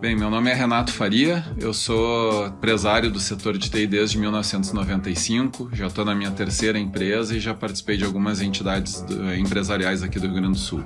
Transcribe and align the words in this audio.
Bem, 0.00 0.16
meu 0.16 0.30
nome 0.30 0.50
é 0.50 0.54
Renato 0.54 0.90
Faria, 0.90 1.44
eu 1.58 1.74
sou 1.74 2.46
empresário 2.46 3.10
do 3.10 3.20
setor 3.20 3.58
de 3.58 3.68
TI 3.68 3.86
desde 3.86 4.16
1995, 4.18 5.68
já 5.74 5.88
estou 5.88 6.04
na 6.04 6.14
minha 6.14 6.30
terceira 6.30 6.78
empresa 6.78 7.36
e 7.36 7.40
já 7.40 7.52
participei 7.52 7.98
de 7.98 8.04
algumas 8.04 8.40
entidades 8.40 9.04
empresariais 9.38 10.02
aqui 10.02 10.18
do 10.18 10.26
Rio 10.26 10.36
Grande 10.36 10.52
do 10.52 10.58
Sul. 10.58 10.82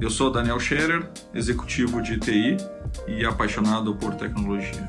Eu 0.00 0.08
sou 0.08 0.32
Daniel 0.32 0.58
Scherer, 0.58 1.10
executivo 1.34 2.00
de 2.00 2.18
TI 2.18 2.56
e 3.06 3.24
apaixonado 3.24 3.94
por 3.94 4.14
tecnologia. 4.14 4.88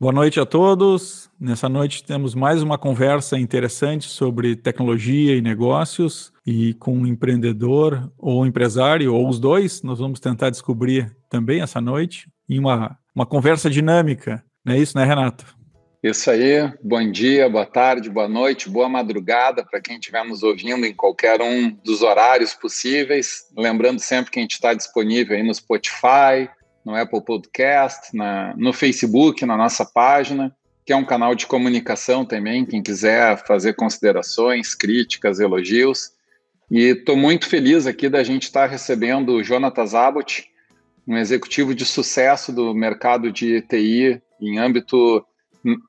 Boa 0.00 0.14
noite 0.14 0.40
a 0.40 0.46
todos. 0.46 1.28
Nessa 1.38 1.68
noite 1.68 2.02
temos 2.02 2.34
mais 2.34 2.62
uma 2.62 2.78
conversa 2.78 3.38
interessante 3.38 4.08
sobre 4.08 4.56
tecnologia 4.56 5.36
e 5.36 5.42
negócios 5.42 6.32
e 6.46 6.72
com 6.72 6.96
um 6.96 7.06
empreendedor 7.06 8.10
ou 8.16 8.46
empresário 8.46 9.14
ou 9.14 9.28
os 9.28 9.38
dois. 9.38 9.82
Nós 9.82 9.98
vamos 9.98 10.18
tentar 10.18 10.48
descobrir 10.48 11.14
também 11.28 11.60
essa 11.60 11.82
noite 11.82 12.30
em 12.48 12.58
uma, 12.58 12.98
uma 13.14 13.26
conversa 13.26 13.68
dinâmica. 13.68 14.42
Não 14.64 14.72
é 14.72 14.78
isso, 14.78 14.96
né, 14.96 15.04
Renato? 15.04 15.59
Isso 16.02 16.30
aí. 16.30 16.72
Bom 16.82 17.10
dia, 17.10 17.46
boa 17.46 17.66
tarde, 17.66 18.08
boa 18.08 18.26
noite, 18.26 18.70
boa 18.70 18.88
madrugada 18.88 19.62
para 19.62 19.82
quem 19.82 19.98
estiver 19.98 20.24
nos 20.24 20.42
ouvindo 20.42 20.86
em 20.86 20.94
qualquer 20.94 21.42
um 21.42 21.68
dos 21.84 22.00
horários 22.00 22.54
possíveis. 22.54 23.50
Lembrando 23.54 23.98
sempre 23.98 24.30
que 24.30 24.38
a 24.38 24.42
gente 24.42 24.52
está 24.52 24.72
disponível 24.72 25.36
aí 25.36 25.42
no 25.42 25.54
Spotify, 25.54 26.48
no 26.86 26.96
Apple 26.96 27.22
Podcast, 27.22 28.16
na, 28.16 28.54
no 28.56 28.72
Facebook, 28.72 29.44
na 29.44 29.58
nossa 29.58 29.84
página, 29.84 30.56
que 30.86 30.92
é 30.94 30.96
um 30.96 31.04
canal 31.04 31.34
de 31.34 31.46
comunicação 31.46 32.24
também. 32.24 32.64
Quem 32.64 32.82
quiser 32.82 33.36
fazer 33.46 33.74
considerações, 33.74 34.74
críticas, 34.74 35.38
elogios. 35.38 36.12
E 36.70 36.92
estou 36.92 37.14
muito 37.14 37.46
feliz 37.46 37.86
aqui 37.86 38.08
da 38.08 38.22
gente 38.24 38.44
estar 38.44 38.62
tá 38.62 38.72
recebendo 38.72 39.34
o 39.34 39.44
Jonatas 39.44 39.94
Abbott, 39.94 40.48
um 41.06 41.18
executivo 41.18 41.74
de 41.74 41.84
sucesso 41.84 42.50
do 42.54 42.74
mercado 42.74 43.30
de 43.30 43.60
TI 43.60 44.22
em 44.40 44.58
âmbito. 44.58 45.26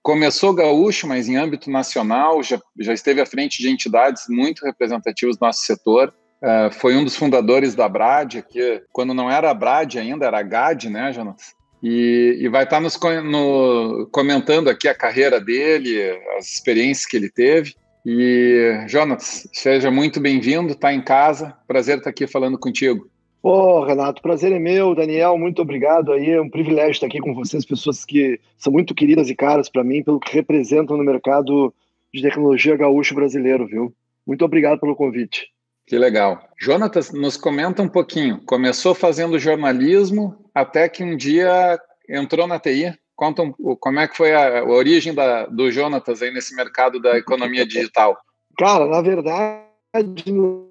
Começou 0.01 0.53
gaúcho, 0.53 1.07
mas 1.07 1.29
em 1.29 1.37
âmbito 1.37 1.69
nacional, 1.69 2.43
já, 2.43 2.59
já 2.79 2.93
esteve 2.93 3.21
à 3.21 3.25
frente 3.25 3.61
de 3.61 3.69
entidades 3.69 4.23
muito 4.27 4.65
representativas 4.65 5.37
do 5.37 5.45
nosso 5.45 5.61
setor 5.61 6.13
Uh, 6.41 6.73
foi 6.73 6.95
um 6.95 7.03
dos 7.03 7.15
fundadores 7.15 7.75
da 7.75 7.87
Brad, 7.87 8.37
que 8.49 8.81
quando 8.91 9.13
não 9.13 9.29
era 9.29 9.51
a 9.51 9.53
Brad 9.53 9.95
ainda, 9.97 10.25
era 10.25 10.39
a 10.39 10.43
GAD, 10.43 10.89
né, 10.89 11.13
Jonas? 11.13 11.53
E, 11.83 12.37
e 12.39 12.49
vai 12.49 12.63
estar 12.63 12.79
nos 12.79 12.99
no, 13.23 14.09
comentando 14.11 14.67
aqui 14.67 14.87
a 14.87 14.95
carreira 14.95 15.39
dele, 15.39 16.19
as 16.37 16.47
experiências 16.47 17.05
que 17.05 17.15
ele 17.15 17.29
teve. 17.29 17.75
E, 18.03 18.83
Jonas, 18.87 19.47
seja 19.53 19.91
muito 19.91 20.19
bem-vindo, 20.19 20.73
está 20.73 20.91
em 20.91 21.01
casa, 21.01 21.55
prazer 21.67 21.99
estar 21.99 22.09
aqui 22.09 22.25
falando 22.25 22.57
contigo. 22.57 23.07
Ô, 23.43 23.49
oh, 23.49 23.83
Renato, 23.83 24.21
prazer 24.21 24.51
é 24.51 24.59
meu. 24.59 24.93
Daniel, 24.93 25.35
muito 25.37 25.61
obrigado 25.63 26.11
aí. 26.11 26.29
É 26.29 26.41
um 26.41 26.49
privilégio 26.49 26.91
estar 26.91 27.07
aqui 27.07 27.19
com 27.19 27.33
vocês, 27.33 27.65
pessoas 27.65 28.05
que 28.05 28.39
são 28.55 28.71
muito 28.71 28.93
queridas 28.93 29.29
e 29.29 29.35
caras 29.35 29.67
para 29.67 29.83
mim, 29.83 30.03
pelo 30.03 30.19
que 30.19 30.33
representam 30.33 30.95
no 30.95 31.03
mercado 31.03 31.73
de 32.13 32.21
tecnologia 32.21 32.77
gaúcho 32.77 33.15
brasileiro, 33.15 33.65
viu? 33.65 33.93
Muito 34.27 34.45
obrigado 34.45 34.79
pelo 34.79 34.95
convite. 34.95 35.47
Que 35.87 35.97
legal. 35.97 36.39
Jonatas, 36.59 37.11
nos 37.11 37.35
comenta 37.35 37.81
um 37.81 37.89
pouquinho. 37.89 38.39
Começou 38.45 38.93
fazendo 38.93 39.39
jornalismo 39.39 40.35
até 40.53 40.87
que 40.87 41.03
um 41.03 41.17
dia 41.17 41.79
entrou 42.07 42.45
na 42.45 42.59
TI. 42.59 42.93
Conta 43.15 43.41
um, 43.41 43.51
como 43.79 43.99
é 43.99 44.07
que 44.07 44.15
foi 44.15 44.33
a, 44.33 44.59
a 44.59 44.65
origem 44.65 45.15
da, 45.15 45.47
do 45.47 45.71
Jonatas 45.71 46.21
aí 46.21 46.31
nesse 46.31 46.55
mercado 46.55 47.01
da 47.01 47.17
economia 47.17 47.65
digital. 47.65 48.17
Cara, 48.57 48.85
na 48.85 49.01
verdade, 49.01 50.31
no 50.31 50.70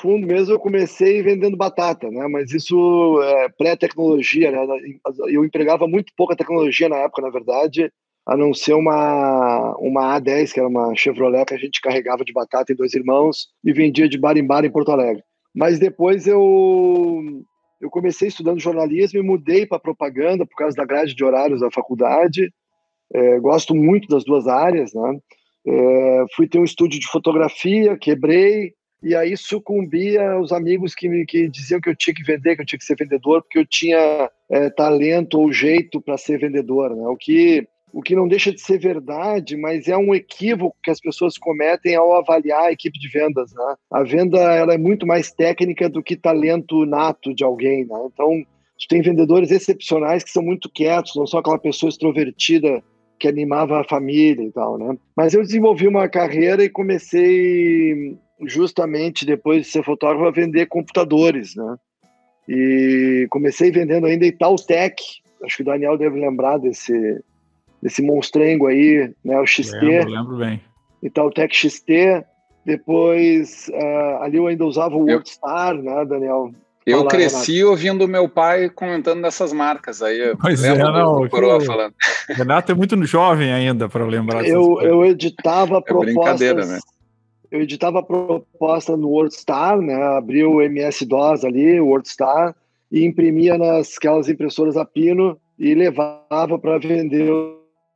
fundo 0.00 0.26
mesmo 0.26 0.54
eu 0.54 0.58
comecei 0.58 1.22
vendendo 1.22 1.56
batata, 1.56 2.10
né? 2.10 2.26
Mas 2.28 2.52
isso 2.52 3.20
é 3.22 3.48
pré-tecnologia, 3.50 4.50
né? 4.50 4.66
Eu 5.28 5.44
empregava 5.44 5.86
muito 5.86 6.12
pouca 6.16 6.36
tecnologia 6.36 6.88
na 6.88 6.96
época, 6.96 7.22
na 7.22 7.30
verdade 7.30 7.90
a 8.26 8.36
não 8.36 8.52
ser 8.54 8.74
uma, 8.74 9.76
uma 9.78 10.20
A10, 10.20 10.52
que 10.52 10.60
era 10.60 10.68
uma 10.68 10.94
Chevrolet 10.94 11.44
que 11.44 11.54
a 11.54 11.58
gente 11.58 11.80
carregava 11.80 12.24
de 12.24 12.32
batata 12.32 12.72
em 12.72 12.76
dois 12.76 12.94
irmãos 12.94 13.48
e 13.64 13.72
vendia 13.72 14.08
de 14.08 14.18
bar 14.18 14.36
em 14.36 14.46
bar 14.46 14.64
em 14.64 14.70
Porto 14.70 14.92
Alegre. 14.92 15.22
Mas 15.52 15.80
depois 15.80 16.26
eu, 16.26 17.42
eu 17.80 17.90
comecei 17.90 18.28
estudando 18.28 18.60
jornalismo 18.60 19.18
e 19.18 19.22
mudei 19.22 19.66
para 19.66 19.80
propaganda 19.80 20.46
por 20.46 20.54
causa 20.54 20.76
da 20.76 20.84
grade 20.84 21.14
de 21.14 21.24
horários 21.24 21.60
da 21.60 21.70
faculdade. 21.70 22.52
É, 23.12 23.40
gosto 23.40 23.74
muito 23.74 24.06
das 24.06 24.22
duas 24.22 24.46
áreas, 24.46 24.92
né? 24.94 25.18
É, 25.66 26.24
fui 26.36 26.46
ter 26.46 26.58
um 26.58 26.64
estúdio 26.64 27.00
de 27.00 27.08
fotografia, 27.08 27.98
quebrei, 27.98 28.72
e 29.02 29.14
aí 29.14 29.36
sucumbi 29.36 30.18
aos 30.18 30.52
amigos 30.52 30.94
que, 30.94 31.08
me, 31.08 31.24
que 31.24 31.48
diziam 31.48 31.80
que 31.80 31.88
eu 31.88 31.96
tinha 31.96 32.14
que 32.14 32.22
vender, 32.22 32.56
que 32.56 32.62
eu 32.62 32.66
tinha 32.66 32.78
que 32.78 32.84
ser 32.84 32.96
vendedor, 32.96 33.42
porque 33.42 33.58
eu 33.58 33.66
tinha 33.66 34.30
é, 34.50 34.70
talento 34.70 35.38
ou 35.38 35.52
jeito 35.52 36.00
para 36.00 36.18
ser 36.18 36.38
vendedor, 36.38 36.94
né? 36.94 37.06
O 37.08 37.16
que 37.16 37.66
o 37.92 38.02
que 38.02 38.14
não 38.14 38.28
deixa 38.28 38.52
de 38.52 38.60
ser 38.60 38.78
verdade, 38.78 39.56
mas 39.56 39.88
é 39.88 39.96
um 39.96 40.14
equívoco 40.14 40.76
que 40.82 40.90
as 40.90 41.00
pessoas 41.00 41.36
cometem 41.36 41.96
ao 41.96 42.14
avaliar 42.14 42.66
a 42.66 42.72
equipe 42.72 42.98
de 42.98 43.08
vendas. 43.08 43.52
Né? 43.52 43.74
A 43.90 44.02
venda 44.02 44.38
ela 44.38 44.74
é 44.74 44.78
muito 44.78 45.06
mais 45.06 45.32
técnica 45.32 45.88
do 45.88 46.02
que 46.02 46.16
talento 46.16 46.86
nato 46.86 47.34
de 47.34 47.42
alguém. 47.42 47.84
Né? 47.84 47.98
Então, 48.06 48.44
tem 48.88 49.02
vendedores 49.02 49.50
excepcionais 49.50 50.22
que 50.22 50.30
são 50.30 50.42
muito 50.42 50.70
quietos, 50.70 51.16
não 51.16 51.26
são 51.26 51.40
aquela 51.40 51.58
pessoa 51.58 51.90
extrovertida 51.90 52.82
que 53.18 53.28
animava 53.28 53.80
a 53.80 53.84
família 53.84 54.42
e 54.42 54.50
tal, 54.50 54.78
né? 54.78 54.96
Mas 55.14 55.34
eu 55.34 55.42
desenvolvi 55.42 55.86
uma 55.86 56.08
carreira 56.08 56.64
e 56.64 56.70
comecei 56.70 58.16
justamente 58.46 59.26
depois 59.26 59.66
de 59.66 59.72
ser 59.72 59.84
fotógrafo 59.84 60.26
a 60.26 60.30
vender 60.30 60.66
computadores, 60.66 61.54
né? 61.54 61.76
E 62.48 63.26
comecei 63.30 63.70
vendendo 63.70 64.06
ainda 64.06 64.26
Itautec, 64.26 65.02
acho 65.44 65.56
que 65.56 65.62
o 65.62 65.66
Daniel 65.66 65.96
deve 65.96 66.18
lembrar 66.18 66.58
desse 66.58 67.22
desse 67.82 68.02
monstrengo 68.02 68.66
aí, 68.66 69.10
né, 69.24 69.40
o 69.40 69.46
XT. 69.46 69.72
Lembro, 69.80 70.10
lembro 70.10 70.36
bem. 70.36 70.60
Itautec 71.02 71.54
XT. 71.54 72.24
Depois, 72.62 73.70
uh, 73.72 74.22
ali 74.22 74.36
eu 74.36 74.46
ainda 74.46 74.66
usava 74.66 74.94
o 74.94 75.06
WordStar, 75.06 75.74
né, 75.74 76.04
Daniel? 76.04 76.52
Eu 76.84 76.98
Fala, 76.98 77.10
cresci 77.10 77.54
Renato. 77.54 77.70
ouvindo 77.70 78.08
meu 78.08 78.28
pai 78.28 78.68
comentando 78.68 79.22
dessas 79.22 79.52
marcas 79.52 80.02
aí. 80.02 80.34
Pois 80.38 80.62
é, 80.62 80.76
não. 80.76 81.22
Do 81.22 81.64
falando. 81.64 81.94
Renato 82.28 82.72
é 82.72 82.74
muito 82.74 83.02
jovem 83.06 83.52
ainda 83.52 83.88
para 83.88 84.04
lembrar. 84.04 84.46
Eu, 84.46 84.80
eu 84.82 85.04
editava 85.04 85.78
é 85.78 85.80
propostas. 85.80 86.68
Né? 86.68 86.78
Eu 87.50 87.60
editava 87.62 88.02
proposta 88.02 88.96
no 88.96 89.08
WordStar, 89.08 89.80
né? 89.80 89.94
Abria 89.94 90.48
o 90.48 90.62
MS-DOS 90.62 91.44
ali, 91.44 91.80
o 91.80 91.86
WordStar, 91.86 92.54
e 92.90 93.04
imprimia 93.04 93.58
nas 93.58 93.96
aquelas 93.96 94.28
impressoras 94.28 94.76
a 94.76 94.84
pino 94.84 95.38
e 95.58 95.74
levava 95.74 96.58
para 96.58 96.78
vender 96.78 97.30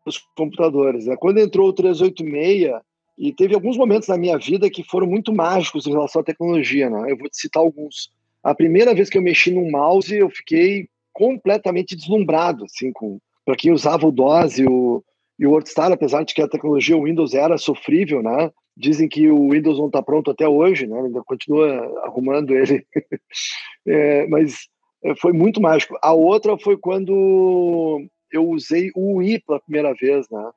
os 0.06 0.18
computadores. 0.36 1.06
Né? 1.06 1.16
Quando 1.16 1.38
entrou 1.38 1.68
o 1.68 1.72
386, 1.72 2.72
e 3.16 3.32
teve 3.32 3.54
alguns 3.54 3.76
momentos 3.76 4.08
na 4.08 4.18
minha 4.18 4.36
vida 4.36 4.68
que 4.68 4.82
foram 4.82 5.06
muito 5.06 5.32
mágicos 5.32 5.86
em 5.86 5.92
relação 5.92 6.20
à 6.20 6.24
tecnologia, 6.24 6.90
né? 6.90 7.12
Eu 7.12 7.16
vou 7.16 7.28
te 7.28 7.36
citar 7.36 7.62
alguns. 7.62 8.10
A 8.42 8.54
primeira 8.54 8.92
vez 8.92 9.08
que 9.08 9.16
eu 9.16 9.22
mexi 9.22 9.52
num 9.52 9.70
mouse, 9.70 10.12
eu 10.14 10.28
fiquei 10.28 10.88
completamente 11.12 11.94
deslumbrado, 11.94 12.64
assim, 12.64 12.92
com 12.92 13.18
para 13.44 13.56
quem 13.56 13.72
usava 13.72 14.06
o 14.06 14.12
DOS 14.12 14.58
e 14.58 14.64
o, 14.64 15.04
e 15.38 15.46
o 15.46 15.50
WordStar, 15.50 15.90
apesar 15.90 16.24
de 16.24 16.34
que 16.34 16.42
a 16.42 16.48
tecnologia 16.48 16.96
Windows 16.96 17.34
era 17.34 17.58
sofrível, 17.58 18.22
né? 18.22 18.50
Dizem 18.76 19.08
que 19.08 19.28
o 19.28 19.50
Windows 19.50 19.78
não 19.78 19.86
está 19.86 20.02
pronto 20.02 20.30
até 20.30 20.48
hoje, 20.48 20.86
né? 20.86 21.00
Ainda 21.00 21.22
continua 21.24 21.68
arrumando 22.04 22.54
ele. 22.54 22.84
é, 23.86 24.26
mas 24.28 24.68
é, 25.04 25.14
foi 25.16 25.32
muito 25.32 25.60
mágico. 25.60 25.96
A 26.02 26.12
outra 26.12 26.56
foi 26.58 26.76
quando 26.76 28.04
eu 28.32 28.48
usei 28.48 28.90
o 28.94 29.16
Wii 29.16 29.42
pela 29.46 29.60
primeira 29.60 29.92
vez, 29.94 30.26
né? 30.30 30.50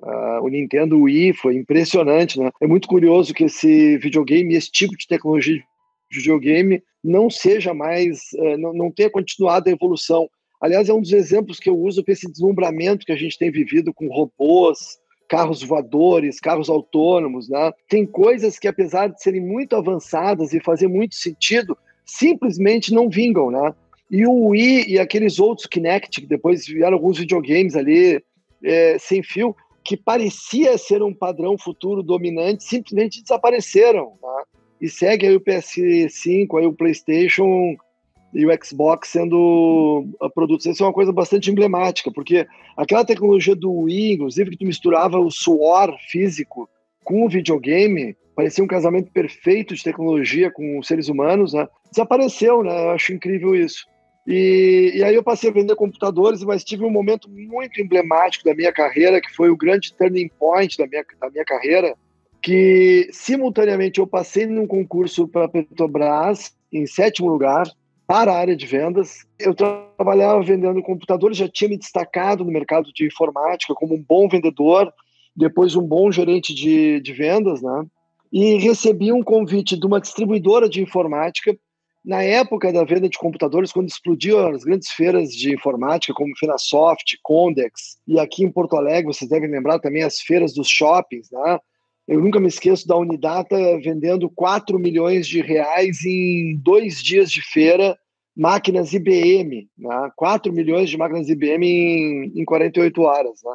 Uh, 0.00 0.44
o 0.44 0.48
Nintendo 0.48 1.00
Wii 1.02 1.32
foi 1.32 1.56
impressionante, 1.56 2.38
né? 2.38 2.50
É 2.60 2.66
muito 2.66 2.86
curioso 2.86 3.34
que 3.34 3.44
esse 3.44 3.98
videogame, 3.98 4.54
esse 4.54 4.70
tipo 4.70 4.96
de 4.96 5.06
tecnologia 5.08 5.56
de 6.10 6.18
videogame, 6.18 6.82
não 7.02 7.28
seja 7.28 7.74
mais, 7.74 8.20
uh, 8.36 8.56
não, 8.58 8.72
não 8.72 8.92
tenha 8.92 9.10
continuado 9.10 9.68
a 9.68 9.72
evolução. 9.72 10.28
Aliás, 10.60 10.88
é 10.88 10.92
um 10.92 11.00
dos 11.00 11.12
exemplos 11.12 11.58
que 11.58 11.70
eu 11.70 11.78
uso 11.78 12.02
para 12.02 12.12
esse 12.12 12.30
deslumbramento 12.30 13.06
que 13.06 13.12
a 13.12 13.16
gente 13.16 13.38
tem 13.38 13.50
vivido 13.50 13.92
com 13.94 14.08
robôs, 14.08 14.98
carros 15.28 15.62
voadores, 15.62 16.40
carros 16.40 16.68
autônomos, 16.68 17.48
né? 17.48 17.72
Tem 17.88 18.06
coisas 18.06 18.58
que, 18.58 18.66
apesar 18.66 19.08
de 19.08 19.22
serem 19.22 19.40
muito 19.40 19.76
avançadas 19.76 20.52
e 20.52 20.60
fazer 20.60 20.88
muito 20.88 21.14
sentido, 21.14 21.76
simplesmente 22.04 22.92
não 22.92 23.08
vingam, 23.08 23.50
né? 23.50 23.74
E 24.10 24.26
o 24.26 24.48
Wii 24.48 24.90
e 24.90 24.98
aqueles 24.98 25.38
outros 25.38 25.66
Kinect, 25.66 26.22
que 26.22 26.26
depois 26.26 26.66
vieram 26.66 26.94
alguns 26.94 27.18
videogames 27.18 27.76
ali 27.76 28.22
é, 28.64 28.98
sem 28.98 29.22
fio, 29.22 29.54
que 29.84 29.96
parecia 29.96 30.76
ser 30.78 31.02
um 31.02 31.14
padrão 31.14 31.56
futuro 31.58 32.02
dominante, 32.02 32.64
simplesmente 32.64 33.22
desapareceram. 33.22 34.12
Tá? 34.20 34.44
e 34.80 34.88
segue 34.88 35.26
aí 35.26 35.36
o 35.36 35.40
PS5, 35.40 36.58
aí 36.58 36.66
o 36.66 36.72
PlayStation 36.72 37.76
e 38.38 38.46
o 38.46 38.64
Xbox 38.64 39.08
sendo 39.08 40.06
produtos. 40.32 40.64
Isso 40.64 40.84
é 40.84 40.86
uma 40.86 40.92
coisa 40.92 41.12
bastante 41.12 41.50
emblemática, 41.50 42.08
porque 42.12 42.46
aquela 42.76 43.04
tecnologia 43.04 43.56
do 43.56 43.72
Wii, 43.72 44.12
inclusive, 44.12 44.50
que 44.50 44.58
tu 44.58 44.64
misturava 44.64 45.18
o 45.18 45.28
suor 45.28 45.92
físico 46.08 46.70
com 47.02 47.26
o 47.26 47.28
videogame, 47.28 48.16
parecia 48.36 48.62
um 48.62 48.68
casamento 48.68 49.10
perfeito 49.10 49.74
de 49.74 49.82
tecnologia 49.82 50.52
com 50.52 50.78
os 50.78 50.86
seres 50.86 51.08
humanos, 51.08 51.52
né? 51.52 51.66
desapareceu, 51.90 52.62
né? 52.62 52.84
Eu 52.84 52.90
acho 52.90 53.12
incrível 53.12 53.56
isso. 53.56 53.84
E, 54.24 54.92
e, 54.94 55.02
aí 55.02 55.16
eu 55.16 55.22
passei 55.24 55.50
a 55.50 55.52
vender 55.52 55.74
computadores, 55.74 56.44
mas 56.44 56.62
tive 56.62 56.84
um 56.84 56.90
momento 56.90 57.28
muito 57.28 57.80
emblemático 57.80 58.44
da 58.44 58.54
minha 58.54 58.72
carreira, 58.72 59.20
que 59.20 59.34
foi 59.34 59.50
o 59.50 59.56
grande 59.56 59.92
turning 59.94 60.30
point 60.38 60.78
da 60.78 60.86
minha, 60.86 61.04
da 61.20 61.28
minha 61.28 61.44
carreira, 61.44 61.92
que 62.40 63.08
simultaneamente 63.10 63.98
eu 63.98 64.06
passei 64.06 64.46
num 64.46 64.66
concurso 64.66 65.26
para 65.26 65.46
a 65.46 65.48
Petrobras, 65.48 66.52
em 66.72 66.86
sétimo 66.86 67.28
lugar, 67.28 67.66
para 68.08 68.32
a 68.32 68.38
área 68.38 68.56
de 68.56 68.66
vendas. 68.66 69.26
Eu 69.38 69.54
trabalhava 69.54 70.42
vendendo 70.42 70.82
computadores, 70.82 71.36
já 71.36 71.46
tinha 71.46 71.68
me 71.68 71.76
destacado 71.76 72.42
no 72.42 72.50
mercado 72.50 72.90
de 72.90 73.06
informática 73.06 73.74
como 73.74 73.94
um 73.94 74.02
bom 74.02 74.26
vendedor, 74.26 74.90
depois 75.36 75.76
um 75.76 75.86
bom 75.86 76.10
gerente 76.10 76.54
de, 76.54 77.00
de 77.00 77.12
vendas, 77.12 77.60
né? 77.60 77.84
E 78.32 78.56
recebi 78.56 79.12
um 79.12 79.22
convite 79.22 79.78
de 79.78 79.86
uma 79.86 80.00
distribuidora 80.00 80.70
de 80.70 80.82
informática 80.82 81.54
na 82.02 82.22
época 82.22 82.72
da 82.72 82.82
venda 82.82 83.10
de 83.10 83.18
computadores, 83.18 83.72
quando 83.72 83.88
explodiu 83.88 84.38
as 84.38 84.64
grandes 84.64 84.90
feiras 84.90 85.28
de 85.28 85.52
informática, 85.54 86.14
como 86.14 86.36
Finasoft, 86.36 87.18
Condex, 87.22 87.98
e 88.06 88.18
aqui 88.18 88.42
em 88.42 88.50
Porto 88.50 88.76
Alegre, 88.76 89.12
vocês 89.12 89.28
devem 89.28 89.50
lembrar 89.50 89.78
também 89.80 90.02
as 90.02 90.18
feiras 90.20 90.54
dos 90.54 90.68
shoppings, 90.68 91.30
né? 91.30 91.58
Eu 92.08 92.20
nunca 92.20 92.40
me 92.40 92.48
esqueço 92.48 92.88
da 92.88 92.96
Unidata 92.96 93.54
vendendo 93.82 94.30
4 94.30 94.78
milhões 94.78 95.28
de 95.28 95.42
reais 95.42 96.02
em 96.06 96.56
dois 96.56 97.02
dias 97.02 97.30
de 97.30 97.42
feira, 97.42 97.96
máquinas 98.34 98.94
IBM, 98.94 99.68
né? 99.76 100.10
4 100.16 100.50
milhões 100.50 100.88
de 100.88 100.96
máquinas 100.96 101.28
IBM 101.28 101.66
em, 101.66 102.40
em 102.40 102.44
48 102.46 103.02
horas. 103.02 103.40
Né? 103.44 103.52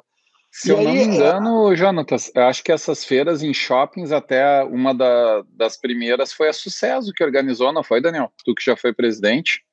Se 0.51 0.67
e 0.67 0.71
eu 0.71 0.77
aí, 0.77 0.85
não 0.85 0.93
me 0.93 1.03
engano, 1.03 1.75
Jonatas, 1.75 2.31
acho 2.35 2.63
que 2.63 2.71
essas 2.71 3.03
feiras 3.03 3.41
em 3.41 3.51
shoppings, 3.55 4.11
até 4.11 4.63
uma 4.63 4.93
da, 4.93 5.43
das 5.49 5.75
primeiras 5.75 6.31
foi 6.31 6.47
a 6.47 6.53
Sucesso 6.53 7.11
que 7.11 7.23
organizou, 7.23 7.73
não 7.73 7.83
foi, 7.83 7.99
Daniel? 7.99 8.31
Tu 8.45 8.53
que 8.53 8.63
já 8.63 8.77
foi 8.77 8.93
presidente. 8.93 9.63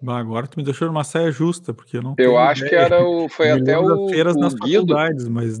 Bah, 0.00 0.18
agora 0.18 0.46
tu 0.46 0.56
me 0.58 0.64
deixou 0.64 0.88
numa 0.88 1.04
saia 1.04 1.30
justa, 1.30 1.74
porque 1.74 1.98
eu 1.98 2.02
não 2.02 2.14
Eu 2.16 2.38
acho 2.38 2.64
ideia. 2.64 2.70
que 2.70 2.94
era 2.94 3.04
o, 3.04 3.28
foi 3.28 3.50
até 3.52 3.78
o, 3.78 4.08
feiras 4.08 4.34
o 4.34 4.40
nas 4.40 4.54
Guido. 4.54 4.94
mas 5.30 5.60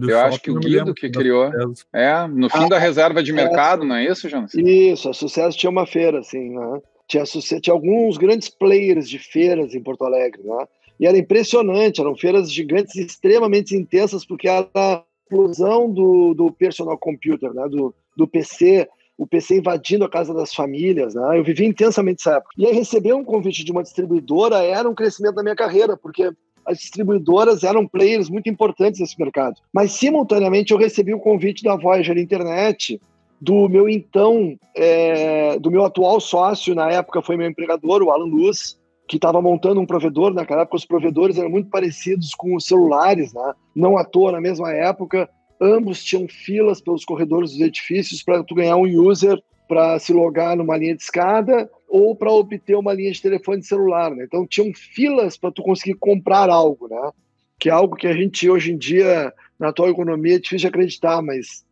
eu 0.00 0.18
acho 0.20 0.40
que 0.40 0.50
o 0.50 0.58
Guido 0.58 0.94
que 0.94 1.10
criou. 1.10 1.50
É, 1.92 2.26
no 2.26 2.48
fim 2.48 2.64
ah, 2.64 2.68
da 2.68 2.78
reserva 2.78 3.22
de 3.22 3.30
é, 3.30 3.34
mercado, 3.34 3.84
não 3.84 3.96
é 3.96 4.04
isso, 4.04 4.28
Jonas? 4.28 4.54
Isso, 4.54 5.08
a 5.08 5.12
Sucesso 5.12 5.58
tinha 5.58 5.70
uma 5.70 5.86
feira, 5.86 6.20
assim, 6.20 6.50
né? 6.50 6.80
Tinha, 7.06 7.24
tinha 7.60 7.74
alguns 7.74 8.16
grandes 8.16 8.48
players 8.48 9.08
de 9.08 9.18
feiras 9.18 9.74
em 9.74 9.82
Porto 9.82 10.04
Alegre, 10.04 10.42
né? 10.42 10.66
E 10.98 11.06
era 11.06 11.18
impressionante, 11.18 12.00
eram 12.00 12.16
feiras 12.16 12.50
gigantes 12.50 12.94
extremamente 12.96 13.76
intensas, 13.76 14.24
porque 14.24 14.48
era 14.48 14.68
a 14.74 15.02
explosão 15.24 15.90
do, 15.90 16.32
do 16.32 16.52
personal 16.52 16.96
computer, 16.96 17.52
né? 17.52 17.68
do, 17.68 17.94
do 18.16 18.26
PC, 18.26 18.88
o 19.18 19.26
PC 19.26 19.58
invadindo 19.58 20.04
a 20.04 20.10
casa 20.10 20.32
das 20.32 20.54
famílias, 20.54 21.14
né? 21.14 21.38
Eu 21.38 21.44
vivi 21.44 21.66
intensamente 21.66 22.22
essa 22.22 22.36
época. 22.36 22.54
E 22.56 22.66
aí 22.66 22.72
receber 22.72 23.12
um 23.14 23.24
convite 23.24 23.64
de 23.64 23.72
uma 23.72 23.82
distribuidora 23.82 24.62
era 24.62 24.88
um 24.88 24.94
crescimento 24.94 25.34
da 25.34 25.42
minha 25.42 25.56
carreira, 25.56 25.96
porque 25.96 26.30
as 26.66 26.78
distribuidoras 26.78 27.62
eram 27.62 27.86
players 27.86 28.28
muito 28.28 28.48
importantes 28.48 29.00
nesse 29.00 29.18
mercado. 29.18 29.56
Mas, 29.72 29.92
simultaneamente, 29.92 30.72
eu 30.72 30.78
recebi 30.78 31.12
o 31.12 31.20
convite 31.20 31.62
da 31.62 31.76
Voyager 31.76 32.16
Internet, 32.18 33.00
do 33.40 33.68
meu 33.68 33.88
então, 33.88 34.56
é, 34.76 35.58
do 35.58 35.70
meu 35.70 35.84
atual 35.84 36.20
sócio, 36.20 36.74
na 36.74 36.90
época 36.90 37.22
foi 37.22 37.36
meu 37.36 37.48
empregador, 37.48 38.02
o 38.02 38.10
Alan 38.10 38.26
Luz, 38.26 38.78
que 39.08 39.16
estava 39.16 39.42
montando 39.42 39.80
um 39.80 39.86
provedor. 39.86 40.32
Naquela 40.32 40.62
época, 40.62 40.76
os 40.76 40.86
provedores 40.86 41.36
eram 41.36 41.50
muito 41.50 41.68
parecidos 41.68 42.34
com 42.34 42.54
os 42.54 42.64
celulares, 42.64 43.32
né? 43.32 43.52
não 43.74 43.98
à 43.98 44.04
toa, 44.04 44.32
na 44.32 44.40
mesma 44.40 44.72
época, 44.72 45.28
ambos 45.60 46.04
tinham 46.04 46.26
filas 46.28 46.80
pelos 46.80 47.04
corredores 47.04 47.50
dos 47.50 47.60
edifícios 47.60 48.22
para 48.22 48.42
tu 48.44 48.54
ganhar 48.54 48.76
um 48.76 48.86
user 48.86 49.40
para 49.68 49.98
se 49.98 50.12
logar 50.12 50.56
numa 50.56 50.76
linha 50.76 50.94
de 50.94 51.02
escada 51.02 51.68
ou 51.92 52.16
para 52.16 52.32
obter 52.32 52.74
uma 52.74 52.94
linha 52.94 53.12
de 53.12 53.20
telefone 53.20 53.62
celular, 53.62 54.10
né? 54.12 54.24
Então 54.24 54.46
tinham 54.46 54.72
filas 54.74 55.36
para 55.36 55.52
tu 55.52 55.62
conseguir 55.62 55.92
comprar 55.98 56.48
algo, 56.48 56.88
né? 56.88 57.10
Que 57.58 57.68
é 57.68 57.72
algo 57.72 57.96
que 57.96 58.06
a 58.06 58.14
gente 58.14 58.48
hoje 58.48 58.72
em 58.72 58.78
dia 58.78 59.30
na 59.60 59.68
atual 59.68 59.90
economia 59.90 60.36
é 60.36 60.38
difícil 60.38 60.60
de 60.60 60.66
acreditar, 60.68 61.20
mas 61.20 61.66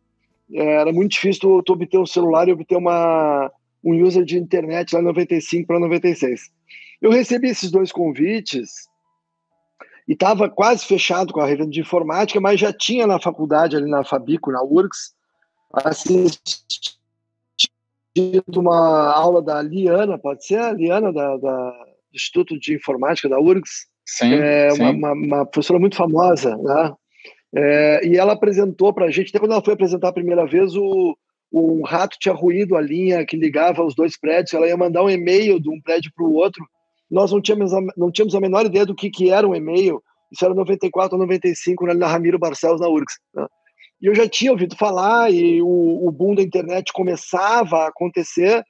é, 0.53 0.63
era 0.75 0.93
muito 0.93 1.13
difícil 1.13 1.41
tu, 1.41 1.63
tu, 1.63 1.73
obter 1.73 1.97
um 1.97 2.05
celular 2.05 2.47
e 2.47 2.51
obter 2.51 2.77
uma 2.77 3.51
um 3.83 3.99
user 3.99 4.23
de 4.23 4.37
internet 4.37 4.93
lá 4.93 5.01
95 5.01 5.65
para 5.65 5.79
96. 5.79 6.51
Eu 7.01 7.09
recebi 7.09 7.49
esses 7.49 7.71
dois 7.71 7.91
convites 7.91 8.69
e 10.07 10.13
estava 10.13 10.47
quase 10.47 10.85
fechado 10.85 11.33
com 11.33 11.41
a 11.41 11.47
revenda 11.47 11.71
de 11.71 11.81
informática, 11.81 12.39
mas 12.39 12.59
já 12.59 12.71
tinha 12.71 13.07
na 13.07 13.19
faculdade 13.19 13.75
ali 13.75 13.89
na 13.89 14.03
Fabico, 14.03 14.51
na 14.51 14.61
URGS, 14.61 15.15
assistido 15.73 17.00
uma 18.59 19.13
aula 19.13 19.41
da 19.41 19.61
Liana, 19.61 20.17
pode 20.17 20.45
ser 20.45 20.57
a 20.57 20.73
Liana 20.73 21.13
da, 21.13 21.37
da 21.37 21.73
do 22.11 22.15
Instituto 22.15 22.59
de 22.59 22.75
Informática 22.75 23.29
da 23.29 23.39
URGS, 23.39 23.87
sim, 24.05 24.33
é, 24.33 24.69
sim. 24.71 24.81
Uma, 24.81 24.91
uma, 24.91 25.13
uma, 25.13 25.45
professora 25.45 25.79
muito 25.79 25.95
famosa, 25.95 26.57
né? 26.57 26.93
É, 27.53 28.07
e 28.07 28.17
ela 28.17 28.33
apresentou 28.33 28.93
para 28.93 29.05
a 29.05 29.11
gente, 29.11 29.29
até 29.29 29.39
quando 29.39 29.51
ela 29.51 29.63
foi 29.63 29.73
apresentar 29.73 30.09
a 30.09 30.13
primeira 30.13 30.45
vez, 30.45 30.75
o, 30.75 31.17
um 31.51 31.83
rato 31.83 32.17
tinha 32.19 32.33
ruído 32.33 32.77
a 32.77 32.81
linha 32.81 33.25
que 33.25 33.35
ligava 33.35 33.83
os 33.83 33.95
dois 33.95 34.17
prédios, 34.17 34.53
ela 34.53 34.67
ia 34.67 34.77
mandar 34.77 35.03
um 35.03 35.09
e-mail 35.09 35.59
de 35.59 35.69
um 35.69 35.81
prédio 35.81 36.11
para 36.15 36.25
o 36.25 36.33
outro, 36.33 36.65
nós 37.09 37.31
não 37.31 37.41
tínhamos, 37.41 37.73
a, 37.73 37.81
não 37.97 38.11
tínhamos 38.11 38.35
a 38.35 38.39
menor 38.39 38.65
ideia 38.65 38.85
do 38.85 38.95
que, 38.95 39.09
que 39.09 39.29
era 39.29 39.47
um 39.47 39.55
e-mail, 39.55 40.01
isso 40.31 40.45
era 40.45 40.53
94 40.53 41.17
ou 41.17 41.21
95, 41.21 41.85
na 41.93 42.07
Ramiro 42.07 42.39
Barcelos, 42.39 42.79
na 42.79 42.87
URGS. 42.87 43.19
Né? 43.33 43.45
E 44.01 44.07
eu 44.07 44.15
já 44.15 44.27
tinha 44.27 44.51
ouvido 44.51 44.75
falar, 44.75 45.31
e 45.31 45.61
o, 45.61 46.07
o 46.07 46.11
boom 46.11 46.33
da 46.33 46.41
internet 46.41 46.91
começava 46.91 47.77
a 47.77 47.87
acontecer, 47.87 48.63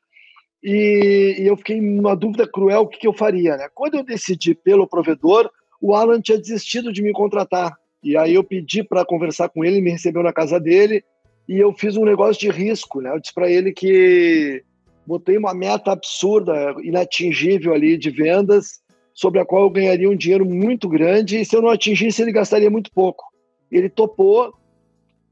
e, 0.64 1.38
e 1.40 1.48
eu 1.48 1.56
fiquei 1.56 1.80
numa 1.80 2.16
dúvida 2.16 2.48
cruel 2.48 2.82
o 2.82 2.88
que, 2.88 3.00
que 3.00 3.08
eu 3.08 3.14
faria. 3.14 3.56
Né? 3.56 3.68
Quando 3.74 3.96
eu 3.96 4.04
decidi 4.04 4.54
pelo 4.54 4.88
provedor, 4.88 5.50
o 5.82 5.96
Alan 5.96 6.22
tinha 6.22 6.38
desistido 6.38 6.92
de 6.92 7.02
me 7.02 7.12
contratar. 7.14 7.74
E 8.04 8.18
aí 8.18 8.34
eu 8.34 8.44
pedi 8.44 8.84
para 8.84 9.06
conversar 9.06 9.50
com 9.50 9.64
ele, 9.64 9.82
me 9.82 9.92
recebeu 9.92 10.22
na 10.22 10.34
casa 10.34 10.60
dele, 10.60 11.04
e 11.48 11.58
eu 11.58 11.74
fiz 11.74 11.96
um 11.96 12.06
negócio 12.06 12.40
de 12.40 12.50
risco. 12.50 13.02
Né? 13.02 13.12
Eu 13.12 13.20
disse 13.20 13.34
para 13.34 13.50
ele 13.50 13.72
que 13.72 14.64
botei 15.06 15.38
uma 15.38 15.54
meta 15.54 15.92
absurda, 15.92 16.76
inatingível 16.84 17.74
ali 17.74 17.98
de 17.98 18.10
vendas, 18.10 18.82
sobre 19.14 19.40
a 19.40 19.46
qual 19.46 19.64
eu 19.64 19.70
ganharia 19.70 20.10
um 20.10 20.16
dinheiro 20.16 20.46
muito 20.46 20.88
grande, 20.88 21.40
e 21.40 21.46
se 21.46 21.56
eu 21.56 21.62
não 21.62 21.70
atingisse, 21.70 22.22
ele 22.22 22.32
gastaria 22.32 22.70
muito 22.70 22.92
pouco. 22.92 23.24
Ele 23.72 23.90
topou, 23.90 24.54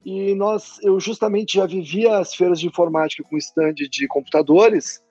e 0.05 0.33
nós, 0.35 0.79
eu 0.81 0.99
justamente 0.99 1.57
já 1.57 1.65
vivia 1.65 2.17
as 2.17 2.33
feiras 2.33 2.59
de 2.59 2.67
informática 2.67 3.23
com 3.23 3.37
stand 3.37 3.73
de 3.73 4.07
computadores 4.07 5.01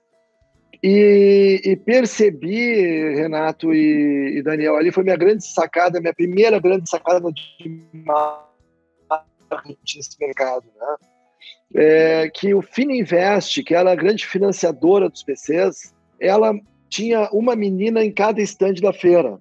e, 0.83 1.61
e 1.65 1.77
percebi, 1.77 3.15
Renato 3.15 3.75
e, 3.75 4.39
e, 4.39 4.43
Daniel, 4.43 4.77
ali 4.77 4.93
foi 4.93 5.03
minha 5.03 5.17
grande 5.17 5.45
sacada, 5.45 6.01
minha 6.01 6.15
primeira 6.15 6.59
grande 6.61 6.89
sacada 6.89 7.33
de 7.33 7.83
marketing 7.93 9.77
nesse 9.97 10.17
mercado, 10.21 10.67
né? 10.79 10.97
É, 11.75 12.31
que 12.31 12.55
o 12.55 12.63
Fininvest, 12.63 13.63
que 13.63 13.75
era 13.75 13.93
a 13.93 13.97
grande 13.97 14.27
financiadora 14.27 15.11
dos 15.11 15.23
PCs, 15.23 15.95
ela 16.19 16.55
tinha 16.89 17.29
uma 17.31 17.55
menina 17.55 18.03
em 18.03 18.11
cada 18.11 18.41
stand 18.41 18.75
da 18.75 18.93
feira. 18.93 19.39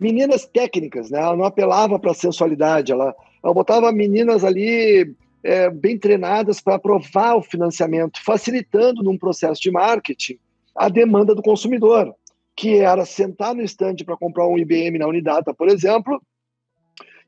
Meninas 0.00 0.46
técnicas, 0.46 1.10
né? 1.10 1.18
Ela 1.18 1.36
não 1.36 1.44
apelava 1.44 1.98
para 1.98 2.14
sensualidade, 2.14 2.92
ela 2.92 3.14
ela 3.46 3.54
botava 3.54 3.92
meninas 3.92 4.42
ali 4.42 5.14
é, 5.44 5.70
bem 5.70 5.96
treinadas 5.96 6.60
para 6.60 6.74
aprovar 6.74 7.36
o 7.36 7.42
financiamento, 7.42 8.20
facilitando 8.24 9.04
num 9.04 9.16
processo 9.16 9.62
de 9.62 9.70
marketing 9.70 10.36
a 10.74 10.88
demanda 10.88 11.32
do 11.32 11.40
consumidor, 11.40 12.12
que 12.56 12.78
era 12.78 13.04
sentar 13.04 13.54
no 13.54 13.62
estande 13.62 14.04
para 14.04 14.16
comprar 14.16 14.48
um 14.48 14.58
IBM 14.58 14.98
na 14.98 15.06
Unidata, 15.06 15.54
por 15.54 15.68
exemplo, 15.68 16.20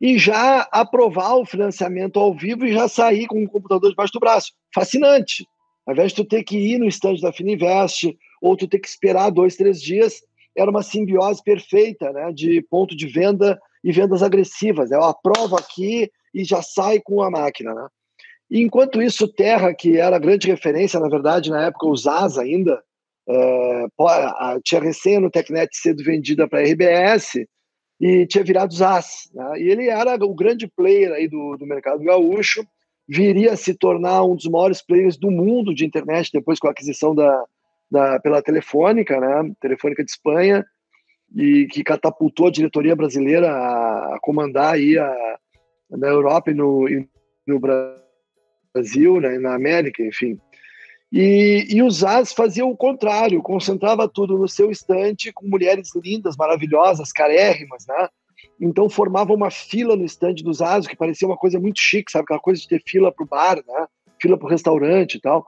e 0.01 0.19
já 0.19 0.63
aprovar 0.73 1.37
o 1.37 1.47
financiamento 1.47 2.19
ao 2.19 2.35
vivo 2.35 2.67
e 2.67 2.73
já 2.73 2.89
sair 2.89 3.29
com 3.29 3.45
o 3.45 3.49
computador 3.49 3.89
debaixo 3.89 4.13
do 4.13 4.21
braço. 4.21 4.53
Fascinante. 4.75 5.47
Ao 5.87 5.93
invés 5.93 6.11
de 6.11 6.17
tu 6.17 6.25
ter 6.25 6.43
que 6.43 6.59
ir 6.59 6.79
no 6.79 6.89
estande 6.89 7.23
da 7.23 7.33
Fininvest 7.33 8.13
ou 8.43 8.57
tu 8.57 8.67
ter 8.67 8.81
que 8.81 8.89
esperar 8.89 9.31
dois, 9.31 9.55
três 9.55 9.81
dias, 9.81 10.21
era 10.57 10.69
uma 10.69 10.83
simbiose 10.83 11.41
perfeita 11.45 12.13
né, 12.13 12.33
de 12.33 12.61
ponto 12.63 12.97
de 12.97 13.07
venda 13.07 13.57
e 13.83 13.93
vendas 13.93 14.23
agressivas. 14.23 14.91
Eu 14.91 15.03
aprovo 15.03 15.57
aqui 15.57 16.11
e 16.35 16.45
já 16.45 16.63
sai 16.63 17.01
com 17.01 17.23
a 17.23 17.31
máquina. 17.31 17.75
Né? 17.75 17.87
E 18.51 18.63
enquanto 18.63 19.03
isso, 19.03 19.29
Terra, 19.29 19.75
que 19.75 19.99
era 19.99 20.17
a 20.17 20.21
grande 20.21 20.49
referência, 20.49 21.01
na 21.01 21.09
verdade, 21.09 21.51
na 21.51 21.67
época, 21.67 21.87
os 21.87 22.07
AS 22.07 22.39
ainda, 22.39 22.83
é, 23.29 23.87
tinha 24.65 24.81
recém 24.81 25.19
no 25.19 25.31
Tecnet 25.31 25.69
sido 25.73 26.03
vendida 26.03 26.49
para 26.49 26.61
a 26.61 26.63
RBS 26.63 27.45
e 28.01 28.27
tinha 28.27 28.45
virado 28.45 28.71
os 28.71 28.81
AS. 28.81 29.31
Né? 29.35 29.61
E 29.61 29.71
ele 29.71 29.89
era 29.89 30.15
o 30.25 30.35
grande 30.35 30.67
player 30.67 31.13
aí 31.13 31.29
do, 31.29 31.57
do 31.57 31.67
mercado 31.67 32.03
gaúcho, 32.03 32.65
viria 33.09 33.53
a 33.53 33.57
se 33.57 33.75
tornar 33.75 34.25
um 34.25 34.37
dos 34.37 34.47
maiores 34.47 34.83
players 34.83 35.17
do 35.17 35.31
mundo 35.31 35.75
de 35.75 35.85
internet 35.85 36.31
depois 36.33 36.59
com 36.59 36.69
a 36.69 36.71
aquisição 36.71 37.15
da, 37.15 37.45
da 37.91 38.21
pela 38.21 38.43
Telefônica, 38.43 39.19
né? 39.19 39.51
Telefônica 39.61 40.05
de 40.05 40.11
Espanha, 40.11 40.65
e 41.35 41.67
que 41.67 41.85
catapultou 41.85 42.49
a 42.49 42.51
diretoria 42.51 42.97
brasileira 42.97 43.51
a, 43.51 44.19
comandar 44.21 44.75
aí 44.75 44.99
a, 44.99 45.39
na 45.91 46.09
Europa 46.09 46.51
e 46.51 46.55
no, 46.55 46.89
e 46.89 47.09
no 47.47 47.61
Brasil, 47.61 49.21
né? 49.21 49.39
na 49.39 49.55
América, 49.55 50.03
enfim. 50.03 50.39
E, 51.11 51.67
e 51.71 51.83
os 51.83 52.05
As 52.05 52.33
faziam 52.33 52.71
o 52.71 52.77
contrário, 52.77 53.43
concentrava 53.43 54.07
tudo 54.09 54.37
no 54.37 54.47
seu 54.47 54.71
estante 54.71 55.33
com 55.33 55.47
mulheres 55.47 55.91
lindas, 55.95 56.37
maravilhosas, 56.37 57.13
carérrimas, 57.13 57.87
né? 57.87 58.09
Então 58.61 58.91
formava 58.91 59.33
uma 59.33 59.51
fila 59.51 59.97
no 59.97 60.05
estande 60.05 60.45
dos 60.45 60.61
As, 60.61 60.87
que 60.87 60.97
parecia 60.97 61.27
uma 61.27 61.37
coisa 61.37 61.59
muito 61.59 61.81
chique, 61.81 62.13
sabe? 62.13 62.25
Aquela 62.25 62.41
coisa 62.41 62.61
de 62.61 62.69
ter 62.69 62.83
fila 62.85 63.11
para 63.11 63.25
o 63.25 63.29
bar, 63.29 63.57
né? 63.67 63.87
Fila 64.21 64.37
para 64.37 64.47
o 64.47 64.51
restaurante 64.51 65.15
e 65.15 65.21
tal. 65.21 65.47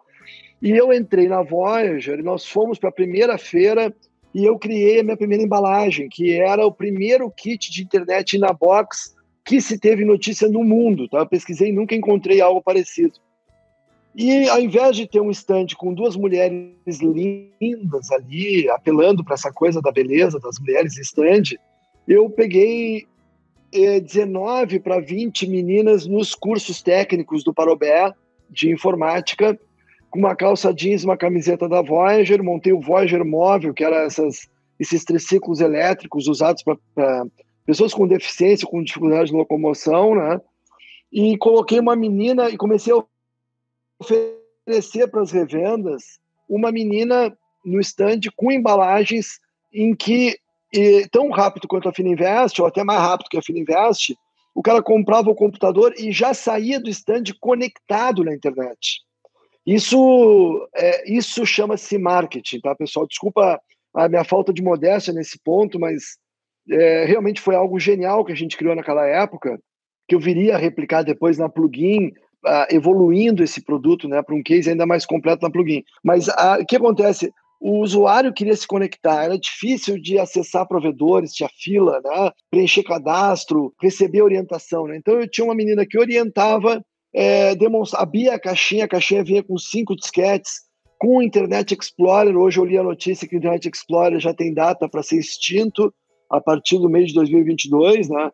E 0.62 0.70
eu 0.70 0.92
entrei 0.92 1.28
na 1.28 1.42
Voyager 1.42 2.18
e 2.18 2.22
nós 2.22 2.46
fomos 2.46 2.78
para 2.78 2.88
a 2.88 2.92
primeira 2.92 3.37
feira 3.37 3.94
e 4.34 4.44
eu 4.44 4.58
criei 4.58 5.00
a 5.00 5.02
minha 5.02 5.16
primeira 5.16 5.42
embalagem, 5.42 6.08
que 6.08 6.34
era 6.34 6.64
o 6.64 6.72
primeiro 6.72 7.30
kit 7.30 7.70
de 7.70 7.82
internet 7.82 8.38
na 8.38 8.52
box 8.52 9.14
que 9.44 9.60
se 9.60 9.78
teve 9.78 10.04
notícia 10.04 10.49
no 10.49 10.62
mundo. 10.62 11.08
Tá? 11.08 11.18
Eu 11.18 11.26
pesquisei 11.26 11.70
e 11.70 11.72
nunca 11.72 11.94
encontrei 11.94 12.40
algo 12.40 12.62
parecido. 12.62 13.14
E 14.14 14.49
ao 14.49 14.60
invés 14.60 14.96
de 14.96 15.06
ter 15.06 15.20
um 15.20 15.30
estande 15.30 15.76
com 15.76 15.94
duas 15.94 16.16
mulheres 16.16 17.00
lindas 17.00 18.10
ali, 18.10 18.68
apelando 18.68 19.25
para 19.25 19.34
essa 19.34 19.52
coisa 19.52 19.80
da 19.80 19.92
beleza 19.92 20.38
das 20.38 20.58
mulheres 20.58 20.99
estande, 20.99 21.58
eu 22.06 22.28
peguei 22.28 23.06
eh, 23.72 24.00
19 24.00 24.80
para 24.80 25.00
20 25.00 25.49
meninas 25.49 26.06
nos 26.06 26.34
cursos 26.34 26.82
técnicos 26.82 27.44
do 27.44 27.54
Parobé 27.54 28.12
de 28.49 28.70
informática, 28.70 29.58
com 30.10 30.18
uma 30.18 30.34
calça 30.34 30.74
jeans, 30.74 31.04
uma 31.04 31.16
camiseta 31.16 31.68
da 31.68 31.80
Voyager, 31.80 32.42
montei 32.42 32.72
o 32.72 32.80
Voyager 32.80 33.24
móvel, 33.24 33.72
que 33.72 33.84
era 33.84 34.04
essas, 34.04 34.48
esses 34.78 35.04
triciclos 35.04 35.60
elétricos 35.60 36.26
usados 36.26 36.62
para 36.62 36.76
pessoas 37.64 37.94
com 37.94 38.06
deficiência, 38.06 38.66
com 38.66 38.82
dificuldade 38.82 39.30
de 39.30 39.36
locomoção, 39.36 40.14
né? 40.16 40.40
E 41.12 41.36
coloquei 41.38 41.78
uma 41.78 41.94
menina 41.94 42.50
e 42.50 42.56
comecei 42.56 42.92
a 42.92 43.02
oferecer 44.00 45.08
para 45.08 45.22
as 45.22 45.30
revendas 45.30 46.18
uma 46.48 46.72
menina 46.72 47.36
no 47.64 47.80
stand 47.80 48.20
com 48.34 48.50
embalagens 48.50 49.38
em 49.72 49.94
que, 49.94 50.36
e, 50.72 51.06
tão 51.08 51.30
rápido 51.30 51.68
quanto 51.68 51.88
a 51.88 51.92
Fininvest, 51.92 52.60
ou 52.60 52.66
até 52.66 52.82
mais 52.82 53.00
rápido 53.00 53.28
que 53.28 53.38
a 53.38 53.42
Fininvest, 53.42 54.16
o 54.54 54.62
cara 54.62 54.82
comprava 54.82 55.30
o 55.30 55.34
computador 55.34 55.94
e 55.96 56.10
já 56.10 56.34
saía 56.34 56.80
do 56.80 56.90
stand 56.90 57.24
conectado 57.40 58.24
na 58.24 58.34
internet. 58.34 59.02
Isso, 59.66 60.68
é, 60.74 61.12
isso 61.12 61.44
chama-se 61.44 61.98
marketing, 61.98 62.60
tá, 62.60 62.74
pessoal? 62.74 63.06
Desculpa 63.06 63.60
a 63.94 64.08
minha 64.08 64.24
falta 64.24 64.52
de 64.52 64.62
modéstia 64.62 65.12
nesse 65.12 65.38
ponto, 65.42 65.78
mas 65.78 66.16
é, 66.70 67.04
realmente 67.04 67.40
foi 67.40 67.54
algo 67.54 67.78
genial 67.78 68.24
que 68.24 68.32
a 68.32 68.36
gente 68.36 68.56
criou 68.56 68.74
naquela 68.74 69.06
época, 69.06 69.58
que 70.08 70.14
eu 70.14 70.20
viria 70.20 70.56
a 70.56 70.58
replicar 70.58 71.02
depois 71.02 71.38
na 71.38 71.48
plugin, 71.48 72.12
evoluindo 72.70 73.44
esse 73.44 73.62
produto 73.62 74.08
né, 74.08 74.22
para 74.22 74.34
um 74.34 74.42
case 74.42 74.70
ainda 74.70 74.86
mais 74.86 75.04
completo 75.04 75.42
na 75.42 75.50
plugin. 75.50 75.82
Mas 76.02 76.26
o 76.28 76.66
que 76.66 76.76
acontece? 76.76 77.30
O 77.60 77.80
usuário 77.80 78.32
queria 78.32 78.56
se 78.56 78.66
conectar, 78.66 79.22
era 79.22 79.38
difícil 79.38 80.00
de 80.00 80.18
acessar 80.18 80.66
provedores, 80.66 81.34
tinha 81.34 81.48
fila, 81.62 82.00
né, 82.02 82.30
preencher 82.50 82.82
cadastro, 82.82 83.74
receber 83.80 84.22
orientação. 84.22 84.86
Né? 84.86 84.96
Então 84.96 85.20
eu 85.20 85.28
tinha 85.28 85.44
uma 85.44 85.54
menina 85.54 85.84
que 85.84 85.98
orientava, 85.98 86.82
é, 87.12 87.54
demonstra... 87.54 88.00
abria 88.00 88.34
a 88.34 88.40
caixinha, 88.40 88.84
a 88.84 88.88
caixinha 88.88 89.24
vinha 89.24 89.42
com 89.42 89.58
cinco 89.58 89.96
disquetes, 89.96 90.62
com 90.98 91.18
o 91.18 91.22
Internet 91.22 91.74
Explorer. 91.74 92.36
Hoje 92.36 92.58
eu 92.58 92.64
li 92.64 92.76
a 92.76 92.82
notícia 92.82 93.26
que 93.26 93.34
o 93.34 93.38
Internet 93.38 93.68
Explorer 93.68 94.20
já 94.20 94.34
tem 94.34 94.52
data 94.52 94.88
para 94.88 95.02
ser 95.02 95.18
extinto 95.18 95.92
a 96.28 96.40
partir 96.40 96.78
do 96.78 96.88
mês 96.88 97.08
de 97.08 97.14
2022, 97.14 98.08
né? 98.08 98.30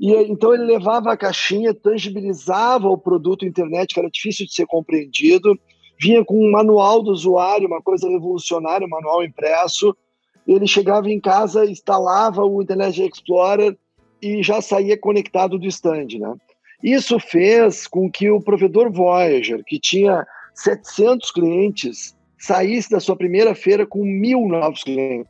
E 0.00 0.14
então 0.14 0.54
ele 0.54 0.64
levava 0.64 1.12
a 1.12 1.16
caixinha, 1.16 1.74
tangibilizava 1.74 2.88
o 2.88 2.96
produto 2.96 3.44
internet, 3.44 3.92
que 3.92 4.00
era 4.00 4.08
difícil 4.08 4.46
de 4.46 4.54
ser 4.54 4.64
compreendido, 4.66 5.58
vinha 6.00 6.24
com 6.24 6.38
um 6.38 6.50
manual 6.50 7.02
do 7.02 7.10
usuário, 7.10 7.66
uma 7.66 7.82
coisa 7.82 8.08
revolucionária, 8.08 8.86
um 8.86 8.90
manual 8.90 9.24
impresso. 9.24 9.94
Ele 10.46 10.66
chegava 10.66 11.10
em 11.10 11.20
casa, 11.20 11.66
instalava 11.66 12.44
o 12.44 12.62
Internet 12.62 13.02
Explorer 13.02 13.76
e 14.22 14.42
já 14.42 14.62
saía 14.62 14.98
conectado 14.98 15.58
do 15.58 15.66
stand, 15.66 16.18
né? 16.18 16.34
Isso 16.82 17.18
fez 17.18 17.86
com 17.86 18.10
que 18.10 18.30
o 18.30 18.40
provedor 18.40 18.90
Voyager, 18.90 19.64
que 19.64 19.78
tinha 19.80 20.26
700 20.54 21.30
clientes, 21.32 22.16
saísse 22.38 22.90
da 22.90 23.00
sua 23.00 23.16
primeira 23.16 23.54
feira 23.54 23.86
com 23.86 24.04
mil 24.04 24.46
novos 24.46 24.82
clientes. 24.84 25.28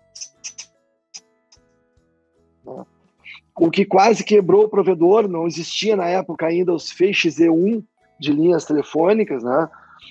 o 3.58 3.70
que 3.70 3.84
quase 3.84 4.24
quebrou 4.24 4.64
o 4.64 4.68
provedor. 4.68 5.28
Não 5.28 5.46
existia 5.46 5.96
na 5.96 6.06
época 6.06 6.46
ainda 6.46 6.72
os 6.72 6.90
feixes 6.90 7.36
E1 7.38 7.82
de 8.18 8.32
linhas 8.32 8.64
telefônicas, 8.64 9.42
né? 9.42 9.68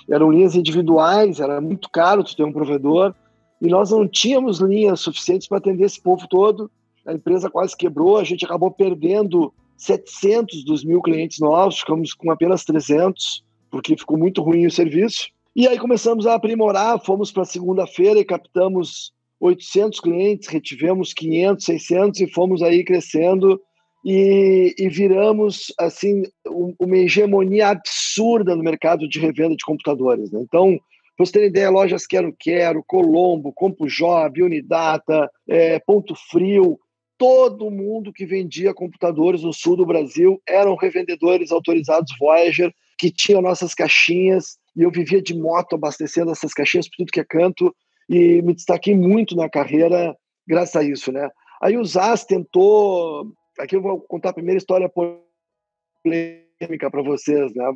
Eram 0.10 0.32
linhas 0.32 0.56
individuais, 0.56 1.40
era 1.40 1.60
muito 1.60 1.90
caro 1.90 2.24
tu 2.24 2.36
ter 2.36 2.44
um 2.44 2.52
provedor 2.52 3.14
e 3.62 3.68
nós 3.68 3.92
não 3.92 4.08
tínhamos 4.08 4.60
linhas 4.60 5.00
suficientes 5.00 5.48
para 5.48 5.58
atender 5.58 5.86
esse 5.86 6.02
povo 6.02 6.28
todo. 6.28 6.70
A 7.06 7.14
empresa 7.14 7.50
quase 7.50 7.76
quebrou, 7.76 8.18
a 8.18 8.24
gente 8.24 8.46
acabou 8.46 8.70
perdendo 8.70 9.54
700 9.78 10.64
dos 10.66 10.84
mil 10.84 11.02
clientes 11.02 11.40
novos, 11.40 11.80
ficamos 11.80 12.14
com 12.14 12.32
apenas 12.32 12.66
300, 12.66 13.44
porque 13.70 13.96
ficou 13.96 14.18
muito 14.18 14.42
ruim 14.42 14.66
o 14.66 14.72
serviço. 14.72 15.30
E 15.56 15.68
aí 15.68 15.78
começamos 15.78 16.26
a 16.28 16.36
aprimorar, 16.36 17.04
fomos 17.04 17.32
para 17.32 17.46
segunda-feira 17.46 18.20
e 18.20 18.26
captamos 18.26 19.12
800 19.40 20.00
clientes, 20.00 20.50
retivemos 20.50 21.14
500, 21.14 21.66
600 21.66 22.22
e 22.22 22.28
fomos 22.28 22.62
aí 22.62 22.84
crescendo 22.84 23.62
e, 24.06 24.74
e 24.78 24.90
viramos 24.90 25.74
assim 25.80 26.24
uma 26.80 26.98
hegemonia 26.98 27.70
absurda 27.70 28.56
no 28.56 28.64
mercado 28.64 29.08
de 29.08 29.20
revenda 29.20 29.56
de 29.56 29.66
computadores. 29.66 30.32
Né? 30.32 30.40
Então, 30.42 30.80
para 31.16 31.26
você 31.26 31.32
ter 31.34 31.48
ideia, 31.48 31.70
lojas 31.70 32.06
Quero 32.06 32.34
Quero, 32.38 32.84
Colombo, 32.86 33.52
CompuJob, 33.52 34.44
Unidata, 34.44 35.30
é, 35.48 35.80
Ponto 35.80 36.14
Frio, 36.30 36.80
todo 37.18 37.72
mundo 37.72 38.14
que 38.14 38.26
vendia 38.26 38.74
computadores 38.74 39.42
no 39.42 39.52
sul 39.52 39.76
do 39.76 39.86
Brasil 39.86 40.42
eram 40.48 40.76
revendedores 40.76 41.52
autorizados 41.52 42.14
Voyager 42.20 42.72
que 42.98 43.12
tinham 43.12 43.42
nossas 43.42 43.74
caixinhas 43.74 44.58
e 44.76 44.84
eu 44.84 44.92
vivia 44.92 45.22
de 45.22 45.36
moto 45.36 45.76
abastecendo 45.76 46.32
essas 46.32 46.54
caixinhas 46.54 46.88
por 46.88 46.98
tudo 46.98 47.12
que 47.12 47.20
é 47.20 47.26
canto 47.26 47.76
e 48.10 48.42
me 48.42 48.54
destaquei 48.54 48.96
muito 48.96 49.36
na 49.36 49.50
carreira 49.50 50.16
graças 50.48 50.76
a 50.76 50.84
isso, 50.84 51.12
né? 51.12 51.30
Aí 51.62 51.78
o 51.78 51.84
Zaz 51.84 52.24
tentou, 52.24 53.32
aqui 53.60 53.76
eu 53.76 53.82
vou 53.82 54.00
contar 54.02 54.30
a 54.30 54.34
primeira 54.34 54.58
história 54.58 54.90
polêmica 54.90 56.90
para 56.90 57.02
vocês, 57.02 57.54
né? 57.54 57.74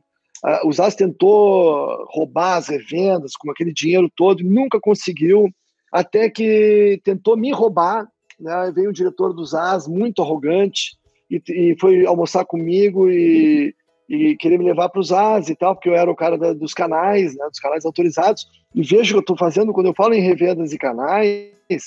O 0.63 0.71
Zaz 0.71 0.95
tentou 0.95 2.05
roubar 2.09 2.57
as 2.57 2.67
revendas 2.67 3.33
com 3.35 3.51
aquele 3.51 3.73
dinheiro 3.73 4.09
todo, 4.15 4.43
nunca 4.43 4.79
conseguiu, 4.79 5.49
até 5.91 6.29
que 6.29 6.99
tentou 7.03 7.37
me 7.37 7.51
roubar, 7.51 8.07
né? 8.41 8.71
Veio 8.73 8.89
o 8.89 8.93
diretor 8.93 9.33
do 9.33 9.45
Zaz, 9.45 9.87
muito 9.87 10.21
arrogante, 10.21 10.97
e, 11.29 11.41
e 11.49 11.77
foi 11.79 12.05
almoçar 12.05 12.45
comigo 12.45 13.09
e 13.09 13.73
e 14.13 14.35
querer 14.35 14.59
me 14.59 14.65
levar 14.65 14.89
para 14.89 14.99
os 14.99 15.09
AS 15.13 15.47
e 15.47 15.55
tal, 15.55 15.73
porque 15.73 15.87
eu 15.87 15.95
era 15.95 16.11
o 16.11 16.15
cara 16.15 16.37
da, 16.37 16.51
dos 16.51 16.73
canais, 16.73 17.33
né, 17.33 17.47
dos 17.47 17.61
canais 17.61 17.85
autorizados. 17.85 18.45
E 18.75 18.83
vejo 18.83 19.03
o 19.03 19.07
que 19.07 19.15
eu 19.15 19.19
estou 19.21 19.37
fazendo 19.37 19.71
quando 19.71 19.85
eu 19.85 19.93
falo 19.93 20.13
em 20.13 20.19
revendas 20.19 20.73
e 20.73 20.77
canais, 20.77 21.49
eu 21.69 21.77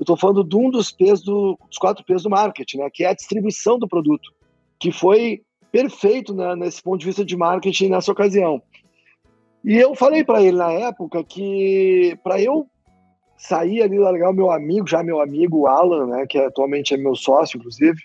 estou 0.00 0.16
falando 0.16 0.42
de 0.42 0.56
um 0.56 0.70
dos 0.70 0.90
pesos 0.90 1.22
do, 1.22 1.58
dos 1.68 1.76
quatro 1.76 2.02
pesos 2.02 2.22
do 2.22 2.30
marketing, 2.30 2.78
né, 2.78 2.88
que 2.90 3.04
é 3.04 3.08
a 3.08 3.14
distribuição 3.14 3.78
do 3.78 3.86
produto, 3.86 4.32
que 4.80 4.90
foi 4.90 5.42
perfeito 5.70 6.34
né, 6.34 6.56
nesse 6.56 6.82
ponto 6.82 6.98
de 6.98 7.04
vista 7.04 7.22
de 7.22 7.36
marketing 7.36 7.90
nessa 7.90 8.10
ocasião. 8.10 8.62
E 9.62 9.76
eu 9.76 9.94
falei 9.94 10.24
para 10.24 10.42
ele 10.42 10.56
na 10.56 10.72
época 10.72 11.22
que 11.24 12.18
para 12.24 12.40
eu 12.40 12.66
sair 13.36 13.82
ali 13.82 13.98
largar 13.98 14.30
o 14.30 14.34
meu 14.34 14.50
amigo, 14.50 14.86
já 14.86 15.02
meu 15.02 15.20
amigo 15.20 15.66
Alan, 15.66 16.06
né, 16.06 16.26
que 16.26 16.38
atualmente 16.38 16.94
é 16.94 16.96
meu 16.96 17.14
sócio, 17.14 17.58
inclusive, 17.58 17.98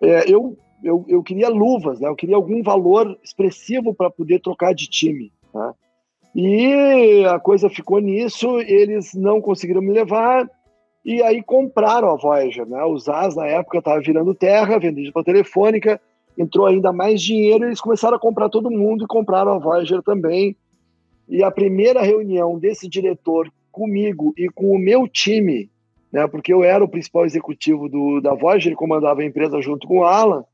é, 0.00 0.30
eu 0.30 0.56
eu, 0.84 1.02
eu 1.08 1.22
queria 1.22 1.48
luvas, 1.48 1.98
né? 1.98 2.08
Eu 2.08 2.14
queria 2.14 2.36
algum 2.36 2.62
valor 2.62 3.18
expressivo 3.24 3.94
para 3.94 4.10
poder 4.10 4.40
trocar 4.40 4.74
de 4.74 4.86
time, 4.86 5.32
tá? 5.50 5.74
E 6.34 7.24
a 7.26 7.38
coisa 7.38 7.70
ficou 7.70 8.00
nisso, 8.00 8.60
eles 8.60 9.14
não 9.14 9.40
conseguiram 9.40 9.80
me 9.80 9.92
levar, 9.92 10.46
e 11.04 11.22
aí 11.22 11.42
compraram 11.42 12.10
a 12.10 12.16
Voyager, 12.16 12.66
né? 12.66 12.84
Os 12.84 13.08
AS 13.08 13.34
na 13.34 13.46
época 13.46 13.78
estavam 13.78 14.02
virando 14.02 14.34
terra, 14.34 14.78
vendido 14.78 15.12
para 15.12 15.24
telefônica, 15.24 16.00
entrou 16.36 16.66
ainda 16.66 16.92
mais 16.92 17.22
dinheiro, 17.22 17.64
eles 17.64 17.80
começaram 17.80 18.16
a 18.16 18.20
comprar 18.20 18.50
todo 18.50 18.70
mundo 18.70 19.04
e 19.04 19.08
compraram 19.08 19.52
a 19.52 19.58
Voyager 19.58 20.02
também. 20.02 20.56
E 21.28 21.42
a 21.42 21.50
primeira 21.50 22.02
reunião 22.02 22.58
desse 22.58 22.88
diretor 22.88 23.50
comigo 23.74 24.32
e 24.36 24.48
com 24.48 24.70
o 24.70 24.78
meu 24.78 25.08
time, 25.08 25.68
né? 26.12 26.28
Porque 26.28 26.52
eu 26.52 26.62
era 26.62 26.82
o 26.82 26.88
principal 26.88 27.26
executivo 27.26 27.88
do, 27.88 28.20
da 28.20 28.32
Voyager, 28.32 28.68
ele 28.68 28.76
comandava 28.76 29.20
a 29.20 29.24
empresa 29.24 29.60
junto 29.60 29.88
com 29.88 29.98
o 29.98 30.04
Alan, 30.04 30.44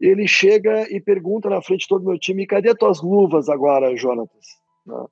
ele 0.00 0.26
chega 0.26 0.90
e 0.90 1.00
pergunta 1.00 1.48
na 1.48 1.62
frente 1.62 1.82
de 1.82 1.88
todo 1.88 2.02
o 2.02 2.08
meu 2.08 2.18
time: 2.18 2.46
cadê 2.46 2.74
tuas 2.74 3.00
luvas 3.00 3.48
agora, 3.48 3.96
Jonatas? 3.96 4.46
Né? 4.84 5.04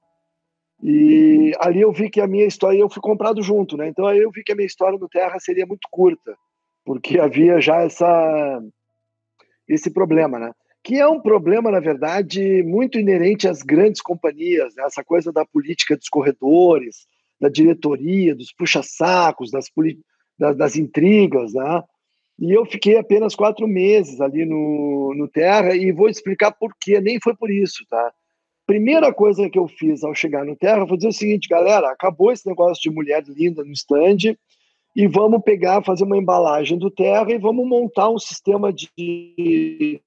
E 0.83 1.53
ali 1.61 1.81
eu 1.81 1.93
vi 1.93 2.11
que 2.11 2.21
a 2.21 2.27
minha 2.27 2.47
história, 2.47 2.79
eu 2.79 2.91
fui 2.91 3.01
comprado 3.01 3.41
junto, 3.41 3.77
né? 3.77 3.89
Então 3.89 4.07
aí 4.07 4.19
eu 4.19 4.31
vi 4.33 4.43
que 4.43 4.53
a 4.53 4.57
minha 4.57 4.67
história 4.67 4.99
no 4.99 5.09
Terra 5.09 5.39
seria 5.39 5.67
muito 5.67 5.89
curta, 5.91 6.37
porque 6.85 7.19
havia 7.21 7.61
já 7.61 7.83
essa 7.83 8.61
esse 9.69 9.91
problema, 9.91 10.39
né? 10.39 10.53
Que 10.83 10.97
é 10.99 11.07
um 11.07 11.21
problema, 11.21 11.71
na 11.71 11.81
verdade, 11.81 12.63
muito 12.63 12.99
inerente 12.99 13.47
às 13.47 13.63
grandes 13.63 14.01
companhias, 14.01 14.75
né? 14.75 14.85
essa 14.85 15.05
coisa 15.05 15.31
da 15.31 15.45
política 15.45 15.97
dos 15.97 16.09
corredores, 16.09 17.07
da 17.41 17.49
diretoria, 17.49 18.35
dos 18.35 18.53
puxa-sacos, 18.53 19.51
das, 19.51 19.67
das, 20.39 20.57
das 20.57 20.77
intrigas, 20.77 21.53
né? 21.55 21.83
E 22.39 22.53
eu 22.53 22.65
fiquei 22.65 22.97
apenas 22.97 23.35
quatro 23.35 23.67
meses 23.67 24.21
ali 24.21 24.45
no, 24.45 25.13
no 25.17 25.29
Terra 25.29 25.75
e 25.75 25.91
vou 25.91 26.09
explicar 26.09 26.53
por 26.53 26.73
quê. 26.81 27.01
Nem 27.01 27.19
foi 27.21 27.35
por 27.35 27.51
isso, 27.51 27.85
tá? 27.89 28.13
Primeira 28.65 29.13
coisa 29.13 29.49
que 29.49 29.59
eu 29.59 29.67
fiz 29.67 30.05
ao 30.05 30.15
chegar 30.15 30.45
no 30.45 30.55
Terra 30.55 30.87
foi 30.87 30.97
dizer 30.97 31.09
o 31.09 31.13
seguinte, 31.13 31.49
galera, 31.49 31.91
acabou 31.91 32.31
esse 32.31 32.47
negócio 32.47 32.81
de 32.83 32.95
mulher 32.95 33.25
linda 33.27 33.65
no 33.65 33.73
stand 33.73 34.37
e 34.95 35.07
vamos 35.07 35.43
pegar, 35.43 35.83
fazer 35.83 36.05
uma 36.05 36.17
embalagem 36.19 36.79
do 36.79 36.91
Terra 36.91 37.33
e 37.33 37.39
vamos 37.39 37.67
montar 37.67 38.09
um 38.09 38.19
sistema 38.19 38.73
de 38.73 40.01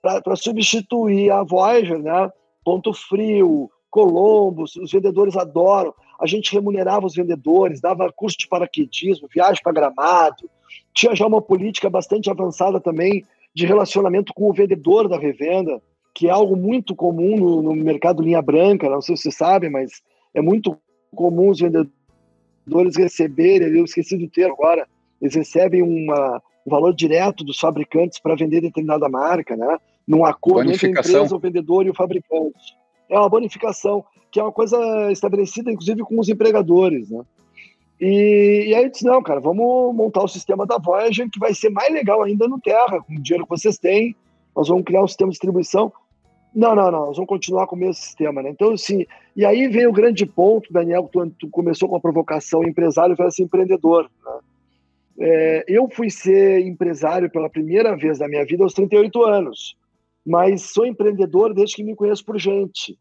para 0.00 0.34
substituir 0.34 1.30
a 1.30 1.42
Voyager, 1.42 1.98
né? 1.98 2.30
Ponto 2.64 2.92
Frio, 2.92 3.70
Colombo, 3.92 4.62
os 4.62 4.90
vendedores 4.90 5.36
adoram. 5.36 5.92
A 6.18 6.26
gente 6.26 6.52
remunerava 6.54 7.06
os 7.06 7.14
vendedores, 7.14 7.78
dava 7.78 8.10
curso 8.10 8.38
de 8.38 8.48
paraquedismo, 8.48 9.28
viagem 9.32 9.62
para 9.62 9.72
Gramado, 9.72 10.48
tinha 10.94 11.14
já 11.14 11.26
uma 11.26 11.42
política 11.42 11.90
bastante 11.90 12.30
avançada 12.30 12.80
também 12.80 13.22
de 13.54 13.66
relacionamento 13.66 14.32
com 14.32 14.48
o 14.48 14.52
vendedor 14.52 15.08
da 15.08 15.18
revenda, 15.18 15.80
que 16.14 16.26
é 16.26 16.30
algo 16.30 16.56
muito 16.56 16.96
comum 16.96 17.36
no, 17.36 17.62
no 17.62 17.74
mercado 17.74 18.22
linha 18.22 18.40
branca, 18.40 18.88
não 18.88 19.02
sei 19.02 19.14
se 19.14 19.24
vocês 19.24 19.36
sabem, 19.36 19.68
mas 19.68 20.02
é 20.32 20.40
muito 20.40 20.76
comum 21.14 21.50
os 21.50 21.60
vendedores 21.60 22.96
receberem, 22.96 23.76
eu 23.76 23.84
esqueci 23.84 24.16
do 24.16 24.28
termo 24.28 24.54
agora, 24.54 24.86
eles 25.20 25.34
recebem 25.34 25.82
uma, 25.82 26.42
um 26.66 26.70
valor 26.70 26.94
direto 26.94 27.44
dos 27.44 27.58
fabricantes 27.58 28.18
para 28.18 28.36
vender 28.36 28.62
determinada 28.62 29.06
marca, 29.08 29.54
né? 29.54 29.76
Num 30.08 30.24
acordo 30.24 30.70
entre 30.70 30.86
a 30.86 30.90
empresa, 30.90 31.36
o 31.36 31.38
vendedor 31.38 31.86
e 31.86 31.90
o 31.90 31.94
fabricante. 31.94 32.81
É 33.12 33.18
uma 33.18 33.28
bonificação, 33.28 34.02
que 34.30 34.40
é 34.40 34.42
uma 34.42 34.52
coisa 34.52 34.78
estabelecida, 35.12 35.70
inclusive, 35.70 36.02
com 36.02 36.18
os 36.18 36.28
empregadores, 36.28 37.10
né? 37.10 37.22
E, 38.00 38.64
e, 38.68 38.74
aí 38.74 38.84
eu 38.84 38.90
disse, 38.90 39.04
não, 39.04 39.22
cara, 39.22 39.38
vamos 39.38 39.94
montar 39.94 40.24
o 40.24 40.28
sistema 40.28 40.66
da 40.66 40.78
Voyager, 40.78 41.30
que 41.30 41.38
vai 41.38 41.54
ser 41.54 41.70
mais 41.70 41.92
legal 41.92 42.22
ainda 42.22 42.48
no 42.48 42.58
Terra, 42.58 43.00
com 43.00 43.14
o 43.14 43.22
dinheiro 43.22 43.44
que 43.44 43.50
vocês 43.50 43.78
têm, 43.78 44.16
nós 44.56 44.68
vamos 44.68 44.84
criar 44.84 45.04
um 45.04 45.06
sistema 45.06 45.28
de 45.28 45.34
distribuição. 45.34 45.92
Não, 46.54 46.74
não, 46.74 46.90
não, 46.90 47.06
nós 47.06 47.16
vamos 47.16 47.28
continuar 47.28 47.66
com 47.66 47.76
o 47.76 47.78
mesmo 47.78 47.94
sistema, 47.94 48.42
né? 48.42 48.50
Então, 48.50 48.72
assim, 48.72 49.06
e 49.36 49.44
aí 49.44 49.68
vem 49.68 49.86
o 49.86 49.92
grande 49.92 50.26
ponto, 50.26 50.72
Daniel, 50.72 51.08
tu, 51.12 51.30
tu 51.38 51.48
começou 51.48 51.88
com 51.88 51.96
a 51.96 52.00
provocação 52.00 52.64
empresário 52.64 53.14
versus 53.14 53.38
empreendedor, 53.38 54.10
né? 54.24 54.38
É, 55.18 55.64
eu 55.68 55.88
fui 55.88 56.10
ser 56.10 56.66
empresário 56.66 57.30
pela 57.30 57.48
primeira 57.48 57.96
vez 57.96 58.18
na 58.18 58.26
minha 58.26 58.44
vida 58.44 58.64
aos 58.64 58.72
38 58.72 59.22
anos, 59.22 59.76
mas 60.26 60.72
sou 60.72 60.86
empreendedor 60.86 61.54
desde 61.54 61.76
que 61.76 61.84
me 61.84 61.94
conheço 61.94 62.24
por 62.24 62.38
gente. 62.38 62.98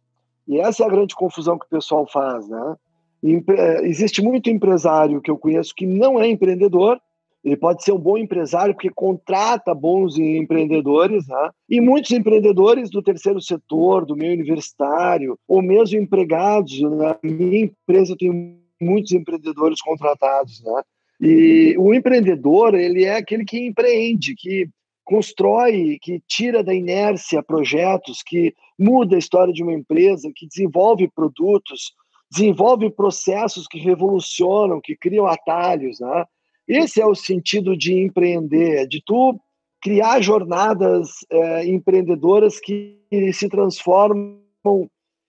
E 0.47 0.59
essa 0.59 0.83
é 0.83 0.85
a 0.85 0.89
grande 0.89 1.15
confusão 1.15 1.57
que 1.57 1.65
o 1.65 1.69
pessoal 1.69 2.07
faz, 2.07 2.47
né? 2.47 2.75
É, 3.23 3.85
existe 3.85 4.21
muito 4.21 4.49
empresário 4.49 5.21
que 5.21 5.29
eu 5.29 5.37
conheço 5.37 5.75
que 5.75 5.85
não 5.85 6.19
é 6.19 6.27
empreendedor, 6.27 6.99
ele 7.43 7.57
pode 7.57 7.83
ser 7.83 7.91
um 7.91 7.97
bom 7.97 8.17
empresário 8.17 8.73
porque 8.73 8.91
contrata 8.91 9.73
bons 9.73 10.17
empreendedores, 10.17 11.27
né? 11.27 11.49
e 11.67 11.81
muitos 11.81 12.11
empreendedores 12.11 12.89
do 12.89 13.01
terceiro 13.01 13.41
setor, 13.41 14.05
do 14.05 14.15
meio 14.15 14.33
universitário, 14.33 15.37
ou 15.47 15.61
mesmo 15.61 15.99
empregados. 15.99 16.79
Na 16.81 17.17
minha 17.23 17.65
empresa 17.65 18.15
tenho 18.17 18.57
muitos 18.79 19.11
empreendedores 19.11 19.81
contratados. 19.81 20.61
Né? 20.63 20.81
E 21.19 21.75
o 21.79 21.93
empreendedor, 21.93 22.75
ele 22.75 23.05
é 23.05 23.15
aquele 23.15 23.43
que 23.43 23.65
empreende, 23.65 24.35
que 24.35 24.69
constrói, 25.03 25.97
que 26.01 26.21
tira 26.27 26.63
da 26.63 26.73
inércia 26.73 27.43
projetos, 27.43 28.21
que 28.25 28.53
muda 28.77 29.15
a 29.15 29.19
história 29.19 29.53
de 29.53 29.63
uma 29.63 29.73
empresa, 29.73 30.31
que 30.35 30.47
desenvolve 30.47 31.07
produtos, 31.09 31.93
desenvolve 32.31 32.89
processos 32.89 33.67
que 33.67 33.79
revolucionam, 33.79 34.79
que 34.81 34.95
criam 34.95 35.25
atalhos, 35.25 35.99
né? 35.99 36.25
Esse 36.67 37.01
é 37.01 37.05
o 37.05 37.15
sentido 37.15 37.75
de 37.75 37.93
empreender, 37.93 38.87
de 38.87 39.01
tu 39.05 39.37
criar 39.81 40.21
jornadas 40.21 41.09
é, 41.29 41.65
empreendedoras 41.65 42.59
que 42.59 42.99
se 43.33 43.49
transformam 43.49 44.39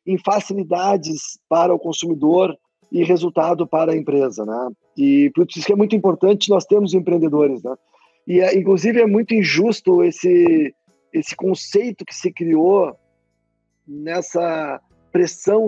em 0.07 0.19
facilidades 0.19 1.39
para 1.49 1.75
o 1.75 1.79
consumidor 1.79 2.57
e 2.91 3.03
resultado 3.03 3.67
para 3.67 3.93
a 3.93 3.97
empresa, 3.97 4.45
né? 4.45 4.69
E 4.97 5.31
por 5.35 5.47
isso 5.49 5.67
que 5.67 5.73
é 5.73 5.77
muito 5.77 5.97
importante 5.97 6.51
nós 6.51 6.67
termos 6.67 6.93
empreendedores, 6.93 7.63
né? 7.63 7.75
E 8.27 8.41
é, 8.41 8.57
inclusive 8.57 9.01
é 9.01 9.07
muito 9.07 9.35
injusto 9.35 10.03
esse 10.03 10.75
esse 11.13 11.37
conceito 11.37 12.07
que 12.07 12.15
se 12.15 12.33
criou 12.33 12.97
nessa 13.87 14.81
pressão 15.13 15.67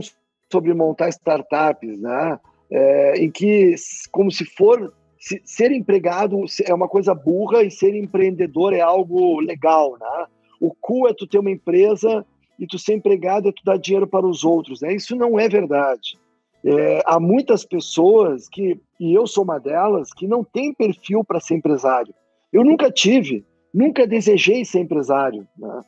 sobre 0.50 0.72
montar 0.72 1.10
startups, 1.10 2.00
né? 2.00 2.40
É, 2.70 3.18
em 3.18 3.30
que, 3.30 3.74
como 4.10 4.30
se 4.30 4.44
for 4.44 4.92
se, 5.18 5.40
ser 5.44 5.70
empregado 5.70 6.44
é 6.66 6.72
uma 6.72 6.88
coisa 6.88 7.14
burra 7.14 7.62
e 7.62 7.70
ser 7.70 7.94
empreendedor 7.94 8.72
é 8.72 8.80
algo 8.80 9.40
legal, 9.40 9.96
né? 10.00 10.26
O 10.60 10.74
cu 10.74 11.06
é 11.06 11.12
tu 11.12 11.26
ter 11.26 11.38
uma 11.38 11.50
empresa 11.50 12.24
e 12.58 12.66
tu 12.66 12.78
ser 12.78 12.94
empregado 12.94 13.48
é 13.48 13.52
tu 13.52 13.62
dar 13.64 13.76
dinheiro 13.76 14.06
para 14.06 14.26
os 14.26 14.44
outros, 14.44 14.80
né? 14.80 14.94
Isso 14.94 15.14
não 15.14 15.38
é 15.38 15.48
verdade. 15.48 16.18
É, 16.64 17.02
há 17.04 17.20
muitas 17.20 17.64
pessoas 17.64 18.48
que, 18.48 18.80
e 18.98 19.12
eu 19.12 19.26
sou 19.26 19.44
uma 19.44 19.58
delas, 19.58 20.12
que 20.14 20.26
não 20.26 20.42
tem 20.42 20.72
perfil 20.72 21.22
para 21.22 21.40
ser 21.40 21.56
empresário. 21.56 22.14
Eu 22.54 22.64
nunca 22.64 22.88
tive, 22.88 23.44
nunca 23.74 24.06
desejei 24.06 24.64
ser 24.64 24.78
empresário, 24.78 25.44
né? 25.58 25.80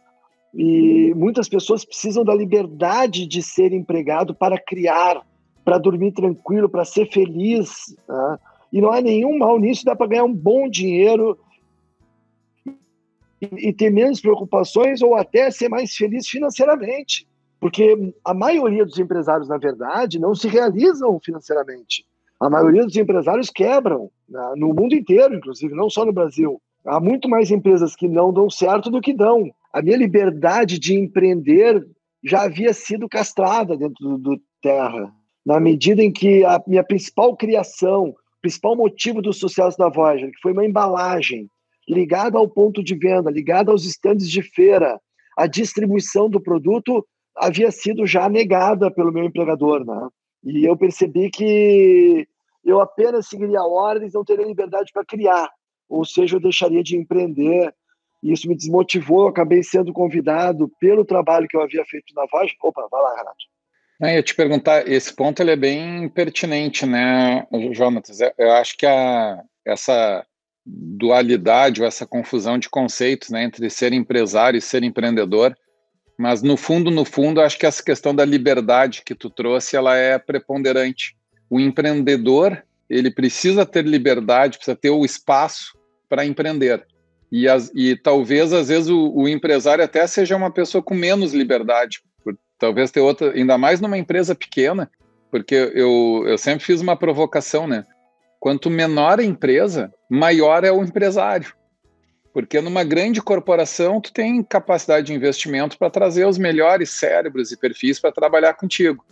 E 0.52 1.14
muitas 1.14 1.48
pessoas 1.48 1.84
precisam 1.84 2.24
da 2.24 2.34
liberdade 2.34 3.24
de 3.24 3.40
ser 3.40 3.72
empregado 3.72 4.34
para 4.34 4.58
criar, 4.58 5.24
para 5.64 5.78
dormir 5.78 6.10
tranquilo, 6.12 6.68
para 6.68 6.84
ser 6.84 7.08
feliz. 7.12 7.94
Né? 8.08 8.38
E 8.72 8.80
não 8.80 8.90
há 8.90 9.00
nenhum 9.00 9.38
mal 9.38 9.60
nisso, 9.60 9.84
dá 9.84 9.94
para 9.94 10.08
ganhar 10.08 10.24
um 10.24 10.34
bom 10.34 10.68
dinheiro 10.68 11.38
e, 13.40 13.68
e 13.68 13.72
ter 13.72 13.90
menos 13.90 14.20
preocupações 14.20 15.02
ou 15.02 15.14
até 15.14 15.50
ser 15.50 15.68
mais 15.68 15.94
feliz 15.94 16.26
financeiramente. 16.26 17.28
Porque 17.60 18.12
a 18.24 18.34
maioria 18.34 18.84
dos 18.84 18.98
empresários, 18.98 19.48
na 19.48 19.58
verdade, 19.58 20.18
não 20.18 20.34
se 20.34 20.48
realizam 20.48 21.20
financeiramente. 21.22 22.04
A 22.40 22.50
maioria 22.50 22.84
dos 22.84 22.96
empresários 22.96 23.50
quebram? 23.50 24.10
No 24.56 24.74
mundo 24.74 24.94
inteiro, 24.94 25.34
inclusive, 25.34 25.74
não 25.74 25.88
só 25.88 26.04
no 26.04 26.12
Brasil. 26.12 26.60
Há 26.84 27.00
muito 27.00 27.28
mais 27.28 27.50
empresas 27.50 27.96
que 27.96 28.08
não 28.08 28.32
dão 28.32 28.48
certo 28.48 28.90
do 28.90 29.00
que 29.00 29.12
dão 29.12 29.50
a 29.76 29.82
minha 29.82 29.98
liberdade 29.98 30.78
de 30.78 30.94
empreender 30.94 31.86
já 32.24 32.44
havia 32.44 32.72
sido 32.72 33.06
castrada 33.10 33.76
dentro 33.76 34.08
do, 34.08 34.16
do 34.16 34.40
Terra, 34.62 35.12
na 35.44 35.60
medida 35.60 36.02
em 36.02 36.10
que 36.10 36.42
a 36.46 36.58
minha 36.66 36.82
principal 36.82 37.36
criação, 37.36 38.14
principal 38.40 38.74
motivo 38.74 39.20
do 39.20 39.34
sucesso 39.34 39.76
da 39.76 39.90
Voyager, 39.90 40.30
que 40.32 40.40
foi 40.40 40.52
uma 40.52 40.64
embalagem 40.64 41.46
ligada 41.86 42.38
ao 42.38 42.48
ponto 42.48 42.82
de 42.82 42.94
venda, 42.94 43.30
ligada 43.30 43.70
aos 43.70 43.84
estandes 43.84 44.30
de 44.30 44.40
feira, 44.40 44.98
a 45.36 45.46
distribuição 45.46 46.30
do 46.30 46.40
produto 46.40 47.06
havia 47.36 47.70
sido 47.70 48.06
já 48.06 48.30
negada 48.30 48.90
pelo 48.90 49.12
meu 49.12 49.24
empregador, 49.24 49.84
né? 49.84 50.08
E 50.42 50.64
eu 50.64 50.74
percebi 50.74 51.28
que 51.28 52.26
eu 52.66 52.80
apenas 52.80 53.28
seguiria 53.28 53.62
ordens, 53.62 54.12
não 54.12 54.24
teria 54.24 54.44
liberdade 54.44 54.90
para 54.92 55.04
criar, 55.04 55.48
ou 55.88 56.04
seja, 56.04 56.36
eu 56.36 56.40
deixaria 56.40 56.82
de 56.82 56.96
empreender 56.96 57.72
e 58.22 58.32
isso 58.32 58.48
me 58.48 58.56
desmotivou. 58.56 59.22
Eu 59.22 59.28
acabei 59.28 59.62
sendo 59.62 59.92
convidado 59.92 60.70
pelo 60.80 61.04
trabalho 61.04 61.46
que 61.48 61.56
eu 61.56 61.62
havia 61.62 61.84
feito 61.84 62.12
na 62.14 62.26
Voz. 62.30 62.50
Opa, 62.62 62.86
vai 62.90 63.02
lá, 63.02 63.16
Renato. 63.16 63.36
Eu 64.00 64.08
ia 64.08 64.22
te 64.22 64.34
perguntar, 64.34 64.86
esse 64.86 65.14
ponto 65.14 65.40
ele 65.40 65.52
é 65.52 65.56
bem 65.56 66.08
pertinente, 66.08 66.84
né, 66.84 67.46
Jonatas? 67.72 68.18
Eu 68.36 68.52
acho 68.52 68.76
que 68.76 68.84
a, 68.84 69.42
essa 69.64 70.26
dualidade 70.66 71.80
ou 71.80 71.86
essa 71.86 72.06
confusão 72.06 72.58
de 72.58 72.68
conceitos 72.68 73.30
né, 73.30 73.44
entre 73.44 73.70
ser 73.70 73.92
empresário 73.92 74.58
e 74.58 74.60
ser 74.60 74.82
empreendedor, 74.82 75.56
mas 76.18 76.42
no 76.42 76.56
fundo, 76.56 76.90
no 76.90 77.04
fundo, 77.04 77.40
acho 77.40 77.58
que 77.58 77.64
essa 77.64 77.82
questão 77.82 78.14
da 78.14 78.24
liberdade 78.24 79.02
que 79.02 79.14
tu 79.14 79.30
trouxe, 79.30 79.76
ela 79.76 79.96
é 79.96 80.18
preponderante. 80.18 81.15
O 81.48 81.60
empreendedor, 81.60 82.62
ele 82.88 83.10
precisa 83.10 83.64
ter 83.64 83.84
liberdade, 83.84 84.58
precisa 84.58 84.76
ter 84.76 84.90
o 84.90 85.04
espaço 85.04 85.76
para 86.08 86.24
empreender. 86.24 86.84
E, 87.30 87.48
as, 87.48 87.70
e 87.74 87.96
talvez, 87.96 88.52
às 88.52 88.68
vezes, 88.68 88.88
o, 88.88 89.12
o, 89.14 89.28
empresário 89.28 89.82
até 89.82 90.06
seja 90.06 90.36
uma 90.36 90.50
pessoa 90.50 90.82
com 90.82 90.94
menos 90.94 91.32
liberdade. 91.32 92.00
Por, 92.22 92.36
talvez 92.58 92.90
ter 92.90 93.00
outra, 93.00 93.32
ainda 93.32 93.58
mais 93.58 93.80
numa 93.80 93.98
empresa 93.98 94.34
pequena, 94.34 94.90
porque 95.30 95.54
eu, 95.54 96.24
eu 96.26 96.38
sempre 96.38 96.64
fiz 96.64 96.80
uma 96.80 96.96
provocação, 96.96 97.66
né? 97.66 97.84
Quanto 98.38 98.70
menor 98.70 99.18
a 99.18 99.24
empresa, 99.24 99.92
maior 100.08 100.62
é 100.62 100.70
o 100.70 100.82
empresário. 100.82 101.52
Porque 102.32 102.60
numa 102.60 102.84
grande 102.84 103.20
corporação, 103.20 104.00
tu 104.00 104.12
tem 104.12 104.42
capacidade 104.42 105.06
de 105.06 105.14
investimento 105.14 105.76
para 105.78 105.90
trazer 105.90 106.26
os 106.26 106.38
melhores 106.38 106.90
cérebros 106.90 107.50
e 107.50 107.56
perfis 107.56 107.98
para 107.98 108.12
trabalhar 108.12 108.54
contigo. 108.54 109.04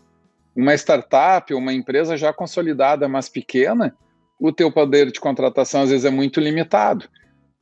Uma 0.56 0.74
startup, 0.74 1.52
uma 1.52 1.72
empresa 1.72 2.16
já 2.16 2.32
consolidada, 2.32 3.08
mas 3.08 3.28
pequena, 3.28 3.96
o 4.38 4.52
teu 4.52 4.70
poder 4.70 5.10
de 5.10 5.20
contratação 5.20 5.82
às 5.82 5.90
vezes 5.90 6.04
é 6.04 6.10
muito 6.10 6.40
limitado. 6.40 7.08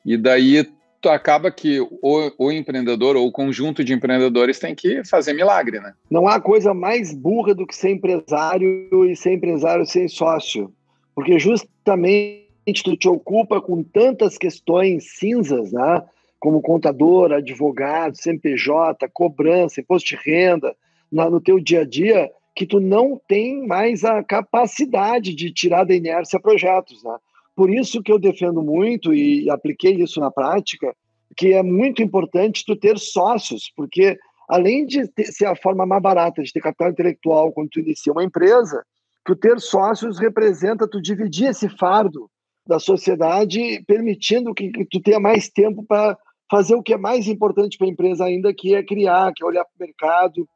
E 0.05 0.17
daí 0.17 0.67
tu 1.03 1.09
acaba 1.09 1.51
que 1.51 1.81
o, 1.81 2.31
o, 2.39 2.53
empreendedor 2.53 3.17
ou 3.17 3.27
o 3.27 3.33
conjunto 3.33 3.83
de 3.83 3.93
empreendedores 3.93 4.59
tem 4.59 4.75
que 4.75 5.05
fazer 5.05 5.33
milagre, 5.33 5.81
né? 5.81 5.95
Não 6.09 6.29
há 6.29 6.41
coisa 6.41 6.73
mais 6.73 7.13
burra 7.13 7.55
do 7.55 7.67
que 7.67 7.75
ser 7.75 7.91
empresário 7.91 9.05
e 9.05 9.17
ser 9.17 9.33
empresário 9.33 9.85
sem 9.85 10.07
sócio. 10.07 10.73
Porque 11.15 11.39
justamente 11.39 12.43
tu 12.85 12.97
te 12.97 13.09
ocupa 13.09 13.61
com 13.61 13.83
tantas 13.83 14.39
questões 14.39 15.19
cinzas, 15.19 15.73
né? 15.73 16.03
Como 16.39 16.63
contador, 16.63 17.33
advogado, 17.33 18.17
CNPJ, 18.17 19.09
cobrança, 19.13 19.81
imposto 19.81 20.09
de 20.09 20.17
renda, 20.17 20.75
no 21.11 21.41
teu 21.41 21.59
dia 21.61 21.81
a 21.81 21.85
dia, 21.85 22.31
que 22.55 22.67
tu 22.67 22.81
não 22.81 23.21
tem 23.27 23.67
mais 23.67 24.05
a 24.05 24.23
capacidade 24.23 25.35
de 25.35 25.53
tirar 25.53 25.85
da 25.85 25.95
inércia 25.95 26.41
projetos, 26.41 27.03
né? 27.03 27.17
Por 27.55 27.71
isso 27.71 28.03
que 28.03 28.11
eu 28.11 28.19
defendo 28.19 28.63
muito 28.63 29.13
e 29.13 29.49
apliquei 29.51 29.95
isso 29.95 30.21
na 30.21 30.31
prática, 30.31 30.95
que 31.37 31.53
é 31.53 31.63
muito 31.63 32.03
importante 32.03 32.65
tu 32.67 32.77
ter 32.77 32.99
sócios, 32.99 33.71
porque 33.77 34.19
além 34.49 34.87
de 34.87 35.07
ter, 35.09 35.25
ser 35.27 35.47
a 35.47 35.57
forma 35.57 35.87
mais 35.87 36.03
barata 36.03 36.43
de 36.43 36.53
ter 36.53 36.61
capital 36.61 36.91
intelectual 36.91 37.53
quando 37.53 37.71
tu 37.71 37.81
inicia 37.81 38.13
uma 38.13 38.25
empresa, 38.25 38.85
tu 39.25 39.37
ter 39.37 39.61
sócios 39.61 40.19
representa 40.19 40.89
tu 40.89 41.01
dividir 41.01 41.49
esse 41.49 41.69
fardo 41.69 42.29
da 42.67 42.79
sociedade, 42.79 43.83
permitindo 43.87 44.55
que, 44.55 44.71
que 44.71 44.85
tu 44.87 45.01
tenha 45.01 45.21
mais 45.21 45.49
tempo 45.49 45.85
para 45.85 46.17
fazer 46.51 46.75
o 46.75 46.83
que 46.83 46.93
é 46.93 46.99
mais 46.99 47.27
importante 47.27 47.79
para 47.79 47.87
a 47.87 47.91
empresa 47.91 48.25
ainda, 48.25 48.53
que 48.55 48.75
é 48.75 48.83
criar, 48.83 49.33
que 49.35 49.43
é 49.43 49.47
olhar 49.47 49.65
para 49.65 49.85
o 49.85 49.87
mercado 49.87 50.49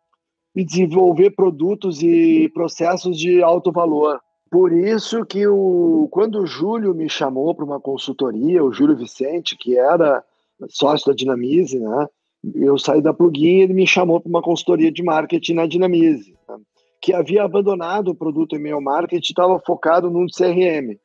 e 0.57 0.64
desenvolver 0.64 1.33
produtos 1.33 2.03
e 2.03 2.49
processos 2.55 3.19
de 3.19 3.42
alto 3.42 3.71
valor. 3.71 4.19
Por 4.51 4.73
isso 4.73 5.23
que 5.27 5.47
o, 5.47 6.09
quando 6.11 6.40
o 6.40 6.47
Júlio 6.47 6.95
me 6.95 7.11
chamou 7.11 7.55
para 7.55 7.64
uma 7.64 7.79
consultoria, 7.79 8.64
o 8.64 8.73
Júlio 8.73 8.97
Vicente, 8.97 9.55
que 9.55 9.77
era 9.77 10.25
sócio 10.69 11.09
da 11.09 11.14
Dinamize, 11.14 11.79
né? 11.79 12.07
Eu 12.55 12.79
saí 12.79 13.03
da 13.03 13.12
plugin 13.12 13.59
e 13.59 13.62
ele 13.62 13.75
me 13.75 13.87
chamou 13.87 14.19
para 14.19 14.31
uma 14.31 14.40
consultoria 14.40 14.90
de 14.90 15.03
marketing 15.03 15.55
na 15.55 15.66
Dinamize, 15.66 16.35
né? 16.49 16.57
que 17.03 17.12
havia 17.12 17.42
abandonado 17.42 18.09
o 18.09 18.14
produto 18.14 18.57
e-mail 18.57 18.81
marketing 18.81 19.33
estava 19.33 19.61
focado 19.61 20.11
num 20.11 20.27
CRM. 20.27 20.97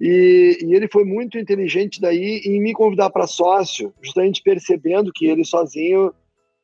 E, 0.00 0.58
e, 0.60 0.74
ele 0.74 0.88
foi 0.88 1.04
muito 1.04 1.38
inteligente 1.38 2.00
daí 2.00 2.42
em 2.44 2.60
me 2.60 2.72
convidar 2.72 3.10
para 3.10 3.26
sócio, 3.28 3.94
justamente 4.02 4.42
percebendo 4.42 5.12
que 5.14 5.26
ele 5.26 5.44
sozinho 5.44 6.12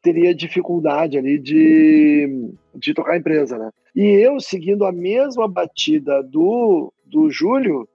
teria 0.09 0.35
dificuldade 0.35 1.19
ali 1.19 1.39
de, 1.39 2.51
de 2.75 2.95
tocar 2.95 3.13
a 3.13 3.19
empresa, 3.19 3.59
né? 3.59 3.71
E 3.95 4.05
eu, 4.05 4.41
seguindo 4.41 4.87
a 4.87 4.93
mesma 4.93 5.47
batida 5.47 6.23
do, 6.23 6.91
do 7.05 7.31
Júlio, 7.31 7.87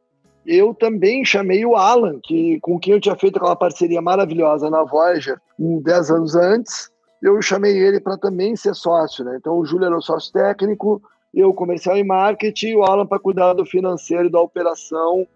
eu 0.45 0.76
também 0.76 1.26
chamei 1.26 1.65
o 1.65 1.76
Alan, 1.76 2.19
que, 2.21 2.60
com 2.60 2.78
quem 2.78 2.93
eu 2.93 3.02
tinha 3.02 3.15
feito 3.15 3.38
aquela 3.38 3.56
parceria 3.56 4.02
maravilhosa 4.02 4.69
na 4.69 4.84
Voyager, 4.84 5.39
um, 5.60 5.82
10 5.82 6.12
anos 6.12 6.36
antes, 6.36 6.91
eu 7.21 7.41
chamei 7.41 7.76
ele 7.78 7.99
para 7.99 8.17
também 8.17 8.56
ser 8.56 8.76
sócio, 8.76 9.26
né? 9.26 9.36
Então 9.39 9.58
o 9.58 9.65
Júlio 9.65 9.86
era 9.86 9.97
o 9.97 10.02
sócio 10.02 10.32
técnico, 10.32 11.02
eu 11.34 11.52
comercial 11.52 11.97
e 11.97 12.04
marketing, 12.04 12.76
o 12.76 12.84
Alan 12.84 13.08
para 13.08 13.17
cuidar 13.17 13.54
do 13.54 13.65
financeiro 13.65 14.28
e 14.28 14.32
da 14.32 14.39
operação, 14.39 15.28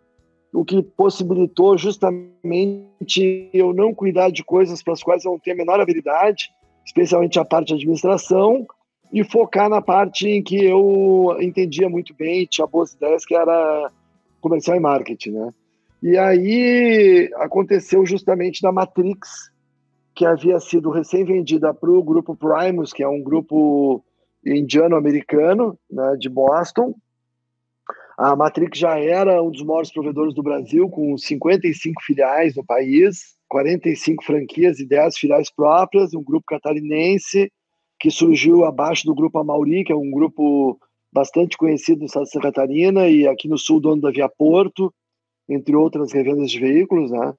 o 0.53 0.63
que 0.63 0.83
possibilitou 0.83 1.75
justamente 1.75 3.49
eu 3.53 3.73
não 3.73 3.93
cuidar 3.93 4.29
de 4.29 4.43
coisas 4.43 4.83
para 4.83 4.93
as 4.93 5.01
quais 5.01 5.25
eu 5.25 5.31
não 5.31 5.39
tenho 5.39 5.55
a 5.55 5.57
menor 5.57 5.79
habilidade, 5.79 6.49
especialmente 6.87 7.37
a 7.37 7.43
parte 7.43 7.67
de 7.67 7.73
administração, 7.73 8.65
e 9.11 9.23
focar 9.23 9.69
na 9.69 9.81
parte 9.81 10.27
em 10.27 10.41
que 10.41 10.63
eu 10.63 11.37
entendia 11.41 11.89
muito 11.89 12.13
bem, 12.13 12.45
tinha 12.45 12.65
boas 12.65 12.93
ideias, 12.93 13.25
que 13.25 13.35
era 13.35 13.91
comercial 14.39 14.77
e 14.77 14.79
marketing, 14.79 15.31
né? 15.31 15.53
E 16.01 16.17
aí 16.17 17.29
aconteceu 17.35 18.05
justamente 18.05 18.61
da 18.61 18.71
Matrix, 18.71 19.51
que 20.15 20.25
havia 20.25 20.59
sido 20.59 20.89
recém-vendida 20.89 21.73
para 21.73 21.91
o 21.91 22.03
grupo 22.03 22.35
Primus, 22.35 22.93
que 22.93 23.03
é 23.03 23.07
um 23.07 23.21
grupo 23.21 24.03
indiano-americano 24.45 25.77
né, 25.91 26.15
de 26.17 26.29
Boston. 26.29 26.93
A 28.17 28.35
Matrix 28.35 28.79
já 28.79 28.97
era 28.97 29.41
um 29.43 29.51
dos 29.51 29.63
maiores 29.63 29.91
provedores 29.91 30.33
do 30.33 30.43
Brasil, 30.43 30.89
com 30.89 31.17
55 31.17 32.01
filiais 32.03 32.55
no 32.55 32.63
país, 32.63 33.36
45 33.47 34.23
franquias 34.23 34.79
e 34.79 34.87
10 34.87 35.17
filiais 35.17 35.49
próprias, 35.51 36.13
um 36.13 36.23
grupo 36.23 36.45
catarinense 36.47 37.51
que 37.99 38.11
surgiu 38.11 38.65
abaixo 38.65 39.05
do 39.05 39.15
grupo 39.15 39.39
Amauri, 39.39 39.83
que 39.83 39.91
é 39.91 39.95
um 39.95 40.11
grupo 40.11 40.79
bastante 41.11 41.57
conhecido 41.57 41.99
no 41.99 42.05
estado 42.05 42.25
de 42.25 42.31
Santa 42.31 42.51
Catarina 42.51 43.07
e 43.07 43.27
aqui 43.27 43.47
no 43.47 43.57
sul, 43.57 43.79
dono 43.79 44.01
da 44.01 44.11
Via 44.11 44.29
Porto, 44.29 44.93
entre 45.49 45.75
outras 45.75 46.11
revendas 46.13 46.51
de 46.51 46.59
veículos, 46.59 47.09
né? 47.09 47.33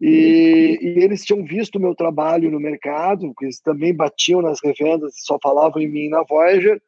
E, 0.00 0.78
e, 0.80 1.04
eles 1.04 1.22
tinham 1.24 1.44
visto 1.44 1.76
o 1.76 1.80
meu 1.80 1.94
trabalho 1.94 2.50
no 2.50 2.58
mercado, 2.58 3.26
porque 3.26 3.44
eles 3.44 3.60
também 3.60 3.94
batiam 3.94 4.40
nas 4.40 4.58
revendas 4.62 5.12
só 5.18 5.38
falavam 5.42 5.82
em 5.82 5.88
mim 5.88 6.08
na 6.08 6.22
Voyager, 6.22 6.80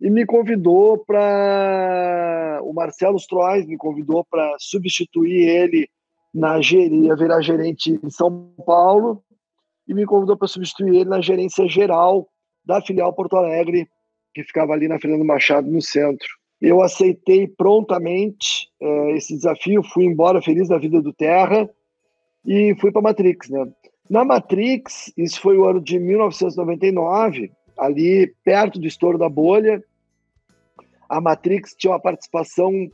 e 0.00 0.08
me 0.10 0.24
convidou 0.24 0.98
para. 0.98 2.60
O 2.62 2.72
Marcelo 2.72 3.18
Strois 3.18 3.66
me 3.66 3.76
convidou 3.76 4.24
para 4.24 4.54
substituir 4.58 5.48
ele 5.48 5.88
na 6.36 6.60
geria, 6.60 7.16
virar 7.16 7.40
gerente 7.40 7.98
em 8.04 8.10
São 8.10 8.52
Paulo, 8.66 9.22
e 9.88 9.94
me 9.94 10.04
convidou 10.04 10.36
para 10.36 10.46
substituir 10.46 10.96
ele 10.96 11.08
na 11.08 11.22
gerência 11.22 11.66
geral 11.66 12.28
da 12.62 12.82
filial 12.82 13.10
Porto 13.14 13.36
Alegre, 13.36 13.88
que 14.34 14.44
ficava 14.44 14.74
ali 14.74 14.86
na 14.86 14.98
Fernando 14.98 15.24
Machado, 15.24 15.70
no 15.70 15.80
centro. 15.80 16.28
Eu 16.60 16.82
aceitei 16.82 17.48
prontamente 17.48 18.68
é, 18.78 19.12
esse 19.12 19.34
desafio, 19.34 19.82
fui 19.82 20.04
embora 20.04 20.42
feliz 20.42 20.68
da 20.68 20.76
vida 20.76 21.00
do 21.00 21.12
Terra 21.12 21.70
e 22.44 22.76
fui 22.80 22.92
para 22.92 23.00
a 23.00 23.04
Matrix. 23.04 23.48
Né? 23.48 23.66
Na 24.10 24.22
Matrix, 24.22 25.10
isso 25.16 25.40
foi 25.40 25.56
o 25.56 25.64
ano 25.64 25.80
de 25.80 25.98
1999, 25.98 27.50
ali 27.78 28.34
perto 28.44 28.78
do 28.78 28.86
estouro 28.86 29.16
da 29.16 29.28
bolha, 29.28 29.82
a 31.08 31.18
Matrix 31.18 31.74
tinha 31.74 31.92
uma 31.92 32.00
participação 32.00 32.90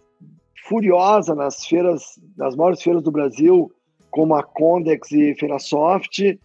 furiosa 0.69 1.35
nas 1.35 1.67
feiras, 1.67 2.03
nas 2.37 2.55
maiores 2.57 2.83
feiras 2.83 3.03
do 3.03 3.11
Brasil, 3.11 3.71
como 4.11 4.35
a 4.35 4.43
Condex 4.43 5.11
e 5.11 5.35
Fenasoft, 5.35 6.39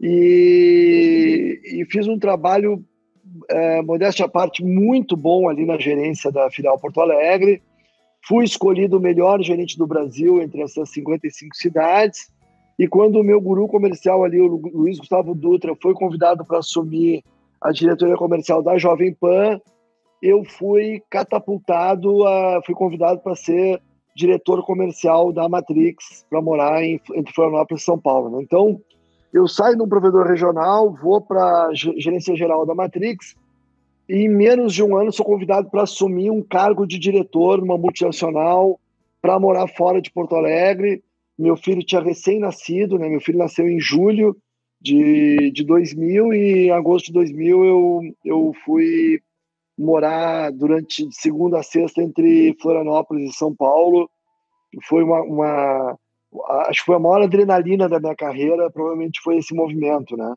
e, 0.00 1.60
e 1.64 1.86
fiz 1.90 2.06
um 2.06 2.18
trabalho, 2.18 2.84
é, 3.48 3.82
modéstia 3.82 4.26
à 4.26 4.28
parte, 4.28 4.64
muito 4.64 5.16
bom 5.16 5.48
ali 5.48 5.64
na 5.64 5.78
gerência 5.78 6.30
da 6.30 6.50
filial 6.50 6.78
Porto 6.78 7.00
Alegre. 7.00 7.62
Fui 8.26 8.44
escolhido 8.44 8.98
o 8.98 9.00
melhor 9.00 9.42
gerente 9.42 9.78
do 9.78 9.86
Brasil 9.86 10.40
entre 10.40 10.62
essas 10.62 10.90
55 10.90 11.56
cidades. 11.56 12.30
E 12.78 12.88
quando 12.88 13.16
o 13.16 13.24
meu 13.24 13.40
guru 13.40 13.68
comercial 13.68 14.24
ali, 14.24 14.40
o 14.40 14.46
Luiz 14.46 14.98
Gustavo 14.98 15.34
Dutra, 15.34 15.74
foi 15.80 15.94
convidado 15.94 16.44
para 16.44 16.58
assumir 16.58 17.22
a 17.60 17.70
diretoria 17.70 18.16
comercial 18.16 18.62
da 18.62 18.76
Jovem 18.76 19.14
Pan, 19.14 19.60
eu 20.24 20.42
fui 20.42 21.02
catapultado, 21.10 22.26
a, 22.26 22.62
fui 22.64 22.74
convidado 22.74 23.20
para 23.20 23.36
ser 23.36 23.78
diretor 24.16 24.64
comercial 24.64 25.30
da 25.30 25.46
Matrix, 25.50 26.24
para 26.30 26.40
morar 26.40 26.82
em, 26.82 26.98
entre 27.14 27.34
Florianópolis 27.34 27.82
e 27.82 27.84
São 27.84 27.98
Paulo. 27.98 28.30
Né? 28.30 28.42
Então, 28.42 28.80
eu 29.34 29.46
saio 29.46 29.76
de 29.76 29.82
um 29.82 29.88
provedor 29.88 30.26
regional, 30.26 30.94
vou 30.94 31.20
para 31.20 31.66
a 31.66 31.74
gerência 31.74 32.34
geral 32.34 32.64
da 32.64 32.74
Matrix 32.74 33.36
e 34.08 34.24
em 34.24 34.28
menos 34.28 34.72
de 34.72 34.82
um 34.82 34.96
ano 34.96 35.12
sou 35.12 35.26
convidado 35.26 35.68
para 35.68 35.82
assumir 35.82 36.30
um 36.30 36.42
cargo 36.42 36.86
de 36.86 36.98
diretor 36.98 37.58
numa 37.60 37.76
multinacional 37.76 38.80
para 39.20 39.38
morar 39.38 39.66
fora 39.66 40.00
de 40.00 40.10
Porto 40.10 40.36
Alegre. 40.36 41.02
Meu 41.38 41.56
filho 41.56 41.84
tinha 41.84 42.00
recém-nascido, 42.00 42.98
né? 42.98 43.08
Meu 43.08 43.20
filho 43.20 43.38
nasceu 43.38 43.68
em 43.68 43.80
julho 43.80 44.36
de, 44.80 45.50
de 45.50 45.64
2000 45.64 46.32
e 46.32 46.66
em 46.66 46.70
agosto 46.70 47.06
de 47.06 47.12
2000 47.12 47.64
eu, 47.64 48.00
eu 48.24 48.52
fui 48.64 49.20
morar 49.76 50.52
durante 50.52 51.08
segunda 51.12 51.58
a 51.58 51.62
sexta 51.62 52.02
entre 52.02 52.56
Florianópolis 52.60 53.30
e 53.30 53.36
São 53.36 53.54
Paulo. 53.54 54.08
Foi 54.88 55.02
uma, 55.02 55.22
uma 55.22 55.98
acho 56.68 56.80
que 56.80 56.86
foi 56.86 56.96
a 56.96 57.00
maior 57.00 57.22
adrenalina 57.22 57.88
da 57.88 58.00
minha 58.00 58.14
carreira, 58.14 58.70
provavelmente 58.70 59.20
foi 59.22 59.38
esse 59.38 59.54
movimento, 59.54 60.16
né? 60.16 60.34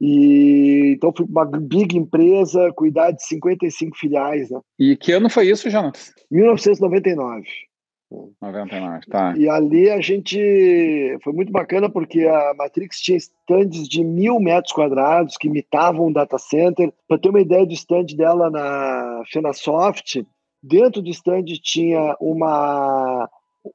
E 0.00 0.94
então 0.96 1.12
fui 1.16 1.26
uma 1.26 1.44
big 1.44 1.96
empresa, 1.96 2.72
cuidar 2.74 3.12
de 3.12 3.24
55 3.24 3.96
filiais, 3.96 4.50
né? 4.50 4.60
E 4.78 4.96
que 4.96 5.12
ano 5.12 5.30
foi 5.30 5.48
isso, 5.48 5.70
Jonas? 5.70 6.12
1999. 6.30 7.46
99, 8.40 9.06
tá. 9.08 9.34
E 9.36 9.48
ali 9.48 9.90
a 9.90 10.00
gente 10.00 10.38
foi 11.22 11.32
muito 11.32 11.52
bacana 11.52 11.88
porque 11.88 12.26
a 12.26 12.54
Matrix 12.56 13.00
tinha 13.00 13.16
stands 13.16 13.88
de 13.88 14.04
mil 14.04 14.38
metros 14.40 14.72
quadrados 14.72 15.36
que 15.36 15.48
imitavam 15.48 16.06
um 16.06 16.12
data 16.12 16.38
center. 16.38 16.92
Para 17.08 17.18
ter 17.18 17.28
uma 17.28 17.40
ideia 17.40 17.64
do 17.64 17.72
stand 17.72 18.06
dela 18.16 18.50
na 18.50 19.22
Fenasoft, 19.30 20.26
dentro 20.62 21.00
do 21.00 21.10
stand 21.10 21.44
tinha 21.62 22.16
uma 22.20 23.28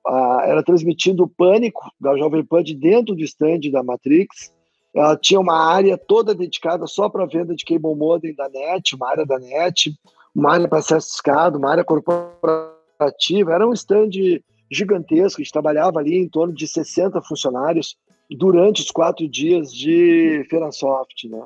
a, 0.06 0.43
era 0.45 0.63
transmitido 0.63 1.23
o 1.23 1.30
pânico 1.30 1.91
da 2.00 2.17
Jovem 2.17 2.43
Pan 2.43 2.63
de 2.63 2.76
dentro 2.76 3.15
do 3.15 3.23
stand 3.23 3.71
da 3.71 3.84
Matrix. 3.84 4.54
Ela 4.93 5.15
tinha 5.15 5.39
uma 5.39 5.71
área 5.71 5.97
toda 5.97 6.34
dedicada 6.34 6.88
só 6.88 7.10
para 7.10 7.26
venda 7.26 7.56
de 7.56 7.63
cable 7.63 7.95
modem 7.95 8.34
da 8.34 8.50
NET, 8.50 8.95
uma 8.95 9.10
área 9.10 9.26
da 9.26 9.38
NET, 9.38 9.93
uma 10.34 10.54
área 10.54 10.67
para 10.67 10.80
acesso 10.80 11.10
escado, 11.10 11.58
uma 11.58 11.71
área 11.71 11.84
corporativa. 11.84 12.76
Era 13.49 13.67
um 13.67 13.73
stand 13.73 14.10
gigantesco, 14.71 15.41
a 15.41 15.43
gente 15.43 15.53
trabalhava 15.53 15.99
ali 15.99 16.17
em 16.17 16.27
torno 16.27 16.53
de 16.53 16.67
60 16.67 17.21
funcionários 17.21 17.97
durante 18.29 18.81
os 18.81 18.91
quatro 18.91 19.27
dias 19.27 19.71
de 19.71 20.45
Feira 20.49 20.71
Soft, 20.71 21.25
né? 21.25 21.43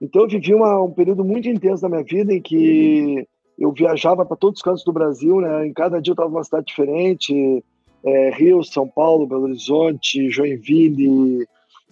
Então 0.00 0.22
eu 0.22 0.28
vivi 0.28 0.54
uma, 0.54 0.82
um 0.82 0.90
período 0.90 1.24
muito 1.24 1.48
intenso 1.48 1.82
da 1.82 1.88
minha 1.88 2.04
vida 2.04 2.32
em 2.32 2.42
que 2.42 3.26
eu 3.58 3.72
viajava 3.72 4.26
para 4.26 4.36
todos 4.36 4.58
os 4.58 4.62
cantos 4.62 4.84
do 4.84 4.92
Brasil, 4.92 5.40
né? 5.40 5.66
Em 5.66 5.72
cada 5.72 6.00
dia 6.00 6.10
eu 6.10 6.14
estava 6.14 6.28
numa 6.28 6.44
cidade 6.44 6.66
diferente, 6.66 7.64
é, 8.04 8.30
Rio, 8.30 8.62
São 8.62 8.86
Paulo, 8.86 9.26
Belo 9.26 9.44
Horizonte, 9.44 10.30
Joinville, 10.30 11.46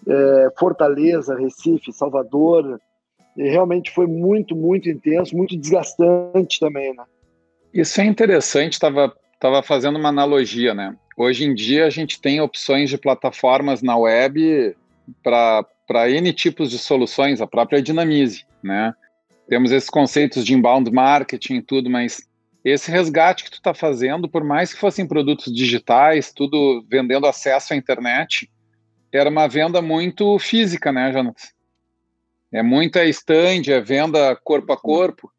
é, 0.07 0.53
Fortaleza, 0.59 1.35
Recife, 1.35 1.93
Salvador. 1.93 2.79
E 3.37 3.49
realmente 3.49 3.91
foi 3.91 4.07
muito, 4.07 4.55
muito 4.55 4.89
intenso, 4.89 5.35
muito 5.35 5.57
desgastante 5.57 6.61
também, 6.61 6.95
né? 6.95 7.05
Isso 7.75 8.01
é 8.01 8.05
interessante, 8.05 8.75
estava 8.75 9.13
tava 9.41 9.63
fazendo 9.63 9.99
uma 9.99 10.09
analogia, 10.09 10.73
né? 10.73 10.97
Hoje 11.17 11.45
em 11.45 11.53
dia 11.53 11.85
a 11.87 11.91
gente 11.91 12.21
tem 12.21 12.41
opções 12.41 12.89
de 12.89 12.97
plataformas 12.97 13.83
na 13.83 13.97
web 13.97 14.75
para 15.23 16.09
N 16.09 16.33
tipos 16.33 16.71
de 16.71 16.79
soluções, 16.79 17.41
a 17.41 17.47
própria 17.47 17.83
Dinamize, 17.83 18.47
né? 18.63 18.95
Temos 19.49 19.73
esses 19.73 19.91
conceitos 19.91 20.45
de 20.45 20.55
inbound 20.55 20.91
marketing 20.91 21.57
e 21.57 21.63
tudo, 21.63 21.91
mas 21.91 22.27
esse 22.65 22.91
resgate 22.91 23.45
que 23.45 23.51
tu 23.51 23.59
está 23.59 23.75
fazendo, 23.75 24.29
por 24.29 24.43
mais 24.43 24.73
que 24.73 24.81
fossem 24.81 25.07
produtos 25.07 25.53
digitais, 25.53 26.33
tudo 26.33 26.83
vendendo 26.89 27.27
acesso 27.27 27.75
à 27.75 27.77
internet, 27.77 28.51
era 29.13 29.29
uma 29.29 29.49
venda 29.49 29.83
muito 29.83 30.39
física, 30.39 30.91
né, 30.91 31.13
Jonas? 31.13 31.53
É 32.53 32.63
muita 32.63 33.05
stand, 33.05 33.69
é 33.69 33.81
venda 33.81 34.35
corpo 34.37 34.73
a 34.73 34.77
corpo. 34.77 35.31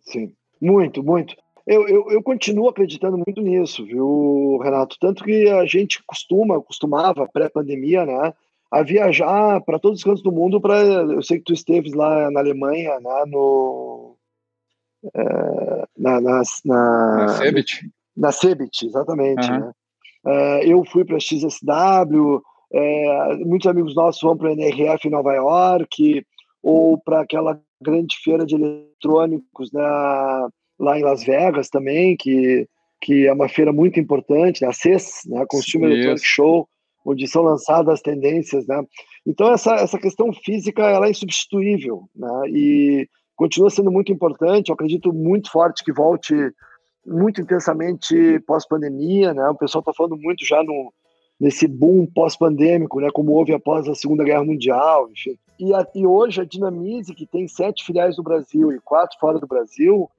Sim, 0.00 0.34
muito, 0.60 1.02
muito. 1.02 1.34
Eu, 1.68 1.86
eu, 1.86 2.10
eu, 2.10 2.22
continuo 2.22 2.66
acreditando 2.66 3.18
muito 3.18 3.42
nisso, 3.42 3.84
viu, 3.84 4.58
Renato? 4.62 4.96
Tanto 4.98 5.22
que 5.22 5.50
a 5.50 5.66
gente 5.66 6.02
costuma, 6.06 6.62
costumava, 6.62 7.28
pré-pandemia, 7.30 8.06
né, 8.06 8.32
a 8.70 8.82
viajar 8.82 9.60
para 9.60 9.78
todos 9.78 9.98
os 9.98 10.04
cantos 10.04 10.22
do 10.22 10.32
mundo. 10.32 10.62
Para 10.62 10.78
eu 10.78 11.22
sei 11.22 11.36
que 11.36 11.44
tu 11.44 11.52
esteves 11.52 11.92
lá 11.92 12.30
na 12.30 12.40
Alemanha, 12.40 12.98
né, 13.00 13.24
no 13.26 14.16
é, 15.14 15.84
na, 15.98 16.20
na, 16.22 16.42
na, 16.64 17.16
na 17.16 17.28
Cebit. 17.28 17.90
Na 18.16 18.32
Cebit, 18.32 18.86
exatamente. 18.86 19.50
Uhum. 19.50 19.58
Né? 19.58 19.72
É, 20.26 20.72
eu 20.72 20.82
fui 20.86 21.04
para 21.04 21.16
a 21.16 21.20
XSW, 21.20 22.42
é, 22.72 23.36
muitos 23.44 23.66
amigos 23.66 23.94
nossos 23.94 24.22
vão 24.22 24.38
para 24.38 24.48
a 24.48 24.52
NRF 24.52 25.06
em 25.06 25.10
Nova 25.10 25.34
York, 25.34 26.24
ou 26.62 26.96
para 26.96 27.20
aquela 27.20 27.60
grande 27.78 28.16
feira 28.24 28.46
de 28.46 28.54
eletrônicos 28.54 29.70
né, 29.70 29.82
lá 30.78 30.98
em 30.98 31.02
Las 31.02 31.24
Vegas 31.24 31.68
também, 31.68 32.16
que, 32.16 32.68
que 33.00 33.26
é 33.26 33.32
uma 33.32 33.48
feira 33.48 33.72
muito 33.72 33.98
importante, 33.98 34.64
a 34.64 34.72
CES, 34.72 35.22
né, 35.26 35.44
Consumer 35.48 35.90
Electronic 35.90 36.24
Show, 36.24 36.68
onde 37.04 37.26
são 37.26 37.42
lançadas 37.42 37.94
as 37.94 38.00
tendências, 38.02 38.66
né? 38.66 38.82
Então 39.26 39.52
essa 39.52 39.74
essa 39.76 39.98
questão 39.98 40.32
física 40.32 40.82
ela 40.82 41.06
é 41.06 41.10
insubstituível, 41.10 42.02
né? 42.14 42.42
E 42.48 43.08
continua 43.34 43.70
sendo 43.70 43.90
muito 43.90 44.12
importante. 44.12 44.68
Eu 44.68 44.74
acredito 44.74 45.12
muito 45.12 45.50
forte 45.50 45.82
que 45.82 45.92
volte 45.92 46.34
muito 47.06 47.40
intensamente 47.40 48.38
pós-pandemia, 48.46 49.32
né? 49.32 49.48
O 49.48 49.54
pessoal 49.54 49.80
está 49.80 49.92
falando 49.94 50.16
muito 50.16 50.44
já 50.44 50.62
no 50.62 50.92
nesse 51.40 51.68
boom 51.68 52.04
pós-pandêmico, 52.04 53.00
né? 53.00 53.08
Como 53.12 53.32
houve 53.32 53.54
após 53.54 53.88
a 53.88 53.94
Segunda 53.94 54.24
Guerra 54.24 54.44
Mundial, 54.44 55.08
enfim. 55.10 55.38
E, 55.58 55.72
a, 55.72 55.86
e 55.94 56.04
hoje 56.04 56.40
a 56.40 56.44
Dinamize, 56.44 57.14
que 57.14 57.26
tem 57.26 57.46
sete 57.46 57.84
filiais 57.84 58.16
no 58.16 58.24
Brasil 58.24 58.72
e 58.72 58.80
quatro 58.80 59.16
fora 59.20 59.38
do 59.38 59.46
Brasil, 59.46 60.10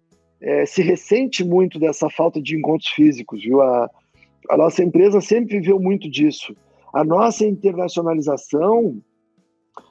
é, 0.42 0.66
se 0.66 0.82
ressente 0.82 1.44
muito 1.44 1.80
dessa 1.80 2.10
falta 2.10 2.42
de 2.42 2.56
encontros 2.56 2.90
físicos, 2.90 3.42
viu? 3.44 3.62
A, 3.62 3.90
a 4.50 4.58
nossa 4.58 4.84
empresa 4.84 5.22
sempre 5.22 5.60
viveu 5.60 5.80
muito 5.80 6.10
disso. 6.10 6.56
A 6.94 7.04
nossa 7.04 7.46
internacionalização 7.46 9.02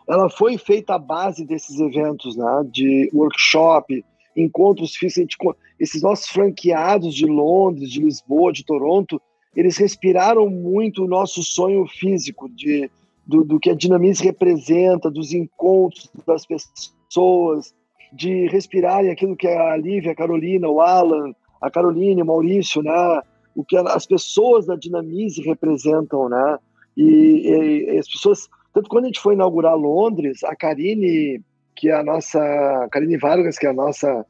ela 0.09 0.31
foi 0.31 0.57
feita 0.57 0.95
à 0.95 0.99
base 0.99 1.45
desses 1.45 1.79
eventos, 1.79 2.37
né? 2.37 2.67
de 2.73 3.11
workshop, 3.13 4.05
encontros 4.35 4.97
físicos. 4.97 5.55
Esses 5.79 6.03
nossos 6.03 6.29
franqueados 6.29 7.15
de 7.15 7.27
Londres, 7.27 7.91
de 7.91 8.01
Lisboa, 8.01 8.53
de 8.53 8.65
Toronto, 8.65 9.21
eles 9.55 9.77
respiraram 9.77 10.49
muito 10.49 11.05
o 11.05 11.09
nosso 11.09 11.43
sonho 11.43 11.87
físico 11.87 12.49
de, 12.49 12.91
do, 13.27 13.45
do 13.45 13.61
que 13.61 13.71
a 13.71 13.75
Dinamize 13.75 14.25
representa, 14.25 15.11
dos 15.11 15.33
encontros 15.33 16.11
das 16.27 16.47
pessoas, 16.47 17.75
de 18.13 18.47
respirarem 18.49 19.11
aquilo 19.11 19.37
que 19.37 19.47
a 19.47 19.77
Lívia, 19.77 20.13
a 20.13 20.17
Carolina, 20.17 20.69
o 20.69 20.81
Alan, 20.81 21.33
a 21.61 21.71
Caroline, 21.71 22.23
o 22.23 22.27
Maurício, 22.27 22.83
né? 22.83 23.23
o 23.59 23.65
que 23.65 23.77
as 23.77 24.07
pessoas 24.07 24.67
da 24.67 24.77
Dinamize 24.77 25.43
representam, 25.43 26.29
né? 26.29 26.59
E, 26.97 27.89
e, 27.91 27.99
as 27.99 28.07
pessoas, 28.07 28.49
tanto 28.73 28.89
quando 28.89 29.05
a 29.05 29.07
gente 29.09 29.19
foi 29.19 29.35
inaugurar 29.35 29.77
Londres, 29.77 30.45
a 30.45 30.55
Karine, 30.55 31.43
que 31.75 31.89
é 31.89 31.95
a 31.95 32.05
nossa, 32.05 32.89
Karine 32.93 33.17
Vargas, 33.17 33.59
que 33.59 33.67
é 33.67 33.71
a 33.71 33.75
nossa 33.75 34.25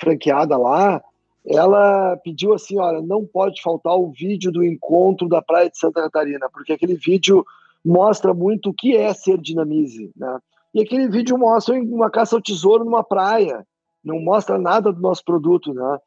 franqueada 0.00 0.56
lá, 0.56 1.00
ela 1.46 2.16
pediu 2.24 2.54
assim, 2.54 2.76
olha, 2.76 3.00
não 3.00 3.24
pode 3.24 3.62
faltar 3.62 3.96
o 3.96 4.10
vídeo 4.10 4.50
do 4.50 4.64
encontro 4.64 5.28
da 5.28 5.40
Praia 5.40 5.70
de 5.70 5.78
Santa 5.78 6.02
Catarina, 6.02 6.48
porque 6.52 6.72
aquele 6.72 6.96
vídeo 6.96 7.44
mostra 7.84 8.34
muito 8.34 8.70
o 8.70 8.74
que 8.74 8.96
é 8.96 9.14
ser 9.14 9.38
dinamize, 9.38 10.10
né? 10.16 10.40
E 10.74 10.80
aquele 10.80 11.08
vídeo 11.08 11.36
mostra 11.36 11.74
uma 11.74 12.10
caça 12.10 12.36
ao 12.36 12.42
tesouro 12.42 12.84
numa 12.84 13.04
praia, 13.04 13.66
não 14.02 14.20
mostra 14.20 14.58
nada 14.58 14.92
do 14.92 15.00
nosso 15.00 15.24
produto, 15.24 15.72
né? 15.72 15.98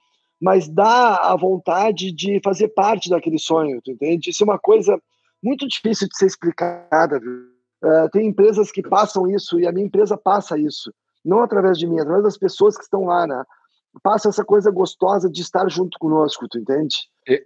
Mas 0.42 0.68
dá 0.68 1.16
a 1.18 1.36
vontade 1.36 2.12
de 2.12 2.42
fazer 2.44 2.70
parte 2.70 3.10
daquele 3.10 3.40
sonho, 3.40 3.80
tu 3.84 3.92
entende? 3.92 4.30
Isso 4.30 4.44
é 4.44 4.46
uma 4.46 4.60
coisa 4.60 5.00
muito 5.42 5.68
difícil 5.68 6.08
de 6.08 6.18
ser 6.18 6.26
explicada. 6.26 7.18
Uh, 7.18 8.10
tem 8.12 8.28
empresas 8.28 8.72
que 8.72 8.82
passam 8.82 9.30
isso 9.30 9.60
e 9.60 9.68
a 9.68 9.72
minha 9.72 9.86
empresa 9.86 10.18
passa 10.18 10.58
isso, 10.58 10.92
não 11.24 11.42
através 11.42 11.78
de 11.78 11.88
mim, 11.88 12.00
através 12.00 12.24
das 12.24 12.38
pessoas 12.38 12.76
que 12.76 12.84
estão 12.84 13.06
lá, 13.06 13.28
né? 13.28 13.44
Passa 14.04 14.28
essa 14.28 14.44
coisa 14.44 14.72
gostosa 14.72 15.30
de 15.30 15.42
estar 15.42 15.70
junto 15.70 15.98
conosco, 16.00 16.48
tu 16.50 16.58
entende? 16.58 16.98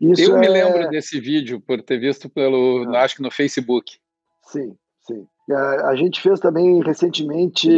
Isso 0.01 0.32
eu 0.32 0.38
é... 0.38 0.39
me 0.39 0.47
lembro 0.47 0.89
desse 0.89 1.19
vídeo 1.19 1.62
por 1.62 1.82
ter 1.84 1.99
visto 1.99 2.27
pelo, 2.29 2.89
ah. 2.89 3.03
acho 3.03 3.17
que 3.17 3.21
no 3.21 3.29
Facebook. 3.29 3.97
Sim, 4.45 4.75
sim. 5.01 5.27
A, 5.51 5.89
a 5.89 5.95
gente 5.95 6.21
fez 6.21 6.39
também 6.39 6.81
recentemente, 6.83 7.69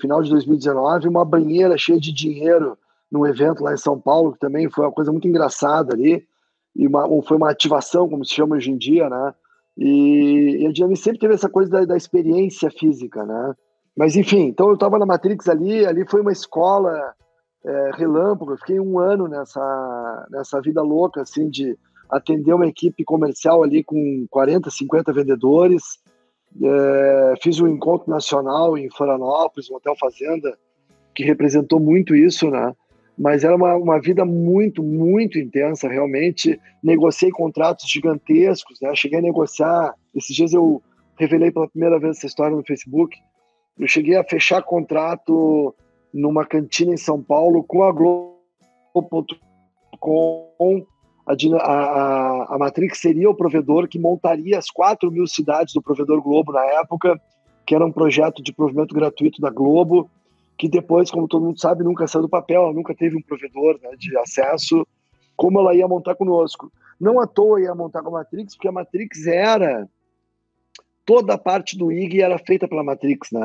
final 0.00 0.22
de 0.22 0.30
2019, 0.30 1.08
uma 1.08 1.24
banheira 1.24 1.76
cheia 1.78 1.98
de 1.98 2.12
dinheiro 2.12 2.76
num 3.10 3.26
evento 3.26 3.62
lá 3.62 3.72
em 3.72 3.78
São 3.78 3.98
Paulo, 3.98 4.32
que 4.32 4.40
também 4.40 4.68
foi 4.68 4.84
uma 4.84 4.92
coisa 4.92 5.12
muito 5.12 5.28
engraçada 5.28 5.94
ali, 5.94 6.26
e 6.74 6.86
uma, 6.86 7.06
foi 7.22 7.36
uma 7.36 7.50
ativação, 7.50 8.08
como 8.08 8.24
se 8.24 8.34
chama 8.34 8.56
hoje 8.56 8.70
em 8.70 8.76
dia, 8.76 9.08
né? 9.08 9.34
E, 9.76 10.58
e 10.60 10.66
a 10.66 10.72
Dinami 10.72 10.96
sempre 10.96 11.20
teve 11.20 11.34
essa 11.34 11.48
coisa 11.48 11.70
da, 11.70 11.84
da, 11.84 11.96
experiência 11.96 12.70
física, 12.70 13.24
né? 13.24 13.54
Mas 13.96 14.16
enfim, 14.16 14.46
então 14.46 14.68
eu 14.68 14.74
estava 14.74 14.98
na 14.98 15.06
Matrix 15.06 15.48
ali, 15.48 15.86
ali 15.86 16.04
foi 16.08 16.20
uma 16.20 16.32
escola 16.32 17.14
é, 17.64 17.90
relâmpago, 17.94 18.52
eu 18.52 18.58
fiquei 18.58 18.80
um 18.80 18.98
ano 18.98 19.28
nessa, 19.28 20.26
nessa 20.30 20.60
vida 20.60 20.82
louca, 20.82 21.22
assim, 21.22 21.48
de 21.48 21.78
atender 22.10 22.52
uma 22.52 22.66
equipe 22.66 23.04
comercial 23.04 23.62
ali 23.62 23.82
com 23.82 24.26
40, 24.30 24.70
50 24.70 25.12
vendedores, 25.12 25.98
é, 26.62 27.34
fiz 27.42 27.60
um 27.60 27.68
encontro 27.68 28.10
nacional 28.10 28.76
em 28.78 28.90
Florianópolis, 28.90 29.70
um 29.70 29.76
hotel 29.76 29.94
fazenda, 29.98 30.56
que 31.14 31.24
representou 31.24 31.80
muito 31.80 32.14
isso, 32.14 32.50
né? 32.50 32.74
mas 33.16 33.44
era 33.44 33.54
uma, 33.54 33.76
uma 33.76 34.00
vida 34.00 34.24
muito, 34.24 34.82
muito 34.82 35.38
intensa, 35.38 35.88
realmente. 35.88 36.58
Negociei 36.82 37.30
contratos 37.30 37.88
gigantescos, 37.88 38.80
né? 38.80 38.92
Cheguei 38.94 39.20
a 39.20 39.22
negociar. 39.22 39.94
Esses 40.14 40.34
dias 40.34 40.52
eu 40.52 40.82
revelei 41.16 41.50
pela 41.52 41.68
primeira 41.68 41.98
vez 41.98 42.16
essa 42.16 42.26
história 42.26 42.56
no 42.56 42.64
Facebook. 42.64 43.16
Eu 43.78 43.86
cheguei 43.86 44.16
a 44.16 44.24
fechar 44.24 44.62
contrato 44.62 45.74
numa 46.12 46.44
cantina 46.44 46.92
em 46.92 46.96
São 46.96 47.22
Paulo 47.22 47.62
com 47.62 47.84
a 47.84 47.92
Globo.com. 47.92 48.34
A, 51.26 51.32
a, 51.32 52.54
a 52.54 52.58
Matrix 52.58 53.00
seria 53.00 53.30
o 53.30 53.34
provedor 53.34 53.88
que 53.88 53.98
montaria 53.98 54.58
as 54.58 54.70
4 54.70 55.10
mil 55.10 55.26
cidades 55.26 55.72
do 55.72 55.82
provedor 55.82 56.20
Globo 56.22 56.52
na 56.52 56.64
época, 56.80 57.20
que 57.66 57.74
era 57.74 57.84
um 57.84 57.92
projeto 57.92 58.42
de 58.42 58.52
provimento 58.52 58.94
gratuito 58.94 59.40
da 59.40 59.50
Globo 59.50 60.10
que 60.56 60.68
depois, 60.68 61.10
como 61.10 61.28
todo 61.28 61.44
mundo 61.44 61.60
sabe, 61.60 61.82
nunca 61.82 62.06
saiu 62.06 62.22
do 62.22 62.28
papel, 62.28 62.72
nunca 62.72 62.94
teve 62.94 63.16
um 63.16 63.22
provedor 63.22 63.78
né, 63.82 63.90
de 63.98 64.16
acesso, 64.18 64.86
como 65.36 65.58
ela 65.58 65.74
ia 65.74 65.88
montar 65.88 66.14
conosco. 66.14 66.72
Não 67.00 67.20
à 67.20 67.26
toa 67.26 67.60
ia 67.60 67.74
montar 67.74 68.02
com 68.02 68.10
a 68.10 68.20
Matrix, 68.20 68.54
porque 68.54 68.68
a 68.68 68.72
Matrix 68.72 69.26
era 69.26 69.88
toda 71.04 71.34
a 71.34 71.38
parte 71.38 71.76
do 71.76 71.92
IG 71.92 72.22
era 72.22 72.38
feita 72.38 72.68
pela 72.68 72.84
Matrix, 72.84 73.30
né? 73.30 73.40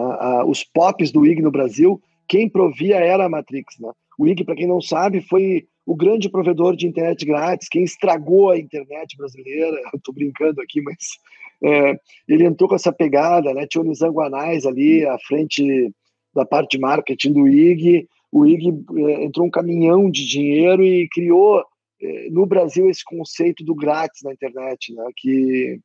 os 0.46 0.64
pops 0.64 1.12
do 1.12 1.26
IG 1.26 1.42
no 1.42 1.52
Brasil, 1.52 2.02
quem 2.28 2.48
provia 2.48 2.98
era 2.98 3.26
a 3.26 3.30
Matrix, 3.30 3.78
né? 3.80 3.92
O 4.18 4.28
IG, 4.28 4.46
para 4.46 4.56
quem 4.56 4.68
não 4.68 4.80
sabe, 4.80 5.22
foi 5.22 5.68
o 5.90 5.96
grande 5.96 6.30
provedor 6.30 6.76
de 6.76 6.86
internet 6.86 7.26
grátis, 7.26 7.68
quem 7.68 7.84
estragou 7.84 8.52
a 8.52 8.60
internet 8.60 9.18
brasileira, 9.18 9.76
estou 9.96 10.14
brincando 10.14 10.62
aqui, 10.62 10.84
mas 10.84 11.18
é, 11.64 12.00
ele 12.28 12.46
entrou 12.46 12.70
com 12.70 12.76
essa 12.76 12.94
pegada, 12.94 13.52
né? 13.56 13.66
Tinha 13.66 13.82
o 13.82 13.84
Nizam 13.84 14.12
Guanais 14.12 14.68
ali 14.68 15.04
à 15.04 15.18
frente 15.18 15.92
da 16.32 16.46
parte 16.46 16.78
de 16.78 16.80
marketing 16.80 17.34
do 17.34 17.48
IG, 17.48 18.08
o 18.32 18.46
IG 18.46 18.68
é, 18.98 19.24
entrou 19.24 19.48
um 19.48 19.50
caminhão 19.50 20.12
de 20.12 20.28
dinheiro 20.28 20.84
e 20.84 21.10
criou 21.10 21.64
é, 22.00 22.30
no 22.30 22.46
Brasil 22.46 22.88
esse 22.88 23.04
conceito 23.04 23.66
do 23.66 23.74
grátis 23.74 24.22
na 24.24 24.32
internet, 24.32 24.94
né? 24.94 25.04
Que 25.18 25.80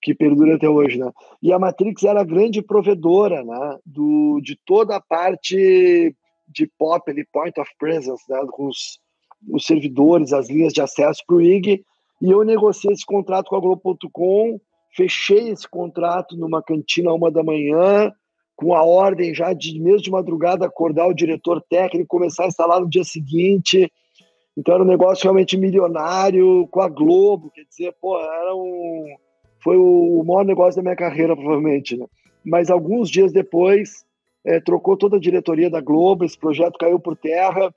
que 0.00 0.14
perdura 0.14 0.54
até 0.54 0.68
hoje, 0.68 0.96
né? 0.96 1.10
E 1.42 1.52
a 1.52 1.58
Matrix 1.58 2.04
era 2.04 2.20
a 2.20 2.24
grande 2.24 2.62
provedora, 2.62 3.42
né? 3.42 3.78
Do 3.84 4.40
de 4.40 4.56
toda 4.64 4.94
a 4.94 5.00
parte 5.00 6.14
de 6.46 6.70
pop, 6.78 7.10
ali, 7.10 7.26
point 7.32 7.60
of 7.60 7.68
presence, 7.76 8.22
né? 8.28 8.38
Com 8.52 8.68
os, 8.68 9.00
os 9.48 9.64
servidores, 9.64 10.32
as 10.32 10.48
linhas 10.48 10.72
de 10.72 10.80
acesso 10.80 11.22
para 11.26 11.36
o 11.36 11.42
IG, 11.42 11.84
e 12.20 12.30
eu 12.30 12.44
negociei 12.44 12.92
esse 12.92 13.06
contrato 13.06 13.48
com 13.48 13.56
a 13.56 13.60
Globo.com, 13.60 14.60
fechei 14.96 15.50
esse 15.50 15.68
contrato 15.68 16.36
numa 16.36 16.62
cantina 16.62 17.12
uma 17.12 17.30
da 17.30 17.42
manhã, 17.42 18.12
com 18.56 18.74
a 18.74 18.82
ordem 18.82 19.32
já 19.32 19.52
de 19.52 19.78
mesmo 19.80 20.02
de 20.02 20.10
madrugada 20.10 20.66
acordar 20.66 21.06
o 21.06 21.14
diretor 21.14 21.62
técnico, 21.70 22.08
começar 22.08 22.44
a 22.44 22.48
instalar 22.48 22.80
no 22.80 22.90
dia 22.90 23.04
seguinte. 23.04 23.90
Então 24.56 24.74
era 24.74 24.82
um 24.82 24.86
negócio 24.86 25.22
realmente 25.22 25.56
milionário 25.56 26.66
com 26.68 26.80
a 26.80 26.88
Globo, 26.88 27.52
quer 27.54 27.64
dizer, 27.64 27.94
pô, 28.00 28.18
era 28.18 28.54
um 28.56 29.06
foi 29.60 29.76
o 29.76 30.22
maior 30.24 30.44
negócio 30.44 30.76
da 30.76 30.82
minha 30.82 30.96
carreira 30.96 31.36
provavelmente, 31.36 31.96
né? 31.96 32.06
Mas 32.44 32.70
alguns 32.70 33.10
dias 33.10 33.32
depois 33.32 34.04
é, 34.44 34.60
trocou 34.60 34.96
toda 34.96 35.16
a 35.16 35.20
diretoria 35.20 35.68
da 35.68 35.80
Globo, 35.80 36.24
esse 36.24 36.38
projeto 36.38 36.78
caiu 36.78 36.98
por 36.98 37.16
terra 37.16 37.72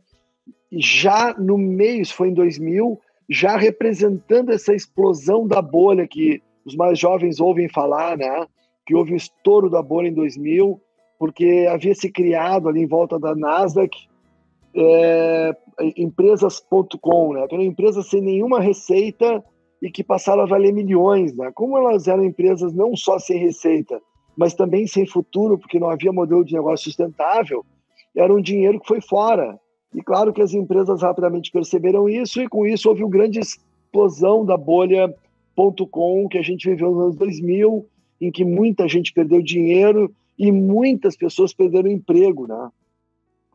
já 0.71 1.33
no 1.37 1.57
meio, 1.57 2.01
isso 2.01 2.15
foi 2.15 2.29
em 2.29 2.33
2000, 2.33 2.99
já 3.29 3.57
representando 3.57 4.51
essa 4.51 4.73
explosão 4.73 5.47
da 5.47 5.61
bolha 5.61 6.07
que 6.07 6.41
os 6.65 6.75
mais 6.75 6.99
jovens 6.99 7.39
ouvem 7.39 7.69
falar, 7.69 8.17
né? 8.17 8.45
Que 8.85 8.95
houve 8.95 9.13
o 9.13 9.17
estouro 9.17 9.69
da 9.69 9.81
bolha 9.81 10.07
em 10.07 10.13
2000, 10.13 10.79
porque 11.17 11.67
havia 11.69 11.95
se 11.95 12.11
criado 12.11 12.67
ali 12.67 12.81
em 12.81 12.87
volta 12.87 13.19
da 13.19 13.35
Nasdaq 13.35 13.95
é, 14.75 15.55
empresas.com, 15.97 17.33
né? 17.33 17.45
Eram 17.49 17.61
empresas 17.61 18.09
sem 18.09 18.21
nenhuma 18.21 18.59
receita 18.59 19.43
e 19.81 19.89
que 19.89 20.03
passaram 20.03 20.43
a 20.43 20.47
valer 20.47 20.73
milhões, 20.73 21.35
né? 21.35 21.51
Como 21.53 21.77
elas 21.77 22.07
eram 22.07 22.23
empresas 22.23 22.73
não 22.73 22.95
só 22.95 23.17
sem 23.17 23.37
receita, 23.37 23.99
mas 24.37 24.53
também 24.53 24.87
sem 24.87 25.05
futuro, 25.05 25.57
porque 25.57 25.79
não 25.79 25.89
havia 25.89 26.11
modelo 26.11 26.45
de 26.45 26.53
negócio 26.53 26.85
sustentável, 26.85 27.65
era 28.15 28.33
um 28.33 28.41
dinheiro 28.41 28.79
que 28.79 28.87
foi 28.87 29.01
fora. 29.01 29.59
E 29.93 30.01
claro 30.01 30.31
que 30.31 30.41
as 30.41 30.53
empresas 30.53 31.01
rapidamente 31.01 31.51
perceberam 31.51 32.07
isso, 32.07 32.41
e 32.41 32.47
com 32.47 32.65
isso 32.65 32.87
houve 32.87 33.03
uma 33.03 33.09
grande 33.09 33.39
explosão 33.39 34.45
da 34.45 34.55
bolha.com 34.55 36.27
que 36.29 36.37
a 36.37 36.41
gente 36.41 36.69
viveu 36.69 36.91
nos 36.91 37.03
anos 37.03 37.15
2000, 37.17 37.85
em 38.21 38.31
que 38.31 38.45
muita 38.45 38.87
gente 38.87 39.11
perdeu 39.11 39.41
dinheiro 39.41 40.13
e 40.37 40.51
muitas 40.51 41.15
pessoas 41.15 41.53
perderam 41.53 41.89
emprego, 41.89 42.47
né? 42.47 42.69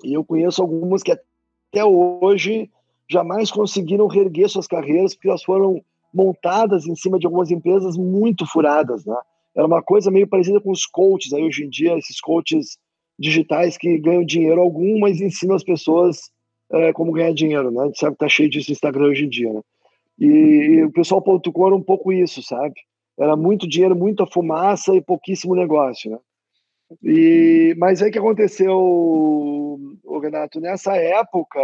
E 0.04 0.12
eu 0.12 0.24
conheço 0.24 0.60
algumas 0.60 1.02
que 1.02 1.12
até 1.12 1.84
hoje 1.84 2.70
jamais 3.08 3.50
conseguiram 3.50 4.06
reerguer 4.06 4.48
suas 4.48 4.66
carreiras 4.66 5.14
porque 5.14 5.28
elas 5.28 5.42
foram 5.42 5.82
montadas 6.12 6.86
em 6.86 6.94
cima 6.94 7.18
de 7.18 7.26
algumas 7.26 7.50
empresas 7.50 7.96
muito 7.96 8.46
furadas, 8.46 9.04
né? 9.04 9.16
Era 9.54 9.66
uma 9.66 9.82
coisa 9.82 10.10
meio 10.10 10.26
parecida 10.26 10.60
com 10.60 10.70
os 10.70 10.84
coaches 10.84 11.32
aí 11.32 11.42
hoje 11.42 11.64
em 11.64 11.70
dia, 11.70 11.96
esses 11.96 12.20
coaches 12.20 12.78
digitais 13.18 13.76
que 13.76 13.98
ganham 13.98 14.24
dinheiro 14.24 14.60
algum, 14.60 14.98
mas 14.98 15.20
ensinam 15.20 15.56
as 15.56 15.64
pessoas 15.64 16.30
é, 16.70 16.92
como 16.92 17.12
ganhar 17.12 17.32
dinheiro, 17.32 17.70
né? 17.70 17.82
A 17.82 17.86
gente 17.86 17.98
sabe 17.98 18.12
que 18.12 18.18
tá 18.18 18.28
cheio 18.28 18.50
disso 18.50 18.70
no 18.70 18.74
Instagram 18.74 19.06
hoje 19.06 19.24
em 19.24 19.28
dia, 19.28 19.52
né? 19.52 19.60
E, 20.18 20.26
e 20.26 20.84
o 20.84 20.92
pessoal.com 20.92 21.66
era 21.66 21.76
um 21.76 21.82
pouco 21.82 22.12
isso, 22.12 22.42
sabe? 22.42 22.74
Era 23.18 23.36
muito 23.36 23.68
dinheiro, 23.68 23.96
muita 23.96 24.26
fumaça 24.26 24.94
e 24.94 25.00
pouquíssimo 25.00 25.54
negócio, 25.54 26.10
né? 26.10 26.18
E, 27.02 27.74
mas 27.78 28.00
aí 28.00 28.10
que 28.10 28.18
aconteceu, 28.18 28.76
o 28.76 30.18
Renato, 30.20 30.60
nessa 30.60 30.96
época 30.96 31.60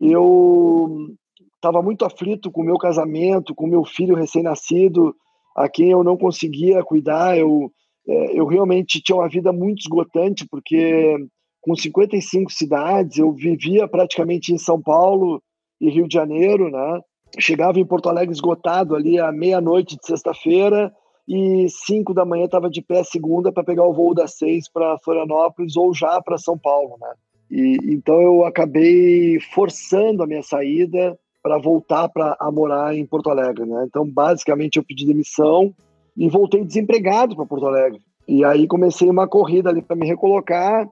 eu 0.00 1.08
estava 1.56 1.82
muito 1.82 2.04
aflito 2.04 2.50
com 2.50 2.62
o 2.62 2.64
meu 2.64 2.78
casamento, 2.78 3.54
com 3.54 3.66
meu 3.66 3.84
filho 3.84 4.14
recém-nascido, 4.14 5.14
a 5.56 5.68
quem 5.68 5.90
eu 5.90 6.04
não 6.04 6.16
conseguia 6.16 6.84
cuidar. 6.84 7.36
Eu, 7.36 7.70
eu 8.08 8.46
realmente 8.46 9.02
tinha 9.02 9.16
uma 9.16 9.28
vida 9.28 9.52
muito 9.52 9.80
esgotante, 9.80 10.46
porque 10.50 11.16
com 11.60 11.74
55 11.74 12.50
cidades, 12.50 13.18
eu 13.18 13.32
vivia 13.32 13.86
praticamente 13.86 14.52
em 14.52 14.58
São 14.58 14.80
Paulo 14.80 15.42
e 15.80 15.90
Rio 15.90 16.08
de 16.08 16.14
Janeiro, 16.14 16.70
né? 16.70 17.00
Chegava 17.38 17.78
em 17.78 17.84
Porto 17.84 18.08
Alegre 18.08 18.34
esgotado 18.34 18.96
ali 18.96 19.18
à 19.18 19.30
meia-noite 19.30 19.96
de 19.96 20.06
sexta-feira 20.06 20.90
e 21.28 21.66
cinco 21.68 22.14
da 22.14 22.24
manhã 22.24 22.46
estava 22.46 22.70
de 22.70 22.80
pé 22.80 23.04
segunda 23.04 23.52
para 23.52 23.62
pegar 23.62 23.84
o 23.84 23.92
voo 23.92 24.14
das 24.14 24.38
seis 24.38 24.70
para 24.70 24.98
Florianópolis 25.04 25.76
ou 25.76 25.92
já 25.92 26.22
para 26.22 26.38
São 26.38 26.56
Paulo, 26.56 26.96
né? 26.98 27.12
E, 27.50 27.76
então 27.92 28.20
eu 28.20 28.44
acabei 28.46 29.38
forçando 29.52 30.22
a 30.22 30.26
minha 30.26 30.42
saída 30.42 31.18
para 31.42 31.58
voltar 31.58 32.08
para 32.08 32.36
morar 32.50 32.96
em 32.96 33.06
Porto 33.06 33.30
Alegre, 33.30 33.66
né? 33.66 33.84
Então, 33.86 34.08
basicamente, 34.08 34.76
eu 34.76 34.84
pedi 34.84 35.06
demissão 35.06 35.74
e 36.18 36.28
voltei 36.28 36.64
desempregado 36.64 37.36
para 37.36 37.46
Porto 37.46 37.66
Alegre. 37.66 38.00
E 38.26 38.44
aí 38.44 38.66
comecei 38.66 39.08
uma 39.08 39.28
corrida 39.28 39.70
ali 39.70 39.80
para 39.80 39.94
me 39.94 40.04
recolocar 40.04 40.86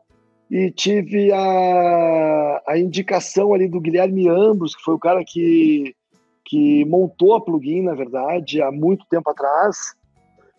e 0.49 0.71
tive 0.71 1.33
a, 1.33 2.63
a 2.69 2.79
indicação 2.79 3.53
ali 3.53 3.69
do 3.69 3.81
Guilherme 3.81 4.29
Ambros, 4.29 4.77
que 4.77 4.83
foi 4.83 4.95
o 4.95 4.99
cara 4.99 5.25
que, 5.27 5.93
que 6.45 6.85
montou 6.85 7.35
a 7.35 7.41
plugin, 7.41 7.83
na 7.83 7.95
verdade, 7.95 8.63
há 8.63 8.71
muito 8.71 9.05
tempo 9.11 9.29
atrás, 9.29 9.95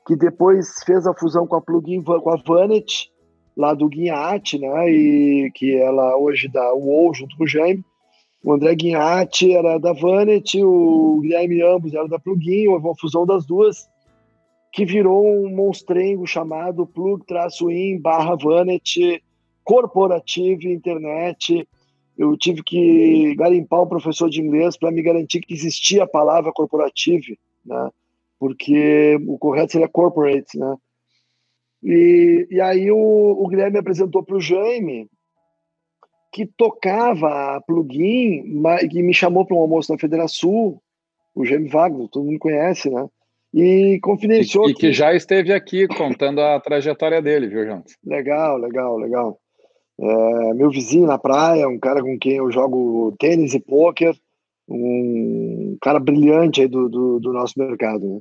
que 0.05 0.15
depois 0.17 0.83
fez 0.85 1.07
a 1.07 1.13
fusão 1.13 1.47
com 1.47 1.55
a 1.55 1.61
plugin 1.61 2.03
com 2.03 2.29
a 2.29 2.35
Vanet, 2.35 3.09
lá 3.55 3.73
do 3.73 3.87
Guinhate, 3.87 4.59
né? 4.59 4.91
E 4.91 5.49
que 5.55 5.75
ela 5.77 6.17
hoje 6.17 6.49
dá 6.49 6.73
o 6.73 6.85
UOL 6.85 7.13
junto 7.13 7.35
com 7.37 7.45
o 7.45 7.47
Jaime. 7.47 7.83
O 8.43 8.53
André 8.53 8.75
Guinhatti 8.75 9.53
era 9.53 9.79
da 9.79 9.93
Vanet, 9.93 10.61
o 10.61 11.19
Guilherme 11.21 11.61
Ambos 11.63 11.93
era 11.93 12.07
da 12.07 12.19
Plugin, 12.19 12.67
houve 12.67 12.85
uma 12.85 12.95
fusão 12.95 13.25
das 13.25 13.45
duas, 13.45 13.87
que 14.71 14.85
virou 14.85 15.25
um 15.25 15.49
monstrengo 15.55 16.25
chamado 16.25 16.85
plug-in 16.85 17.99
barra 17.99 18.35
Vanet 18.35 19.23
Corporative 19.63 20.71
Internet. 20.71 21.67
Eu 22.17 22.37
tive 22.37 22.63
que 22.63 23.35
garimpar 23.35 23.83
um 23.83 23.87
professor 23.87 24.29
de 24.29 24.41
inglês 24.41 24.77
para 24.77 24.91
me 24.91 25.01
garantir 25.01 25.41
que 25.41 25.53
existia 25.53 26.03
a 26.03 26.07
palavra 26.07 26.51
corporative, 26.51 27.39
né? 27.65 27.89
porque 28.39 29.17
o 29.27 29.37
correto 29.37 29.73
seria 29.73 29.87
corporate, 29.87 30.57
né? 30.57 30.75
E, 31.83 32.47
e 32.49 32.61
aí 32.61 32.91
o, 32.91 32.97
o 32.97 33.47
Guilherme 33.47 33.77
apresentou 33.77 34.23
para 34.23 34.35
o 34.35 34.41
Jaime 34.41 35.07
que 36.31 36.45
tocava 36.45 37.61
plugin 37.65 38.43
e 38.91 39.03
me 39.03 39.13
chamou 39.13 39.45
para 39.45 39.55
um 39.55 39.59
almoço 39.59 39.91
na 39.91 39.97
Federação, 39.97 40.79
o 41.33 41.45
Jaime 41.45 41.69
Wagner, 41.69 42.07
todo 42.09 42.25
mundo 42.25 42.39
conhece, 42.39 42.89
né? 42.89 43.07
E 43.53 43.99
confidenciou. 44.01 44.67
E, 44.67 44.71
e 44.71 44.73
que, 44.73 44.79
que, 44.81 44.93
já 44.93 45.13
esteve 45.13 45.53
aqui 45.53 45.87
contando 45.87 46.41
a 46.41 46.59
trajetória 46.59 47.21
dele, 47.21 47.47
viu, 47.47 47.65
Jantos? 47.65 47.97
Legal, 48.03 48.57
legal, 48.57 48.97
legal. 48.97 49.39
É, 49.99 50.53
meu 50.53 50.69
vizinho 50.69 51.07
na 51.07 51.17
praia, 51.17 51.67
um 51.67 51.79
cara 51.79 52.01
com 52.01 52.17
quem 52.19 52.33
eu 52.33 52.51
jogo 52.51 53.15
tênis 53.19 53.53
e 53.53 53.59
pôquer, 53.59 54.15
um 54.69 55.77
cara 55.81 55.99
brilhante 55.99 56.61
aí 56.61 56.67
do, 56.67 56.87
do, 56.89 57.19
do 57.19 57.33
nosso 57.33 57.53
mercado, 57.57 58.07
né? 58.07 58.19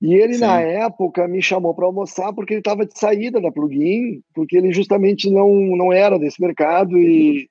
E 0.00 0.14
ele, 0.14 0.34
Sim. 0.34 0.40
na 0.42 0.60
época, 0.60 1.26
me 1.26 1.42
chamou 1.42 1.74
para 1.74 1.86
almoçar 1.86 2.32
porque 2.32 2.54
ele 2.54 2.60
estava 2.60 2.86
de 2.86 2.96
saída 2.96 3.40
da 3.40 3.50
plugin, 3.50 4.22
porque 4.32 4.56
ele 4.56 4.72
justamente 4.72 5.28
não, 5.28 5.52
não 5.76 5.92
era 5.92 6.18
desse 6.18 6.40
mercado 6.40 6.96
e 6.96 7.48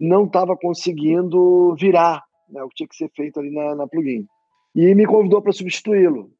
não 0.00 0.24
estava 0.24 0.56
conseguindo 0.56 1.74
virar 1.78 2.22
né, 2.48 2.62
o 2.62 2.68
que 2.68 2.76
tinha 2.76 2.88
que 2.88 2.96
ser 2.96 3.10
feito 3.14 3.38
ali 3.38 3.50
na, 3.50 3.74
na 3.74 3.86
plugin. 3.86 4.26
E 4.74 4.94
me 4.94 5.06
convidou 5.06 5.40
para 5.40 5.52
substituí-lo. 5.52 6.30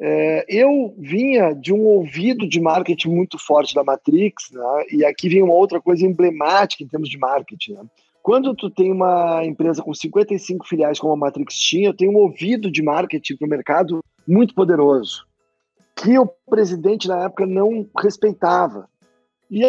É, 0.00 0.44
eu 0.48 0.94
vinha 0.98 1.52
de 1.52 1.72
um 1.72 1.84
ouvido 1.84 2.48
de 2.48 2.60
marketing 2.60 3.10
muito 3.10 3.38
forte 3.38 3.74
da 3.74 3.84
Matrix, 3.84 4.50
né, 4.50 4.84
e 4.90 5.04
aqui 5.04 5.28
vem 5.28 5.42
uma 5.42 5.54
outra 5.54 5.80
coisa 5.80 6.04
emblemática 6.04 6.82
em 6.82 6.88
termos 6.88 7.08
de 7.08 7.16
marketing. 7.16 7.74
Né. 7.74 7.84
Quando 8.22 8.54
tu 8.54 8.70
tem 8.70 8.90
uma 8.90 9.44
empresa 9.44 9.82
com 9.82 9.94
55 9.94 10.66
filiais 10.66 10.98
como 10.98 11.12
a 11.12 11.16
Matrix 11.16 11.54
tinha, 11.56 11.94
tem 11.94 12.08
um 12.08 12.16
ouvido 12.16 12.70
de 12.70 12.82
marketing 12.82 13.36
para 13.36 13.46
o 13.46 13.50
mercado 13.50 14.00
muito 14.26 14.54
poderoso, 14.54 15.26
que 15.94 16.18
o 16.18 16.26
presidente 16.26 17.06
na 17.06 17.24
época 17.24 17.46
não 17.46 17.88
respeitava. 17.96 18.88
E 19.50 19.62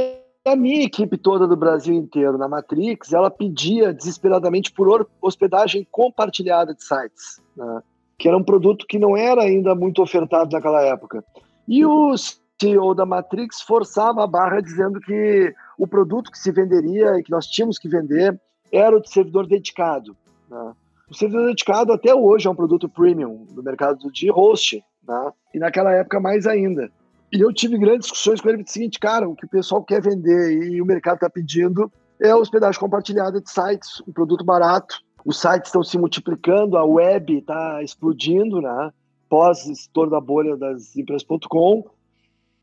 a 0.46 0.56
minha 0.56 0.84
equipe 0.84 1.18
toda 1.18 1.48
do 1.48 1.56
Brasil 1.56 1.96
inteiro 1.96 2.38
na 2.38 2.48
Matrix, 2.48 3.12
ela 3.12 3.32
pedia 3.32 3.92
desesperadamente 3.92 4.72
por 4.72 5.08
hospedagem 5.20 5.88
compartilhada 5.92 6.74
de 6.74 6.84
sites, 6.84 7.42
né? 7.58 7.82
que 8.18 8.28
era 8.28 8.38
um 8.38 8.44
produto 8.44 8.86
que 8.88 9.00
não 9.00 9.18
era 9.18 9.42
ainda 9.42 9.74
muito 9.74 10.02
ofertado 10.02 10.52
naquela 10.52 10.82
época. 10.82 11.24
E 11.68 11.84
o 11.84 12.16
CEO 12.62 12.94
da 12.94 13.06
Matrix 13.06 13.62
forçava 13.62 14.24
a 14.24 14.28
barra 14.28 14.62
dizendo 14.62 15.00
que 15.02 15.54
o 15.80 15.88
produto 15.88 16.32
que 16.32 16.38
se 16.38 16.52
venderia 16.52 17.18
e 17.18 17.24
que 17.24 17.32
nós 17.32 17.48
tínhamos 17.48 17.80
que 17.80 17.90
vender 17.90 18.40
era 18.72 18.96
o 18.96 19.02
de 19.02 19.10
servidor 19.10 19.48
dedicado. 19.48 20.16
Né? 20.50 20.74
O 21.10 21.16
servidor 21.16 21.48
dedicado 21.48 21.92
até 21.92 22.14
hoje 22.14 22.48
é 22.48 22.52
um 22.52 22.56
produto 22.56 22.88
premium 22.88 23.46
do 23.50 23.64
mercado 23.64 24.12
de 24.12 24.30
host, 24.30 24.84
né? 25.08 25.32
e 25.56 25.60
naquela 25.60 25.92
época 25.92 26.20
mais 26.20 26.46
ainda. 26.46 26.92
E 27.32 27.42
eu 27.42 27.52
tive 27.54 27.78
grandes 27.78 28.08
discussões 28.08 28.40
com 28.40 28.50
ele 28.50 28.64
do 28.64 28.70
seguinte, 28.70 29.00
cara, 29.00 29.28
o 29.28 29.36
que 29.36 29.46
o 29.46 29.50
pessoal 29.50 29.84
quer 29.84 30.02
vender 30.02 30.64
e 30.64 30.82
o 30.82 30.86
mercado 30.86 31.16
está 31.16 31.30
pedindo 31.30 31.92
é 32.20 32.34
hospedagem 32.34 32.80
compartilhada 32.80 33.42
de 33.42 33.50
sites, 33.50 34.02
um 34.08 34.12
produto 34.12 34.44
barato. 34.44 35.02
Os 35.26 35.40
sites 35.42 35.70
estão 35.70 35.84
se 35.84 35.98
multiplicando, 35.98 36.78
a 36.78 36.86
web 36.86 37.38
está 37.38 37.82
explodindo, 37.84 38.62
né? 38.62 38.92
Pós 39.28 39.66
estouro 39.66 40.12
da 40.12 40.22
bolha 40.22 40.56
das 40.56 40.96
empresas.com, 40.96 41.84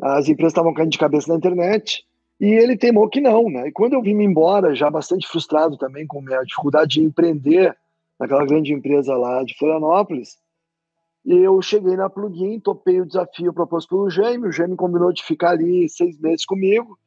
as 0.01 0.29
empresas 0.29 0.53
estavam 0.53 0.73
caindo 0.73 0.93
de 0.93 0.99
cabeça 0.99 1.31
na 1.31 1.37
internet 1.37 2.05
e 2.41 2.47
ele 2.47 2.77
temou 2.77 3.09
que 3.09 3.21
não, 3.21 3.51
né? 3.51 3.69
E 3.69 3.73
quando 3.73 3.95
eu 3.95 4.03
vim 4.03 4.21
embora, 4.23 4.75
já 4.75 4.91
bastante 4.91 5.29
frustrado 5.29 5.77
também 5.77 6.07
com 6.07 6.21
a 6.21 6.23
minha 6.23 6.43
dificuldade 6.43 6.95
de 6.95 7.03
empreender 7.03 7.77
naquela 8.19 8.47
grande 8.47 8.73
empresa 8.73 9.17
lá 9.17 9.43
de 9.45 9.57
Florianópolis, 9.59 10.39
eu 11.25 11.61
cheguei 11.63 11.97
na 11.97 12.11
Plugin, 12.11 12.61
topei 12.61 13.01
o 13.01 13.07
desafio 13.07 13.53
proposto 13.53 13.89
pelo 13.89 14.11
Jaime, 14.11 14.49
o 14.49 14.53
Jaime 14.53 14.77
combinou 14.77 15.13
de 15.13 15.23
ficar 15.23 15.51
ali 15.51 15.89
seis 15.89 16.19
meses 16.19 16.45
comigo, 16.45 16.99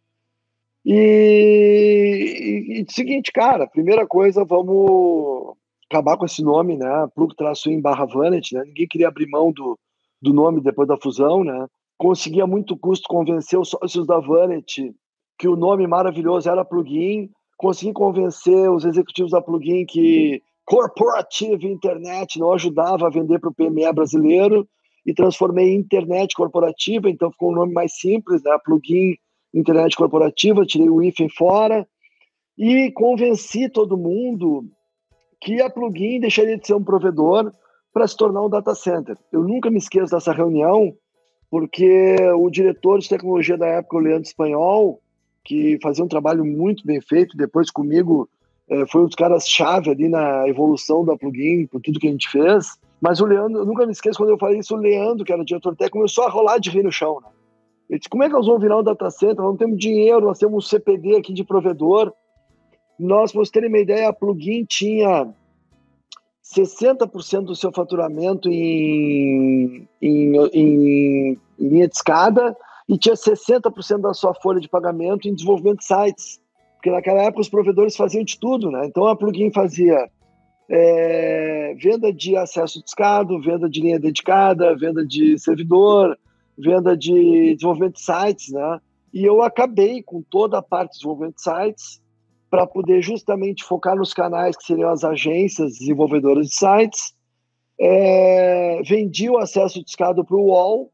e, 0.86 2.86
e, 2.88 2.93
seguinte, 2.93 3.32
cara, 3.32 3.66
primeira 3.66 4.05
coisa, 4.05 4.45
vamos 4.45 5.55
acabar 5.89 6.16
com 6.16 6.26
esse 6.26 6.43
nome, 6.43 6.78
né? 6.78 7.07
Plug-in 7.16 7.82
barra 7.82 8.05
Vanet, 8.05 8.53
né? 8.53 8.63
Ninguém 8.66 8.88
queria 8.88 9.07
abrir 9.07 9.28
mão 9.28 9.51
do, 9.51 9.80
do 10.22 10.32
nome 10.32 10.61
depois 10.61 10.88
da 10.88 10.97
fusão, 10.97 11.43
né? 11.43 11.66
Conseguia 11.97 12.45
muito 12.45 12.78
custo 12.78 13.07
convencer 13.07 13.57
os 13.57 13.70
sócios 13.70 14.05
da 14.05 14.20
Vanet 14.20 14.93
que 15.39 15.47
o 15.47 15.55
nome 15.55 15.88
maravilhoso 15.88 16.49
era 16.49 16.63
Plugin, 16.63 17.32
consegui 17.57 17.91
convencer 17.91 18.70
os 18.70 18.86
executivos 18.86 19.32
da 19.32 19.41
Plugin 19.41 19.86
que 19.86 20.41
Corporative 20.66 21.68
Internet 21.68 22.39
não 22.39 22.53
ajudava 22.53 23.07
a 23.07 23.09
vender 23.11 23.39
para 23.39 23.49
o 23.49 23.53
PME 23.53 23.93
brasileiro 23.93 24.68
e 25.05 25.13
transformei 25.13 25.70
em 25.70 25.80
Internet 25.80 26.36
Corporativa, 26.36 27.09
então 27.09 27.32
ficou 27.32 27.51
um 27.51 27.55
nome 27.55 27.72
mais 27.72 27.95
simples, 27.95 28.41
né? 28.41 28.57
Plugin 28.63 29.16
Internet 29.53 29.95
Corporativa, 29.95 30.66
tirei 30.66 30.89
o 30.89 31.01
hífen 31.01 31.30
fora 31.30 31.88
e 32.57 32.91
convenci 32.91 33.70
todo 33.70 33.97
mundo 33.97 34.66
que 35.39 35.61
a 35.61 35.70
Plugin 35.70 36.20
deixaria 36.20 36.57
de 36.57 36.66
ser 36.66 36.74
um 36.74 36.84
provedor 36.84 37.51
para 37.93 38.07
se 38.07 38.18
tornar 38.18 38.41
um 38.41 38.49
data 38.49 38.74
center. 38.74 39.16
Eu 39.32 39.43
nunca 39.43 39.70
me 39.70 39.78
esqueço 39.78 40.11
dessa 40.11 40.34
reunião, 40.34 40.93
porque 41.49 42.16
o 42.36 42.49
diretor 42.49 42.99
de 42.99 43.07
tecnologia 43.07 43.57
da 43.57 43.68
época, 43.68 43.97
o 43.97 43.99
Leandro 43.99 44.28
Espanhol, 44.28 44.99
que 45.43 45.78
fazia 45.82 46.03
um 46.03 46.07
trabalho 46.07 46.43
muito 46.43 46.86
bem 46.86 46.99
feito, 46.99 47.38
depois 47.38 47.70
comigo 47.70 48.28
é, 48.70 48.86
foi 48.88 49.01
um 49.01 49.05
dos 49.05 49.16
caras-chave 49.16 49.91
ali 49.91 50.09
na 50.09 50.47
evolução 50.47 51.05
da 51.05 51.16
plugin, 51.16 51.68
por 51.68 51.82
tudo 51.82 51.99
que 51.99 52.07
a 52.07 52.11
gente 52.11 52.30
fez. 52.30 52.78
Mas 52.99 53.20
o 53.20 53.26
Leandro, 53.26 53.59
eu 53.59 53.66
nunca 53.66 53.86
me 53.86 53.91
esqueço 53.91 54.18
quando 54.18 54.32
eu 54.32 54.38
falei 54.38 54.59
isso, 54.59 54.76
o 54.76 54.80
Leandro, 54.80 55.24
que 55.24 55.32
era 55.32 55.45
diretor 55.45 55.76
técnico, 55.76 55.97
começou 55.97 56.24
a 56.24 56.30
rolar 56.30 56.57
de 56.57 56.70
rir 56.70 56.84
no 56.84 56.91
chão. 56.91 57.20
Né? 57.22 57.30
Ele 57.89 57.99
disse: 57.99 58.09
como 58.09 58.24
é 58.24 58.28
que 58.28 58.34
nós 58.34 58.47
vamos 58.47 58.61
virar 58.61 58.80
um 58.80 58.84
data 58.84 59.09
center? 59.11 59.38
Nós 59.38 59.45
não 59.45 59.57
temos 59.57 59.78
dinheiro, 59.78 60.26
nós 60.26 60.39
temos 60.39 60.66
um 60.66 60.68
CPD 60.68 61.18
aqui 61.18 61.34
de 61.34 61.43
provedor. 61.43 62.11
Nós, 62.99 63.32
para 63.32 63.39
vocês 63.39 63.51
terem 63.51 63.70
uma 63.70 63.78
ideia, 63.78 64.09
a 64.09 64.13
plugin 64.13 64.66
tinha 64.66 65.28
60% 66.43 67.45
do 67.45 67.55
seu 67.55 67.72
faturamento 67.72 68.49
em, 68.49 69.88
em, 70.01 70.36
em 70.53 71.38
linha 71.59 71.88
de 71.88 71.95
escada 71.95 72.55
e 72.88 72.97
tinha 72.97 73.16
60% 73.16 73.97
da 73.99 74.13
sua 74.13 74.34
folha 74.34 74.59
de 74.59 74.70
pagamento 74.70 75.28
em 75.28 75.34
desenvolvimento 75.34 75.80
de 75.80 75.86
sites. 75.86 76.39
Porque 76.86 76.95
naquela 76.95 77.23
época 77.23 77.41
os 77.41 77.49
provedores 77.49 77.97
faziam 77.97 78.23
de 78.23 78.39
tudo, 78.39 78.69
né? 78.69 78.86
Então 78.86 79.07
a 79.07 79.15
plugin 79.15 79.51
fazia 79.51 80.07
é, 80.69 81.73
venda 81.81 82.13
de 82.13 82.38
acesso 82.38 82.79
discado, 82.83 83.41
venda 83.41 83.67
de 83.67 83.81
linha 83.81 83.99
dedicada, 83.99 84.77
venda 84.77 85.03
de 85.03 85.36
servidor, 85.39 86.15
venda 86.55 86.95
de 86.95 87.55
desenvolvimento 87.55 87.95
de 87.95 88.01
sites, 88.01 88.53
né? 88.53 88.79
E 89.11 89.25
eu 89.25 89.41
acabei 89.41 90.03
com 90.03 90.21
toda 90.21 90.59
a 90.59 90.61
parte 90.61 90.91
de 90.91 90.97
desenvolvimento 90.99 91.38
de 91.38 91.41
sites 91.41 92.01
para 92.51 92.67
poder 92.67 93.01
justamente 93.01 93.63
focar 93.63 93.95
nos 93.95 94.13
canais 94.13 94.55
que 94.55 94.65
seriam 94.65 94.91
as 94.91 95.03
agências 95.03 95.79
desenvolvedoras 95.79 96.49
de 96.49 96.55
sites. 96.55 97.15
É, 97.79 98.79
vendi 98.83 99.27
o 99.27 99.39
acesso 99.39 99.83
discado 99.83 100.23
para 100.23 100.38
o 100.38 100.49
UOL 100.49 100.91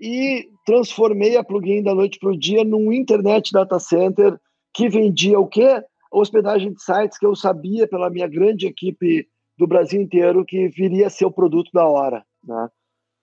e 0.00 0.48
transformei 0.66 1.36
a 1.36 1.44
plugin 1.44 1.80
da 1.80 1.94
noite 1.94 2.18
para 2.18 2.30
o 2.30 2.36
dia 2.36 2.64
num 2.64 2.92
internet 2.92 3.52
data 3.52 3.78
center 3.78 4.36
que 4.74 4.88
vendia 4.88 5.38
o 5.38 5.46
quê? 5.46 5.82
Hospedagem 6.12 6.72
de 6.72 6.82
sites 6.82 7.16
que 7.16 7.24
eu 7.24 7.34
sabia 7.34 7.88
pela 7.88 8.10
minha 8.10 8.26
grande 8.26 8.66
equipe 8.66 9.26
do 9.56 9.66
Brasil 9.66 10.02
inteiro 10.02 10.44
que 10.44 10.68
viria 10.68 11.06
a 11.06 11.10
ser 11.10 11.24
o 11.24 11.32
produto 11.32 11.70
da 11.72 11.86
hora, 11.86 12.24
né? 12.42 12.68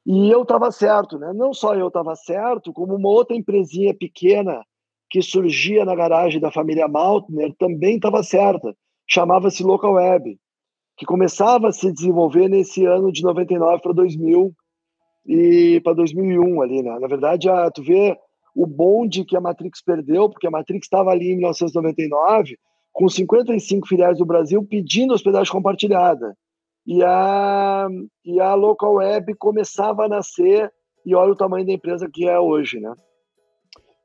E 0.06 0.32
eu 0.32 0.42
estava 0.42 0.72
certo, 0.72 1.20
né? 1.20 1.32
Não 1.34 1.54
só 1.54 1.76
eu 1.76 1.90
estava 1.90 2.16
certo, 2.16 2.74
como 2.74 2.96
uma 2.96 3.10
outra 3.10 3.36
empresinha 3.36 3.94
pequena 3.94 4.64
que 5.10 5.22
surgia 5.22 5.86
na 5.86 5.94
garagem 5.94 6.40
da 6.40 6.50
família 6.50 6.88
Maltner 6.88 7.54
também 7.60 7.98
estava 7.98 8.24
certa. 8.24 8.74
Chamava-se 9.08 9.62
Local 9.62 9.94
Web, 9.94 10.40
que 10.98 11.06
começava 11.06 11.68
a 11.68 11.72
se 11.72 11.92
desenvolver 11.92 12.48
nesse 12.48 12.86
ano 12.86 13.12
de 13.12 13.22
99 13.22 13.82
para 13.82 13.94
2000 13.94 14.54
e 15.28 15.82
para 15.84 15.94
2001 15.94 16.62
ali, 16.62 16.82
né? 16.82 16.98
Na 16.98 17.08
verdade, 17.08 17.50
a, 17.50 17.70
tu 17.70 17.84
vê 17.84 18.18
o 18.56 18.66
bonde 18.66 19.24
que 19.24 19.36
a 19.36 19.42
Matrix 19.42 19.82
perdeu, 19.82 20.30
porque 20.30 20.48
a 20.48 20.52
Matrix 20.52 20.86
estava 20.86 21.12
ali 21.12 21.32
em 21.32 21.38
1999 21.38 22.58
com 22.94 23.08
55 23.08 23.88
filiais 23.88 24.18
do 24.18 24.26
Brasil 24.26 24.66
pedindo 24.70 25.14
hospedagem 25.14 25.52
compartilhada 25.52 26.36
e 26.86 27.04
a, 27.04 27.88
e 28.26 28.40
a 28.40 28.54
local 28.54 28.96
web 28.96 29.34
começava 29.36 30.06
a 30.06 30.10
nascer 30.10 30.72
e 31.06 31.16
olha 31.16 31.32
o 31.32 31.36
tamanho 31.36 31.66
da 31.66 31.72
empresa 31.72 32.10
que 32.12 32.28
é 32.28 32.40
hoje, 32.40 32.80
né? 32.80 32.94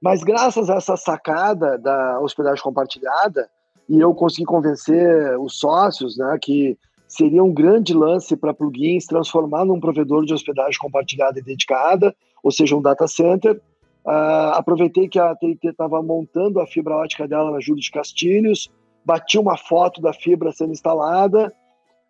Mas 0.01 0.23
graças 0.23 0.71
a 0.71 0.77
essa 0.77 0.97
sacada 0.97 1.79
da 1.79 2.21
hospedagem 2.21 2.63
compartilhada, 2.63 3.49
e 3.89 4.01
eu 4.01 4.15
consegui 4.15 4.45
convencer 4.45 5.39
os 5.39 5.59
sócios, 5.59 6.17
né, 6.17 6.39
que 6.41 6.77
seria 7.09 7.43
um 7.43 7.53
grande 7.53 7.95
lance 7.95 8.37
para 8.37 8.53
plugins 8.53 9.07
transformar 9.07 9.65
num 9.65 9.81
provedor 9.81 10.25
de 10.25 10.35
hospedagem 10.35 10.79
compartilhada 10.79 11.39
e 11.39 11.43
dedicada, 11.43 12.15
ou 12.43 12.51
seja, 12.51 12.77
um 12.77 12.83
data 12.83 13.07
center. 13.07 13.61
Uh, 14.07 14.55
aproveitei 14.55 15.09
que 15.09 15.19
a 15.19 15.35
TIT 15.35 15.67
estava 15.67 16.01
montando 16.01 16.61
a 16.61 16.67
fibra 16.67 16.97
ótica 16.97 17.27
dela 17.27 17.51
na 17.51 17.61
Júlio 17.61 17.83
de 17.83 17.91
Castilhos, 17.91 18.71
bati 19.05 19.37
uma 19.37 19.57
foto 19.57 20.01
da 20.01 20.13
fibra 20.13 20.53
sendo 20.53 20.73
instalada 20.73 21.53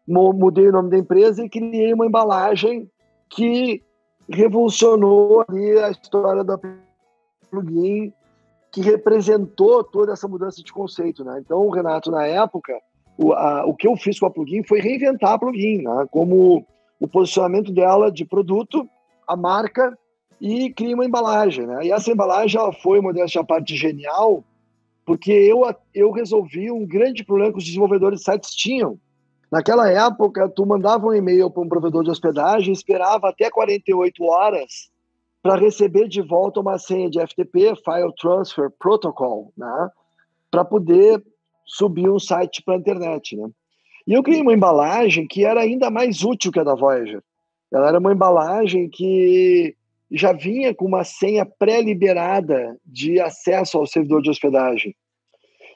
mudei 0.07 0.69
o 0.69 0.73
nome 0.73 0.91
da 0.91 0.99
empresa 0.99 1.45
e 1.45 1.49
criei 1.49 1.93
uma 1.93 2.07
embalagem 2.07 2.89
que 3.29 3.83
revolucionou 4.29 5.45
ali 5.49 5.79
a 5.79 5.91
história 5.91 6.45
da 6.45 6.59
plugin, 7.51 8.13
que 8.71 8.81
representou 8.81 9.83
toda 9.83 10.13
essa 10.13 10.29
mudança 10.29 10.63
de 10.63 10.73
conceito, 10.73 11.25
né? 11.25 11.41
Então, 11.45 11.69
Renato, 11.71 12.11
na 12.11 12.27
época, 12.27 12.73
o, 13.19 13.33
a, 13.33 13.65
o 13.67 13.75
que 13.75 13.87
eu 13.87 13.97
fiz 13.97 14.19
com 14.19 14.27
a 14.27 14.31
plugin 14.31 14.63
foi 14.63 14.81
reinventar 14.81 15.33
a 15.33 15.39
plugin, 15.39 15.83
né? 15.83 16.07
Como 16.11 16.65
o 17.01 17.09
posicionamento 17.09 17.73
dela 17.73 18.11
de 18.11 18.25
produto, 18.25 18.89
a 19.27 19.37
marca 19.37 19.97
e 20.41 20.71
criei 20.73 20.95
uma 20.95 21.05
embalagem, 21.05 21.67
né? 21.67 21.87
E 21.87 21.93
essa 21.93 22.11
embalagem 22.11 22.61
ela 22.61 22.73
foi, 22.73 23.01
modéstia 23.01 23.41
à 23.41 23.45
parte, 23.45 23.77
genial, 23.77 24.45
porque 25.05 25.31
eu, 25.31 25.63
eu 25.95 26.11
resolvi 26.11 26.71
um 26.71 26.87
grande 26.87 27.25
problema 27.25 27.53
que 27.53 27.59
os 27.59 27.65
desenvolvedores 27.65 28.21
de 28.21 28.25
sites 28.25 28.55
tinham, 28.55 28.99
Naquela 29.51 29.89
época, 29.91 30.49
tu 30.49 30.67
mandava 30.67 31.07
um 31.07 31.15
e-mail 31.15 31.51
para 31.51 31.63
um 31.63 31.69
provedor 31.69 32.03
de 32.03 32.11
hospedagem, 32.11 32.73
esperava 32.73 33.29
até 33.29 33.51
48 33.51 34.25
horas 34.25 34.91
para 35.43 35.57
receber 35.57 36.09
de 36.09 36.21
volta 36.21 36.61
uma 36.61 36.77
senha 36.79 37.09
de 37.09 37.21
FTP, 37.21 37.77
File 37.77 38.13
Transfer 38.21 38.69
Protocol, 38.79 39.53
né? 39.57 39.91
para 40.51 40.65
poder 40.65 41.23
subir 41.65 42.11
um 42.11 42.19
site 42.19 42.63
para 42.63 42.75
a 42.75 42.79
internet. 42.79 43.37
Né? 43.37 43.49
E 44.09 44.15
eu 44.15 44.23
criei 44.23 44.43
uma 44.43 44.53
embalagem 44.53 45.27
que 45.29 45.45
era 45.45 45.61
ainda 45.61 45.91
mais 45.91 46.25
útil 46.25 46.51
que 46.51 46.59
a 46.59 46.65
da 46.65 46.75
Voyager. 46.75 47.23
Ela 47.73 47.89
era 47.89 47.99
uma 47.99 48.13
embalagem 48.13 48.89
que 48.89 49.77
já 50.11 50.33
vinha 50.33 50.75
com 50.75 50.85
uma 50.85 51.05
senha 51.05 51.45
pré-liberada 51.45 52.79
de 52.85 53.21
acesso 53.21 53.79
ao 53.79 53.87
servidor 53.87 54.23
de 54.23 54.31
hospedagem. 54.31 54.95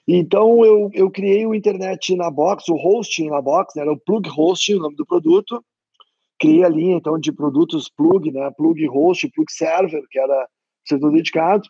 Então 0.06 0.64
eu, 0.64 0.90
eu 0.92 1.10
criei 1.10 1.46
o 1.46 1.54
internet 1.54 2.16
na 2.16 2.30
box, 2.30 2.68
o 2.68 2.74
hosting 2.74 3.28
na 3.28 3.40
box, 3.40 3.74
né, 3.76 3.82
era 3.82 3.92
o 3.92 3.98
plug 3.98 4.28
hosting, 4.28 4.74
o 4.74 4.80
nome 4.80 4.96
do 4.96 5.06
produto. 5.06 5.62
Criei 6.38 6.64
a 6.64 6.68
linha 6.68 6.96
então 6.96 7.18
de 7.18 7.32
produtos 7.32 7.88
plug, 7.88 8.30
né, 8.32 8.50
plug 8.56 8.86
host, 8.86 9.28
plug 9.30 9.52
server, 9.52 10.02
que 10.10 10.18
era 10.18 10.48
setor 10.84 11.12
dedicado, 11.12 11.68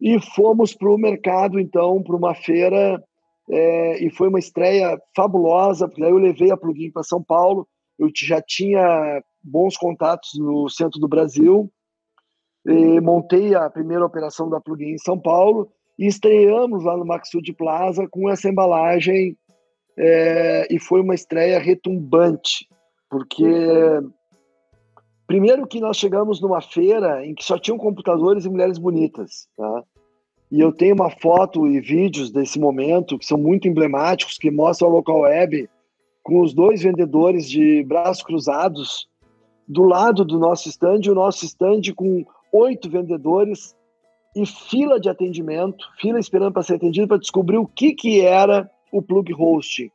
e 0.00 0.20
fomos 0.20 0.74
para 0.74 0.90
o 0.90 0.98
mercado 0.98 1.58
então 1.58 2.02
para 2.02 2.16
uma 2.16 2.34
feira 2.34 3.02
é, 3.50 4.04
e 4.04 4.10
foi 4.10 4.28
uma 4.28 4.38
estreia 4.38 4.98
fabulosa, 5.14 5.88
porque 5.88 6.02
aí 6.02 6.10
eu 6.10 6.18
levei 6.18 6.50
a 6.50 6.56
plugin 6.56 6.90
para 6.90 7.02
São 7.02 7.22
Paulo, 7.22 7.66
eu 7.98 8.08
já 8.14 8.40
tinha 8.40 9.22
bons 9.42 9.76
contatos 9.76 10.30
no 10.38 10.68
centro 10.68 10.98
do 10.98 11.08
Brasil, 11.08 11.70
montei 13.02 13.54
a 13.54 13.68
primeira 13.68 14.04
operação 14.04 14.48
da 14.48 14.60
plugin 14.60 14.94
em 14.94 14.98
São 14.98 15.18
Paulo 15.18 15.68
e 15.98 16.06
estreamos 16.06 16.84
lá 16.84 16.96
no 16.96 17.04
Maxud 17.04 17.52
Plaza 17.52 18.08
com 18.08 18.28
essa 18.28 18.48
embalagem 18.48 19.36
é, 19.96 20.66
e 20.70 20.78
foi 20.78 21.00
uma 21.00 21.14
estreia 21.14 21.58
retumbante, 21.58 22.68
porque 23.08 23.44
primeiro 25.26 25.66
que 25.66 25.80
nós 25.80 25.96
chegamos 25.96 26.40
numa 26.40 26.60
feira 26.60 27.24
em 27.24 27.34
que 27.34 27.44
só 27.44 27.58
tinham 27.58 27.78
computadores 27.78 28.44
e 28.44 28.50
mulheres 28.50 28.78
bonitas, 28.78 29.46
tá? 29.56 29.82
E 30.50 30.60
eu 30.60 30.72
tenho 30.72 30.94
uma 30.94 31.10
foto 31.10 31.66
e 31.66 31.80
vídeos 31.80 32.30
desse 32.30 32.60
momento 32.60 33.18
que 33.18 33.26
são 33.26 33.38
muito 33.38 33.66
emblemáticos, 33.66 34.38
que 34.38 34.50
mostram 34.50 34.88
a 34.88 34.92
local 34.92 35.20
web 35.20 35.68
com 36.22 36.40
os 36.40 36.54
dois 36.54 36.82
vendedores 36.82 37.48
de 37.48 37.82
braços 37.84 38.22
cruzados 38.22 39.08
do 39.66 39.82
lado 39.84 40.24
do 40.24 40.38
nosso 40.38 40.68
stand, 40.68 41.00
e 41.04 41.10
o 41.10 41.14
nosso 41.14 41.44
stand 41.44 41.80
com 41.96 42.24
oito 42.54 42.88
vendedores 42.88 43.74
e 44.36 44.46
fila 44.46 45.00
de 45.00 45.08
atendimento, 45.08 45.84
fila 45.98 46.20
esperando 46.20 46.52
para 46.52 46.62
ser 46.62 46.74
atendido 46.74 47.08
para 47.08 47.18
descobrir 47.18 47.58
o 47.58 47.66
que, 47.66 47.92
que 47.92 48.20
era 48.20 48.70
o 48.92 49.02
plug 49.02 49.34
hosting. 49.34 49.86
O 49.86 49.90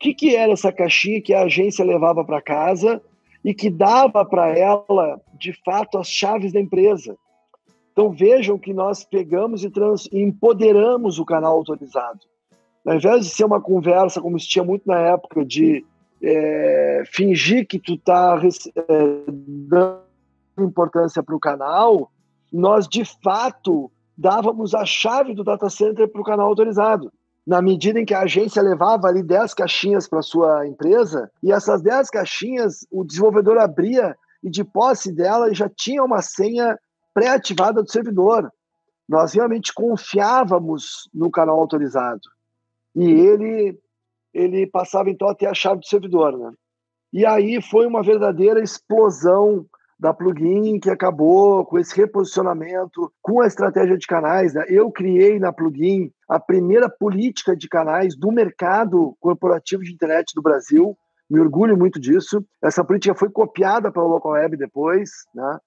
que, 0.00 0.14
que 0.14 0.34
era 0.34 0.52
essa 0.52 0.72
caixinha 0.72 1.20
que 1.20 1.34
a 1.34 1.42
agência 1.42 1.84
levava 1.84 2.24
para 2.24 2.40
casa 2.40 3.02
e 3.44 3.52
que 3.52 3.68
dava 3.68 4.24
para 4.24 4.56
ela, 4.56 5.20
de 5.38 5.52
fato, 5.64 5.98
as 5.98 6.08
chaves 6.08 6.52
da 6.52 6.60
empresa. 6.60 7.16
Então 7.92 8.10
vejam 8.10 8.58
que 8.58 8.72
nós 8.72 9.04
pegamos 9.04 9.64
e, 9.64 9.70
trans, 9.70 10.08
e 10.12 10.22
empoderamos 10.22 11.18
o 11.18 11.24
canal 11.24 11.56
autorizado. 11.56 12.20
Ao 12.86 12.94
invés 12.94 13.24
de 13.24 13.30
ser 13.30 13.44
uma 13.44 13.60
conversa, 13.60 14.20
como 14.20 14.38
se 14.38 14.48
tinha 14.48 14.64
muito 14.64 14.86
na 14.86 14.98
época, 14.98 15.44
de 15.44 15.84
é, 16.22 17.02
fingir 17.06 17.66
que 17.66 17.78
tu 17.78 17.94
está 17.94 18.40
é, 18.76 18.82
dando 19.26 20.07
importância 20.64 21.22
para 21.22 21.34
o 21.34 21.40
canal, 21.40 22.10
nós 22.52 22.88
de 22.88 23.04
fato 23.22 23.90
dávamos 24.16 24.74
a 24.74 24.84
chave 24.84 25.34
do 25.34 25.44
data 25.44 25.70
center 25.70 26.08
para 26.08 26.20
o 26.20 26.24
canal 26.24 26.48
autorizado. 26.48 27.12
Na 27.46 27.62
medida 27.62 27.98
em 27.98 28.04
que 28.04 28.12
a 28.12 28.22
agência 28.22 28.60
levava 28.60 29.06
ali 29.06 29.22
10 29.22 29.54
caixinhas 29.54 30.08
para 30.08 30.20
sua 30.20 30.66
empresa, 30.66 31.30
e 31.42 31.52
essas 31.52 31.80
10 31.80 32.10
caixinhas 32.10 32.86
o 32.90 33.04
desenvolvedor 33.04 33.58
abria 33.58 34.16
e 34.42 34.50
de 34.50 34.62
posse 34.64 35.12
dela 35.12 35.52
já 35.54 35.68
tinha 35.68 36.02
uma 36.04 36.20
senha 36.20 36.78
pré-ativada 37.14 37.82
do 37.82 37.90
servidor. 37.90 38.52
Nós 39.08 39.32
realmente 39.32 39.72
confiávamos 39.72 41.08
no 41.14 41.30
canal 41.30 41.58
autorizado. 41.58 42.20
E 42.94 43.04
ele 43.04 43.78
ele 44.34 44.66
passava 44.66 45.10
então 45.10 45.28
a 45.28 45.34
ter 45.34 45.46
a 45.46 45.54
chave 45.54 45.80
do 45.80 45.86
servidor, 45.86 46.36
né? 46.36 46.52
E 47.12 47.24
aí 47.24 47.62
foi 47.62 47.86
uma 47.86 48.02
verdadeira 48.02 48.60
explosão 48.60 49.64
da 49.98 50.14
plugin 50.14 50.78
que 50.78 50.90
acabou 50.90 51.64
com 51.66 51.78
esse 51.78 51.96
reposicionamento, 51.96 53.12
com 53.20 53.40
a 53.40 53.46
estratégia 53.46 53.96
de 53.96 54.06
canais. 54.06 54.54
Né? 54.54 54.64
Eu 54.68 54.92
criei 54.92 55.38
na 55.38 55.52
plugin 55.52 56.10
a 56.28 56.38
primeira 56.38 56.88
política 56.88 57.56
de 57.56 57.68
canais 57.68 58.16
do 58.16 58.30
mercado 58.30 59.16
corporativo 59.18 59.82
de 59.82 59.92
internet 59.92 60.32
do 60.34 60.42
Brasil. 60.42 60.96
Me 61.28 61.40
orgulho 61.40 61.76
muito 61.76 61.98
disso. 61.98 62.44
Essa 62.62 62.84
política 62.84 63.14
foi 63.14 63.28
copiada 63.28 63.90
pela 63.90 64.06
Local 64.06 64.32
Web 64.32 64.56
depois, 64.56 65.10
né? 65.34 65.58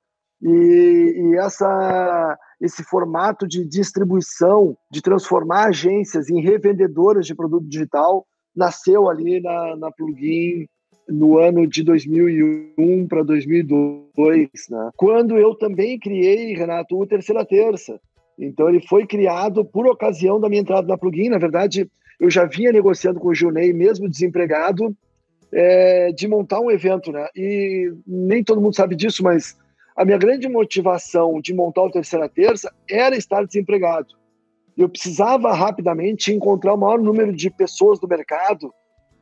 E, 0.42 1.14
e 1.18 1.38
essa, 1.38 2.36
esse 2.60 2.84
formato 2.84 3.48
de 3.48 3.64
distribuição, 3.64 4.76
de 4.92 5.00
transformar 5.00 5.66
agências 5.66 6.30
em 6.30 6.42
revendedoras 6.42 7.28
de 7.28 7.36
produto 7.36 7.68
digital, 7.68 8.26
nasceu 8.56 9.08
ali 9.08 9.40
na, 9.40 9.76
na 9.76 9.92
plugin 9.92 10.66
no 11.08 11.38
ano 11.38 11.68
de 11.68 11.84
2001 11.84 13.08
para 13.08 13.24
2002, 13.24 14.50
né? 14.70 14.90
quando 14.96 15.38
eu 15.38 15.56
também 15.56 16.00
criei, 16.00 16.54
Renato, 16.54 17.00
o 17.00 17.06
Terceira 17.06 17.46
Terça. 17.46 18.00
Então 18.40 18.70
ele 18.70 18.82
foi 18.88 19.06
criado 19.06 19.64
por 19.64 19.86
ocasião 19.88 20.40
da 20.40 20.50
minha 20.50 20.62
entrada 20.62 20.88
na 20.88 20.98
plugin. 20.98 21.30
Na 21.30 21.38
verdade, 21.38 21.90
eu 22.20 22.30
já 22.30 22.46
vinha 22.46 22.72
negociando 22.72 23.20
com 23.20 23.30
o 23.30 23.36
Junei, 23.36 23.74
mesmo 23.74 24.10
desempregado, 24.10 24.96
é, 25.52 26.12
de 26.12 26.28
montar 26.28 26.60
um 26.60 26.72
evento, 26.72 27.12
né? 27.12 27.28
E 27.36 27.94
nem 28.08 28.44
todo 28.44 28.62
mundo 28.62 28.76
sabe 28.76 28.96
disso, 28.96 29.24
mas 29.24 29.58
a 29.96 30.06
minha 30.06 30.18
grande 30.18 30.48
motivação 30.48 31.42
de 31.42 31.54
montar 31.54 31.84
o 31.84 31.92
Terceira 31.92 32.30
Terça 32.30 32.74
era 32.90 33.16
estar 33.16 33.46
desempregado. 33.46 34.16
Eu 34.78 34.88
precisava 34.88 35.54
rapidamente 35.54 36.34
encontrar 36.34 36.74
o 36.74 36.78
maior 36.78 37.00
número 37.00 37.34
de 37.34 37.50
pessoas 37.50 38.00
do 38.00 38.08
mercado 38.08 38.74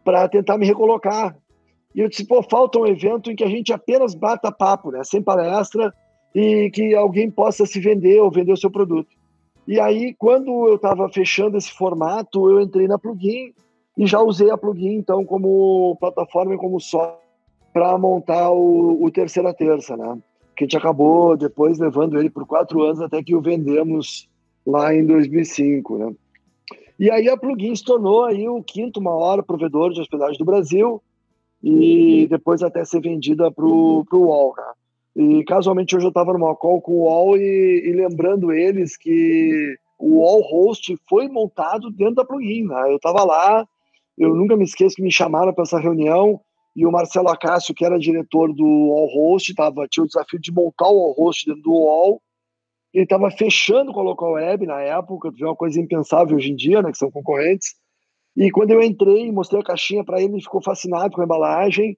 para 0.04 0.28
tentar 0.30 0.58
me 0.58 0.66
recolocar. 0.66 1.36
E 2.00 2.02
eu 2.02 2.08
disse, 2.08 2.26
pô, 2.26 2.42
falta 2.42 2.80
um 2.80 2.88
evento 2.88 3.30
em 3.30 3.36
que 3.36 3.44
a 3.44 3.50
gente 3.50 3.74
apenas 3.74 4.16
bata 4.16 4.50
papo, 4.50 4.90
né? 4.90 5.04
Sem 5.04 5.22
palestra 5.22 5.94
e 6.34 6.72
que 6.72 6.96
alguém 6.96 7.30
possa 7.30 7.66
se 7.66 7.78
vender 7.78 8.22
ou 8.22 8.32
vender 8.32 8.54
o 8.54 8.58
seu 8.58 8.72
produto. 8.72 9.10
E 9.68 9.78
aí, 9.82 10.16
quando 10.18 10.66
eu 10.66 10.76
estava 10.76 11.10
fechando 11.10 11.58
esse 11.58 11.74
formato, 11.74 12.50
eu 12.50 12.62
entrei 12.62 12.88
na 12.88 12.98
plugin 12.98 13.54
e 13.98 14.08
já 14.08 14.22
usei 14.22 14.50
a 14.50 14.58
plugin, 14.58 14.94
então, 14.94 15.26
como 15.26 15.98
plataforma 16.00 16.56
e 16.56 16.58
como 16.58 16.80
só 16.80 17.20
para 17.74 17.98
montar 17.98 18.50
o, 18.50 19.04
o 19.04 19.12
Terceira 19.12 19.54
Terça, 19.54 19.98
né? 19.98 20.18
Que 20.56 20.64
a 20.64 20.68
gente 20.68 20.78
acabou 20.78 21.36
depois 21.36 21.80
levando 21.80 22.18
ele 22.18 22.30
por 22.30 22.48
quatro 22.48 22.82
anos 22.82 23.02
até 23.02 23.22
que 23.22 23.36
o 23.36 23.42
vendemos 23.42 24.30
lá 24.66 24.96
em 24.96 25.06
2005, 25.06 25.98
né? 25.98 26.16
E 26.98 27.12
aí 27.12 27.28
a 27.28 27.36
plugin 27.36 27.76
se 27.76 27.84
tornou 27.84 28.24
aí 28.24 28.48
o 28.48 28.64
quinto 28.64 29.02
maior 29.02 29.44
provedor 29.44 29.92
de 29.92 30.00
hospedagem 30.00 30.38
do 30.38 30.46
Brasil 30.46 31.04
e 31.64 32.28
depois 32.30 32.64
até 32.64 32.84
ser 32.86 33.02
vendida 33.02 33.52
para 33.52 33.66
o 33.66 34.06
UOL. 34.12 34.54
Né? 34.58 34.64
E 35.16 35.44
casualmente 35.44 35.96
hoje 35.96 36.06
eu 36.06 36.10
estava 36.10 36.34
numa 36.34 36.56
call 36.56 36.82
com 36.82 36.94
o 36.94 37.04
UOL 37.04 37.38
e, 37.38 37.84
e, 37.86 37.94
lembrando 37.94 38.52
eles 38.52 38.96
que 38.96 39.76
o 39.98 40.20
UOL 40.20 40.42
Host 40.42 40.98
foi 41.10 41.28
montado 41.28 41.92
dentro 41.92 42.16
da 42.16 42.26
plugin. 42.26 42.66
Né? 42.66 42.92
Eu 42.92 42.96
estava 42.96 43.24
lá, 43.24 43.68
eu 44.18 44.34
nunca 44.34 44.56
me 44.56 44.64
esqueço 44.64 44.96
que 44.96 45.04
me 45.04 45.12
chamaram 45.12 45.54
para 45.54 45.64
essa 45.64 45.80
reunião 45.80 46.40
e 46.76 46.86
o 46.86 46.92
Marcelo 46.92 47.28
Acácio, 47.28 47.76
que 47.76 47.84
era 47.84 48.00
diretor 48.00 48.54
do 48.54 48.64
UOL 48.64 49.08
Host, 49.08 49.54
tava, 49.54 49.88
tinha 49.88 50.04
o 50.04 50.08
desafio 50.08 50.40
de 50.40 50.52
montar 50.52 50.88
o 50.88 50.96
UOL 50.96 51.14
Host 51.18 51.46
dentro 51.46 51.64
do 51.64 51.74
UOL. 51.74 52.22
Ele 52.94 53.04
estava 53.04 53.30
fechando 53.30 53.92
com 53.92 54.00
a 54.00 54.04
Local 54.04 54.32
Web 54.34 54.66
na 54.66 54.82
época, 54.82 55.30
uma 55.42 55.56
coisa 55.56 55.80
impensável 55.80 56.38
hoje 56.38 56.52
em 56.52 56.56
dia, 56.56 56.82
né, 56.82 56.92
que 56.92 56.98
são 56.98 57.12
concorrentes. 57.12 57.76
E 58.40 58.50
quando 58.50 58.72
eu 58.72 58.82
entrei, 58.82 59.30
mostrei 59.34 59.60
a 59.60 59.66
caixinha 59.66 60.02
para 60.02 60.22
ele, 60.22 60.36
ele 60.36 60.42
ficou 60.42 60.64
fascinado 60.64 61.14
com 61.14 61.20
a 61.20 61.26
embalagem 61.26 61.98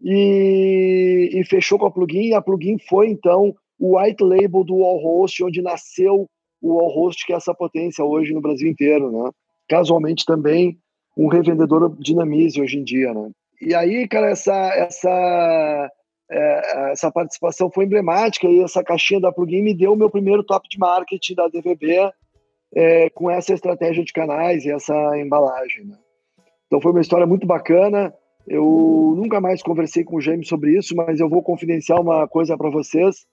e, 0.00 1.28
e, 1.34 1.44
fechou 1.44 1.78
com 1.78 1.84
a 1.84 1.90
plugin. 1.90 2.32
A 2.32 2.40
plugin 2.40 2.78
foi 2.88 3.08
então 3.08 3.54
o 3.78 3.98
white 3.98 4.24
label 4.24 4.64
do 4.64 4.76
Wallhost, 4.76 5.44
onde 5.44 5.60
nasceu 5.60 6.26
o 6.62 6.74
Wallhost, 6.76 7.26
que 7.26 7.34
é 7.34 7.36
essa 7.36 7.54
potência 7.54 8.02
hoje 8.02 8.32
no 8.32 8.40
Brasil 8.40 8.66
inteiro, 8.66 9.12
né? 9.12 9.30
Casualmente 9.68 10.24
também 10.24 10.78
um 11.18 11.28
revendedor 11.28 11.94
Dinamize 11.98 12.62
hoje 12.62 12.78
em 12.78 12.82
dia, 12.82 13.12
né? 13.12 13.30
E 13.60 13.74
aí, 13.74 14.08
cara, 14.08 14.30
essa 14.30 14.54
essa 14.54 15.90
é, 16.30 16.92
essa 16.92 17.12
participação 17.12 17.70
foi 17.70 17.84
emblemática 17.84 18.48
e 18.48 18.60
essa 18.60 18.82
caixinha 18.82 19.20
da 19.20 19.30
plugin 19.30 19.60
me 19.60 19.74
deu 19.74 19.92
o 19.92 19.96
meu 19.96 20.08
primeiro 20.08 20.42
top 20.42 20.66
de 20.66 20.78
marketing 20.78 21.34
da 21.34 21.46
DVB 21.46 22.10
é, 22.74 23.08
com 23.10 23.30
essa 23.30 23.54
estratégia 23.54 24.04
de 24.04 24.12
canais 24.12 24.64
e 24.64 24.70
essa 24.70 24.94
embalagem. 25.18 25.84
Né? 25.84 25.96
Então 26.66 26.80
foi 26.80 26.90
uma 26.90 27.00
história 27.00 27.26
muito 27.26 27.46
bacana. 27.46 28.12
Eu 28.46 29.14
nunca 29.16 29.40
mais 29.40 29.62
conversei 29.62 30.04
com 30.04 30.16
o 30.16 30.20
James 30.20 30.48
sobre 30.48 30.76
isso, 30.76 30.94
mas 30.94 31.20
eu 31.20 31.28
vou 31.28 31.42
confidenciar 31.42 32.00
uma 32.00 32.26
coisa 32.28 32.56
para 32.58 32.68
vocês. 32.68 33.26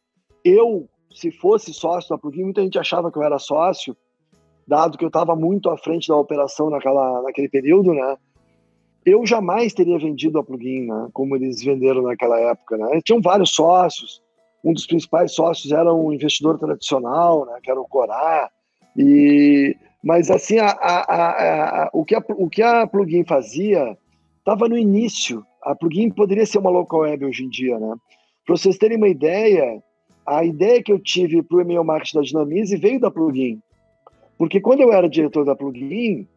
Eu, 0.43 0.87
se 1.13 1.31
fosse 1.31 1.73
sócio 1.73 2.09
da 2.09 2.17
Plugin, 2.17 2.43
muita 2.43 2.61
gente 2.61 2.79
achava 2.79 3.11
que 3.11 3.17
eu 3.17 3.23
era 3.23 3.37
sócio, 3.37 3.95
dado 4.65 4.97
que 4.97 5.03
eu 5.03 5.09
estava 5.09 5.35
muito 5.35 5.69
à 5.69 5.77
frente 5.77 6.07
da 6.07 6.15
operação 6.15 6.69
naquela, 6.69 7.21
naquele 7.23 7.49
período, 7.49 7.93
né? 7.93 8.15
Eu 9.03 9.25
jamais 9.25 9.73
teria 9.73 9.97
vendido 9.97 10.37
a 10.37 10.43
Plugin, 10.43 10.85
né? 10.85 11.09
Como 11.11 11.35
eles 11.35 11.61
venderam 11.61 12.03
naquela 12.03 12.39
época, 12.39 12.77
né? 12.77 13.01
Tinham 13.03 13.19
vários 13.21 13.49
sócios. 13.49 14.21
Um 14.63 14.71
dos 14.71 14.85
principais 14.85 15.33
sócios 15.33 15.73
era 15.73 15.91
um 15.91 16.13
investidor 16.13 16.59
tradicional, 16.59 17.45
né? 17.45 17.59
Que 17.61 17.71
era 17.71 17.81
o 17.81 17.87
Corá. 17.87 18.49
E, 18.97 19.75
mas 20.03 20.29
assim, 20.29 20.57
a, 20.59 20.67
a, 20.69 21.83
a, 21.83 21.89
o, 21.93 22.03
que 22.03 22.15
a, 22.15 22.23
o 22.29 22.49
que 22.49 22.61
a 22.61 22.87
plugin 22.87 23.23
fazia 23.23 23.97
estava 24.39 24.67
no 24.67 24.77
início. 24.77 25.45
A 25.61 25.75
plugin 25.75 26.09
poderia 26.09 26.45
ser 26.45 26.57
uma 26.57 26.69
local 26.69 27.01
web 27.01 27.25
hoje 27.25 27.45
em 27.45 27.49
dia, 27.49 27.79
né? 27.79 27.95
Para 28.45 28.57
vocês 28.57 28.77
terem 28.77 28.97
uma 28.97 29.07
ideia, 29.07 29.81
a 30.25 30.43
ideia 30.43 30.81
que 30.81 30.91
eu 30.91 30.99
tive 30.99 31.43
para 31.43 31.57
o 31.57 31.61
e-mail 31.61 31.83
marketing 31.83 32.17
da 32.17 32.23
Dinamize 32.23 32.77
veio 32.77 32.99
da 32.99 33.11
plugin. 33.11 33.61
Porque 34.37 34.59
quando 34.59 34.81
eu 34.81 34.91
era 34.91 35.07
diretor 35.07 35.45
da 35.45 35.55
plugin, 35.55 36.27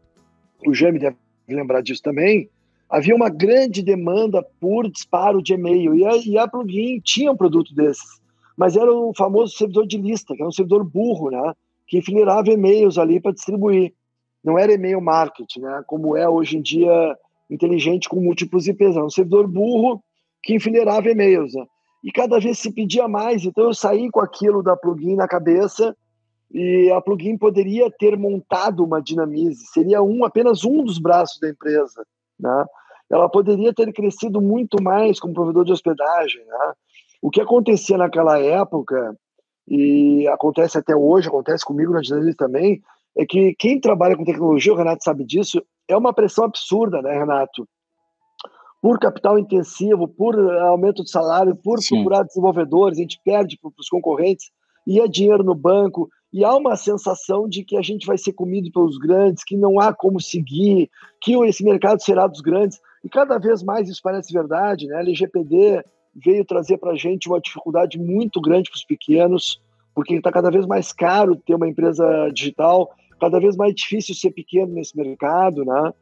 o 0.66 0.74
Jaime 0.74 0.98
deve 0.98 1.16
lembrar 1.48 1.80
disso 1.80 2.02
também, 2.02 2.48
havia 2.88 3.14
uma 3.14 3.30
grande 3.30 3.82
demanda 3.82 4.46
por 4.60 4.90
disparo 4.90 5.42
de 5.42 5.54
e-mail. 5.54 5.94
E 5.94 6.06
a, 6.06 6.16
e 6.16 6.38
a 6.38 6.46
plugin 6.46 7.00
tinha 7.00 7.32
um 7.32 7.36
produto 7.36 7.74
desses. 7.74 8.20
Mas 8.56 8.76
era 8.76 8.92
o 8.92 9.12
famoso 9.16 9.56
servidor 9.56 9.86
de 9.86 9.96
lista, 9.96 10.34
que 10.34 10.42
era 10.42 10.48
um 10.48 10.52
servidor 10.52 10.84
burro, 10.84 11.30
né? 11.30 11.52
Que 11.94 11.98
enfileirava 11.98 12.50
e-mails 12.50 12.98
ali 12.98 13.20
para 13.20 13.32
distribuir. 13.32 13.94
Não 14.42 14.58
era 14.58 14.72
e-mail 14.72 15.00
marketing, 15.00 15.60
né? 15.60 15.82
como 15.86 16.16
é 16.16 16.28
hoje 16.28 16.56
em 16.56 16.62
dia 16.62 17.16
inteligente 17.48 18.08
com 18.08 18.20
múltiplos 18.20 18.66
IPs. 18.66 18.96
Era 18.96 19.04
um 19.04 19.10
servidor 19.10 19.46
burro 19.46 20.02
que 20.42 20.54
enfileirava 20.54 21.08
e-mails. 21.08 21.54
Né? 21.54 21.64
E 22.02 22.10
cada 22.10 22.40
vez 22.40 22.58
se 22.58 22.72
pedia 22.72 23.06
mais. 23.06 23.44
Então 23.44 23.64
eu 23.64 23.74
saí 23.74 24.10
com 24.10 24.20
aquilo 24.20 24.60
da 24.60 24.76
plugin 24.76 25.14
na 25.14 25.28
cabeça 25.28 25.96
e 26.52 26.90
a 26.90 27.00
plugin 27.00 27.38
poderia 27.38 27.88
ter 27.92 28.18
montado 28.18 28.84
uma 28.84 29.00
dinamize. 29.00 29.64
Seria 29.72 30.02
um 30.02 30.24
apenas 30.24 30.64
um 30.64 30.82
dos 30.82 30.98
braços 30.98 31.38
da 31.38 31.48
empresa. 31.48 32.04
né? 32.40 32.64
Ela 33.08 33.28
poderia 33.28 33.72
ter 33.72 33.92
crescido 33.92 34.40
muito 34.40 34.82
mais 34.82 35.20
como 35.20 35.32
provedor 35.32 35.64
de 35.64 35.72
hospedagem, 35.72 36.44
né? 36.44 36.72
O 37.22 37.30
que 37.30 37.40
acontecia 37.40 37.96
naquela 37.96 38.38
época 38.38 39.16
e 39.66 40.26
acontece 40.28 40.78
até 40.78 40.94
hoje, 40.94 41.28
acontece 41.28 41.64
comigo 41.64 41.92
na 41.92 42.00
Dinamismo 42.00 42.36
também, 42.36 42.82
é 43.16 43.24
que 43.24 43.54
quem 43.58 43.80
trabalha 43.80 44.16
com 44.16 44.24
tecnologia, 44.24 44.72
o 44.72 44.76
Renato 44.76 45.04
sabe 45.04 45.24
disso, 45.24 45.62
é 45.88 45.96
uma 45.96 46.12
pressão 46.12 46.44
absurda, 46.44 47.00
né, 47.00 47.16
Renato? 47.18 47.66
Por 48.82 48.98
capital 48.98 49.38
intensivo, 49.38 50.06
por 50.06 50.38
aumento 50.58 51.02
de 51.02 51.10
salário, 51.10 51.56
por 51.56 51.80
Sim. 51.80 51.96
procurar 51.96 52.24
desenvolvedores, 52.24 52.98
a 52.98 53.02
gente 53.02 53.20
perde 53.24 53.58
para 53.58 53.70
os 53.78 53.88
concorrentes, 53.88 54.50
e 54.86 55.00
é 55.00 55.08
dinheiro 55.08 55.42
no 55.42 55.54
banco, 55.54 56.10
e 56.32 56.44
há 56.44 56.54
uma 56.54 56.76
sensação 56.76 57.48
de 57.48 57.64
que 57.64 57.76
a 57.76 57.82
gente 57.82 58.06
vai 58.06 58.18
ser 58.18 58.32
comido 58.32 58.70
pelos 58.72 58.98
grandes, 58.98 59.44
que 59.44 59.56
não 59.56 59.80
há 59.80 59.94
como 59.94 60.20
seguir, 60.20 60.90
que 61.20 61.32
esse 61.44 61.64
mercado 61.64 62.02
será 62.02 62.26
dos 62.26 62.40
grandes, 62.40 62.80
e 63.04 63.08
cada 63.08 63.38
vez 63.38 63.62
mais 63.62 63.88
isso 63.88 64.00
parece 64.02 64.32
verdade, 64.32 64.86
né? 64.86 64.98
LGPD 65.00 65.82
veio 66.14 66.44
trazer 66.44 66.78
para 66.78 66.92
a 66.92 66.96
gente 66.96 67.28
uma 67.28 67.40
dificuldade 67.40 67.98
muito 67.98 68.40
grande 68.40 68.70
para 68.70 68.76
os 68.76 68.84
pequenos, 68.84 69.60
porque 69.94 70.14
está 70.14 70.30
cada 70.30 70.50
vez 70.50 70.66
mais 70.66 70.92
caro 70.92 71.36
ter 71.36 71.54
uma 71.54 71.68
empresa 71.68 72.30
digital, 72.32 72.90
cada 73.20 73.38
vez 73.38 73.56
mais 73.56 73.74
difícil 73.74 74.14
ser 74.14 74.30
pequeno 74.30 74.74
nesse 74.74 74.96
mercado, 74.96 75.64
né? 75.64 75.92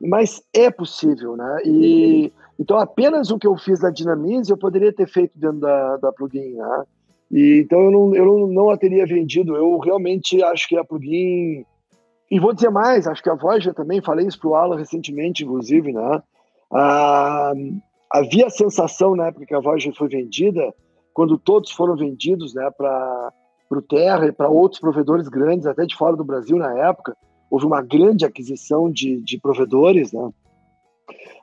Mas 0.00 0.42
é 0.52 0.70
possível, 0.70 1.36
né? 1.36 1.58
E 1.64 2.32
então 2.58 2.78
apenas 2.78 3.30
o 3.30 3.38
que 3.38 3.46
eu 3.46 3.56
fiz 3.56 3.80
na 3.80 3.90
Dinamize 3.90 4.50
eu 4.50 4.58
poderia 4.58 4.92
ter 4.92 5.08
feito 5.08 5.38
dentro 5.38 5.60
da, 5.60 5.96
da 5.96 6.12
plugin, 6.12 6.54
né? 6.54 6.84
E 7.30 7.60
então 7.64 7.80
eu 7.80 7.90
não, 7.90 8.14
eu 8.14 8.24
não, 8.24 8.46
não 8.46 8.70
a 8.70 8.76
teria 8.76 9.06
vendido. 9.06 9.56
Eu 9.56 9.78
realmente 9.78 10.42
acho 10.42 10.68
que 10.68 10.76
a 10.76 10.84
plugin 10.84 11.64
e 12.30 12.40
vou 12.40 12.52
dizer 12.52 12.70
mais, 12.70 13.06
acho 13.06 13.22
que 13.22 13.30
a 13.30 13.34
Voyager 13.34 13.72
também 13.72 14.02
falei 14.02 14.26
isso 14.26 14.38
para 14.40 14.50
o 14.50 14.54
Alan 14.54 14.76
recentemente, 14.76 15.44
inclusive, 15.44 15.92
né? 15.92 16.22
Ah, 16.72 17.52
havia 18.12 18.46
a 18.46 18.50
sensação 18.50 19.14
na 19.14 19.28
época 19.28 19.46
que 19.46 19.54
a 19.54 19.60
Voyager 19.60 19.94
foi 19.94 20.08
vendida, 20.08 20.72
quando 21.12 21.38
todos 21.38 21.70
foram 21.70 21.96
vendidos 21.96 22.54
né, 22.54 22.70
para 22.76 23.32
o 23.70 23.82
Terra 23.82 24.26
e 24.26 24.32
para 24.32 24.48
outros 24.48 24.80
provedores 24.80 25.28
grandes, 25.28 25.66
até 25.66 25.86
de 25.86 25.96
fora 25.96 26.16
do 26.16 26.24
Brasil 26.24 26.56
na 26.56 26.76
época, 26.78 27.16
houve 27.50 27.64
uma 27.64 27.82
grande 27.82 28.24
aquisição 28.24 28.90
de, 28.90 29.20
de 29.22 29.40
provedores, 29.40 30.12
né? 30.12 30.30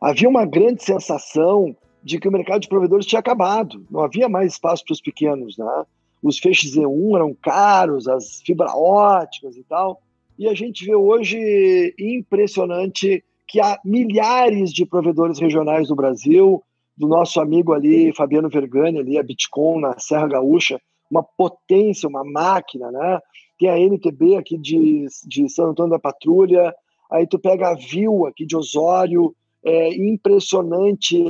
havia 0.02 0.28
uma 0.28 0.46
grande 0.46 0.84
sensação 0.84 1.76
de 2.04 2.20
que 2.20 2.28
o 2.28 2.32
mercado 2.32 2.62
de 2.62 2.68
provedores 2.68 3.06
tinha 3.06 3.20
acabado, 3.20 3.86
não 3.90 4.02
havia 4.02 4.28
mais 4.28 4.54
espaço 4.54 4.84
para 4.86 4.94
os 4.94 5.02
pequenos. 5.02 5.58
Né? 5.58 5.86
Os 6.22 6.38
feixes 6.38 6.76
Z1 6.76 7.16
eram 7.16 7.34
caros, 7.34 8.08
as 8.08 8.42
fibra 8.42 8.76
óticas 8.76 9.56
e 9.56 9.64
tal, 9.64 10.02
e 10.38 10.48
a 10.48 10.54
gente 10.54 10.86
vê 10.86 10.96
hoje 10.96 11.96
impressionante 11.98 13.24
que 13.54 13.62
há 13.62 13.80
milhares 13.86 14.74
de 14.74 14.84
provedores 14.84 15.38
regionais 15.38 15.88
no 15.88 15.96
Brasil, 15.96 16.64
do 16.98 17.08
nosso 17.08 17.40
amigo 17.40 17.72
ali, 17.72 18.12
Fabiano 18.12 18.50
Vergani, 18.50 18.98
ali, 18.98 19.16
a 19.16 19.22
Bitcoin 19.22 19.80
na 19.80 20.00
Serra 20.00 20.28
Gaúcha, 20.28 20.82
uma 21.08 21.22
potência, 21.22 22.10
uma 22.10 22.24
máquina, 22.24 22.92
né? 22.92 23.20
Tem 23.60 23.70
a 23.70 23.78
NTB 23.78 24.38
aqui 24.38 24.58
de, 24.58 25.06
de 25.28 25.48
São 25.50 25.70
Antônio 25.70 25.92
da 25.92 26.00
Patrulha, 26.00 26.74
aí 27.12 27.28
tu 27.28 27.38
pega 27.38 27.70
a 27.70 27.76
Viu 27.76 28.26
aqui 28.26 28.44
de 28.44 28.58
Osório, 28.58 29.36
é 29.64 29.94
impressionante. 29.94 31.24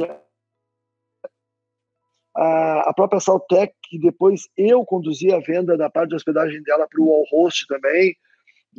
A, 2.34 2.90
a 2.90 2.94
própria 2.94 3.20
Saltec, 3.20 3.74
que 3.84 4.00
depois 4.00 4.48
eu 4.56 4.86
conduzi 4.86 5.34
a 5.34 5.40
venda 5.40 5.76
da 5.76 5.90
parte 5.90 6.12
de 6.12 6.16
hospedagem 6.16 6.64
dela 6.64 6.88
para 6.90 7.02
o 7.02 7.12
Allhost 7.12 7.68
também, 7.68 8.16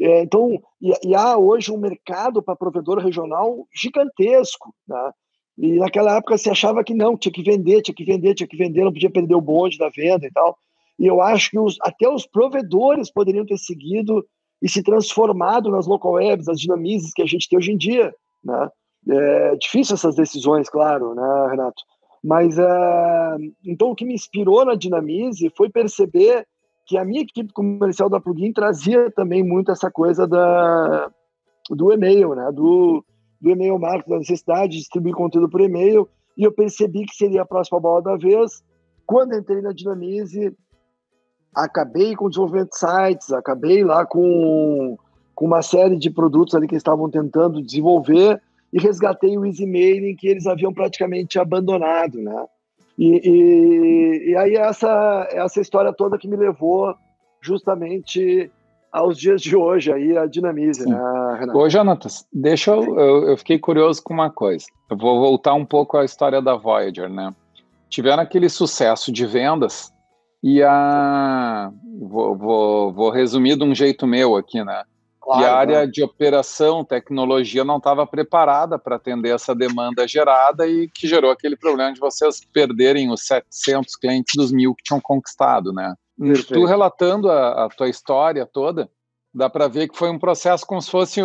é, 0.00 0.22
então, 0.22 0.60
e, 0.80 0.92
e, 1.08 1.14
há 1.14 1.36
hoje 1.36 1.70
um 1.70 1.78
mercado 1.78 2.42
para 2.42 2.56
provedor 2.56 2.98
regional 2.98 3.66
gigantesco, 3.74 4.74
né? 4.88 5.12
E 5.56 5.74
naquela 5.74 6.16
época 6.16 6.36
se 6.36 6.50
achava 6.50 6.82
que 6.82 6.92
não, 6.92 7.16
tinha 7.16 7.32
que 7.32 7.42
vender, 7.42 7.80
tinha 7.82 7.94
que 7.94 8.04
vender, 8.04 8.34
tinha 8.34 8.48
que 8.48 8.56
vender, 8.56 8.82
não 8.82 8.92
podia 8.92 9.10
perder 9.10 9.36
o 9.36 9.40
bonde 9.40 9.78
da 9.78 9.88
venda 9.88 10.26
e 10.26 10.32
tal. 10.32 10.56
E 10.98 11.06
eu 11.06 11.20
acho 11.20 11.50
que 11.50 11.58
os, 11.58 11.76
até 11.80 12.08
os 12.08 12.26
provedores 12.26 13.10
poderiam 13.12 13.46
ter 13.46 13.56
seguido 13.58 14.24
e 14.60 14.68
se 14.68 14.82
transformado 14.82 15.70
nas 15.70 15.86
local 15.86 16.12
webs, 16.12 16.48
as 16.48 16.58
dinamizes 16.58 17.12
que 17.12 17.22
a 17.22 17.26
gente 17.26 17.48
tem 17.48 17.58
hoje 17.58 17.72
em 17.72 17.76
dia, 17.76 18.12
né? 18.42 18.68
É 19.06 19.56
difícil 19.56 19.94
essas 19.94 20.16
decisões, 20.16 20.68
claro, 20.68 21.14
né, 21.14 21.48
Renato? 21.50 21.82
Mas 22.22 22.58
é, 22.58 23.36
então 23.66 23.90
o 23.90 23.94
que 23.94 24.04
me 24.04 24.14
inspirou 24.14 24.64
na 24.64 24.74
Dinamize 24.74 25.52
foi 25.54 25.68
perceber 25.68 26.46
que 26.86 26.96
a 26.98 27.04
minha 27.04 27.22
equipe 27.22 27.52
comercial 27.52 28.08
da 28.08 28.20
Plugin 28.20 28.52
trazia 28.52 29.10
também 29.10 29.42
muito 29.42 29.70
essa 29.70 29.90
coisa 29.90 30.26
da, 30.26 31.10
do 31.70 31.92
e-mail, 31.92 32.34
né? 32.34 32.50
Do, 32.52 33.04
do 33.40 33.50
e-mail 33.50 33.78
marketing, 33.78 34.10
da 34.10 34.18
necessidade 34.18 34.72
de 34.72 34.78
distribuir 34.78 35.14
conteúdo 35.14 35.48
por 35.48 35.60
e-mail. 35.60 36.08
E 36.36 36.44
eu 36.44 36.52
percebi 36.52 37.06
que 37.06 37.14
seria 37.14 37.42
a 37.42 37.46
próxima 37.46 37.80
bola 37.80 38.02
da 38.02 38.16
vez. 38.16 38.62
Quando 39.06 39.34
entrei 39.34 39.62
na 39.62 39.72
Dinamize, 39.72 40.54
acabei 41.54 42.14
com 42.16 42.26
o 42.26 42.28
desenvolvimento 42.28 42.70
de 42.70 42.78
sites, 42.78 43.32
acabei 43.32 43.84
lá 43.84 44.04
com, 44.04 44.98
com 45.34 45.46
uma 45.46 45.62
série 45.62 45.96
de 45.96 46.10
produtos 46.10 46.54
ali 46.54 46.66
que 46.66 46.76
estavam 46.76 47.08
tentando 47.10 47.62
desenvolver 47.62 48.40
e 48.72 48.80
resgatei 48.80 49.38
o 49.38 49.46
Easy 49.46 49.66
Mailing 49.66 50.16
que 50.16 50.26
eles 50.26 50.46
haviam 50.46 50.72
praticamente 50.72 51.38
abandonado, 51.38 52.18
né? 52.20 52.46
E, 52.98 53.20
e, 53.28 54.30
e, 54.30 54.36
aí 54.36 54.54
essa, 54.54 55.28
essa 55.32 55.60
história 55.60 55.92
toda 55.92 56.18
que 56.18 56.28
me 56.28 56.36
levou 56.36 56.94
justamente 57.40 58.50
aos 58.92 59.18
dias 59.18 59.42
de 59.42 59.56
hoje, 59.56 59.92
aí 59.92 60.16
a 60.16 60.26
Dinamize, 60.26 60.88
né, 60.88 60.96
Renato? 61.40 61.58
Ô, 61.58 61.68
Jonatas, 61.68 62.24
deixa 62.32 62.70
eu, 62.70 62.96
eu, 62.96 63.28
eu, 63.30 63.36
fiquei 63.36 63.58
curioso 63.58 64.00
com 64.00 64.14
uma 64.14 64.30
coisa. 64.30 64.66
Eu 64.88 64.96
vou 64.96 65.18
voltar 65.18 65.54
um 65.54 65.64
pouco 65.64 65.96
à 65.96 66.04
história 66.04 66.40
da 66.40 66.54
Voyager, 66.54 67.10
né? 67.10 67.34
Tiveram 67.90 68.22
aquele 68.22 68.48
sucesso 68.48 69.10
de 69.10 69.26
vendas 69.26 69.92
e 70.40 70.62
a... 70.62 71.72
Vou, 72.00 72.36
vou, 72.36 72.92
vou 72.92 73.10
resumir 73.10 73.56
de 73.56 73.64
um 73.64 73.74
jeito 73.74 74.06
meu 74.06 74.36
aqui, 74.36 74.62
né? 74.62 74.84
Claro, 75.24 75.40
e 75.40 75.44
a 75.46 75.56
área 75.56 75.80
né? 75.80 75.86
de 75.86 76.02
operação, 76.02 76.84
tecnologia 76.84 77.64
não 77.64 77.78
estava 77.78 78.06
preparada 78.06 78.78
para 78.78 78.96
atender 78.96 79.34
essa 79.34 79.54
demanda 79.54 80.06
gerada 80.06 80.68
e 80.68 80.86
que 80.88 81.08
gerou 81.08 81.30
aquele 81.30 81.56
problema 81.56 81.94
de 81.94 81.98
vocês 81.98 82.42
perderem 82.52 83.10
os 83.10 83.24
700 83.24 83.96
clientes 83.96 84.34
dos 84.36 84.52
mil 84.52 84.74
que 84.74 84.82
tinham 84.84 85.00
conquistado, 85.00 85.72
né? 85.72 85.94
Perfeito. 86.18 86.52
Tu 86.52 86.64
relatando 86.66 87.30
a, 87.30 87.64
a, 87.64 87.68
tua 87.70 87.88
história 87.88 88.44
toda, 88.44 88.90
dá 89.32 89.48
para 89.48 89.66
ver 89.66 89.88
que 89.88 89.96
foi 89.96 90.10
um 90.10 90.18
processo 90.18 90.66
como 90.66 90.82
se 90.82 90.90
fosse 90.90 91.22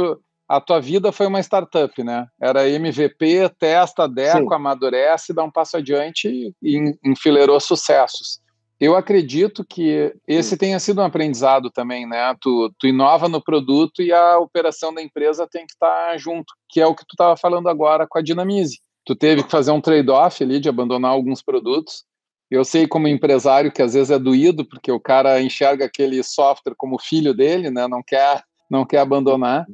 a 0.47 0.62
tua 0.62 0.80
vida 0.80 1.12
foi 1.12 1.28
uma 1.28 1.41
startup, 1.41 2.02
né? 2.02 2.26
Era 2.41 2.68
MVP, 2.70 3.50
testa, 3.60 4.08
deco, 4.08 4.50
Sim. 4.50 4.56
amadurece, 4.56 5.34
dá 5.34 5.43
um 5.43 5.52
passo 5.52 5.76
adiante 5.76 6.56
e 6.64 6.97
enfileirou 7.04 7.60
sucessos. 7.60 8.39
Eu 8.80 8.96
acredito 8.96 9.66
que 9.66 10.14
esse 10.26 10.56
tenha 10.56 10.80
sido 10.80 11.02
um 11.02 11.06
aprendizado 11.06 11.70
também, 11.70 12.08
né? 12.08 12.34
Tu, 12.40 12.74
tu 12.80 12.88
inova 12.88 13.28
no 13.28 13.44
produto 13.44 14.02
e 14.02 14.14
a 14.14 14.40
operação 14.40 14.94
da 14.94 15.02
empresa 15.02 15.46
tem 15.52 15.66
que 15.66 15.74
estar 15.74 16.18
junto, 16.18 16.54
que 16.70 16.80
é 16.80 16.88
o 16.88 16.96
que 16.96 17.04
tu 17.04 17.14
estava 17.14 17.36
falando 17.36 17.68
agora 17.68 18.08
com 18.08 18.18
a 18.18 18.22
Dinamize. 18.22 18.80
Tu 19.06 19.16
teve 19.16 19.44
que 19.44 19.52
fazer 19.52 19.72
um 19.72 19.82
trade-off 19.82 20.42
ali 20.42 20.62
de 20.62 20.70
abandonar 20.70 21.12
alguns 21.12 21.42
produtos. 21.42 22.06
Eu 22.50 22.64
sei 22.64 22.88
como 22.88 23.08
empresário 23.08 23.72
que 23.72 23.82
às 23.82 23.96
vezes 23.96 24.12
é 24.12 24.18
doído, 24.18 24.64
porque 24.64 24.92
o 24.92 25.00
cara 25.00 25.42
enxerga 25.42 25.86
aquele 25.86 26.24
software 26.24 26.76
como 26.78 27.02
filho 27.02 27.34
dele, 27.34 27.70
né? 27.70 27.86
Não 27.86 28.02
quer, 28.02 28.42
não 28.72 28.86
quer 28.86 29.00
abandonar. 29.00 29.68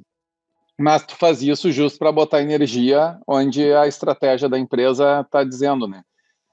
Mas 0.80 1.06
tu 1.06 1.16
faz 1.16 1.44
isso 1.44 1.72
justo 1.72 2.00
para 2.00 2.12
botar 2.12 2.42
energia 2.42 3.20
onde 3.28 3.72
a 3.72 3.88
estratégia 3.88 4.50
da 4.50 4.58
empresa 4.58 5.22
está 5.22 5.44
dizendo, 5.44 5.88
né? 5.88 6.02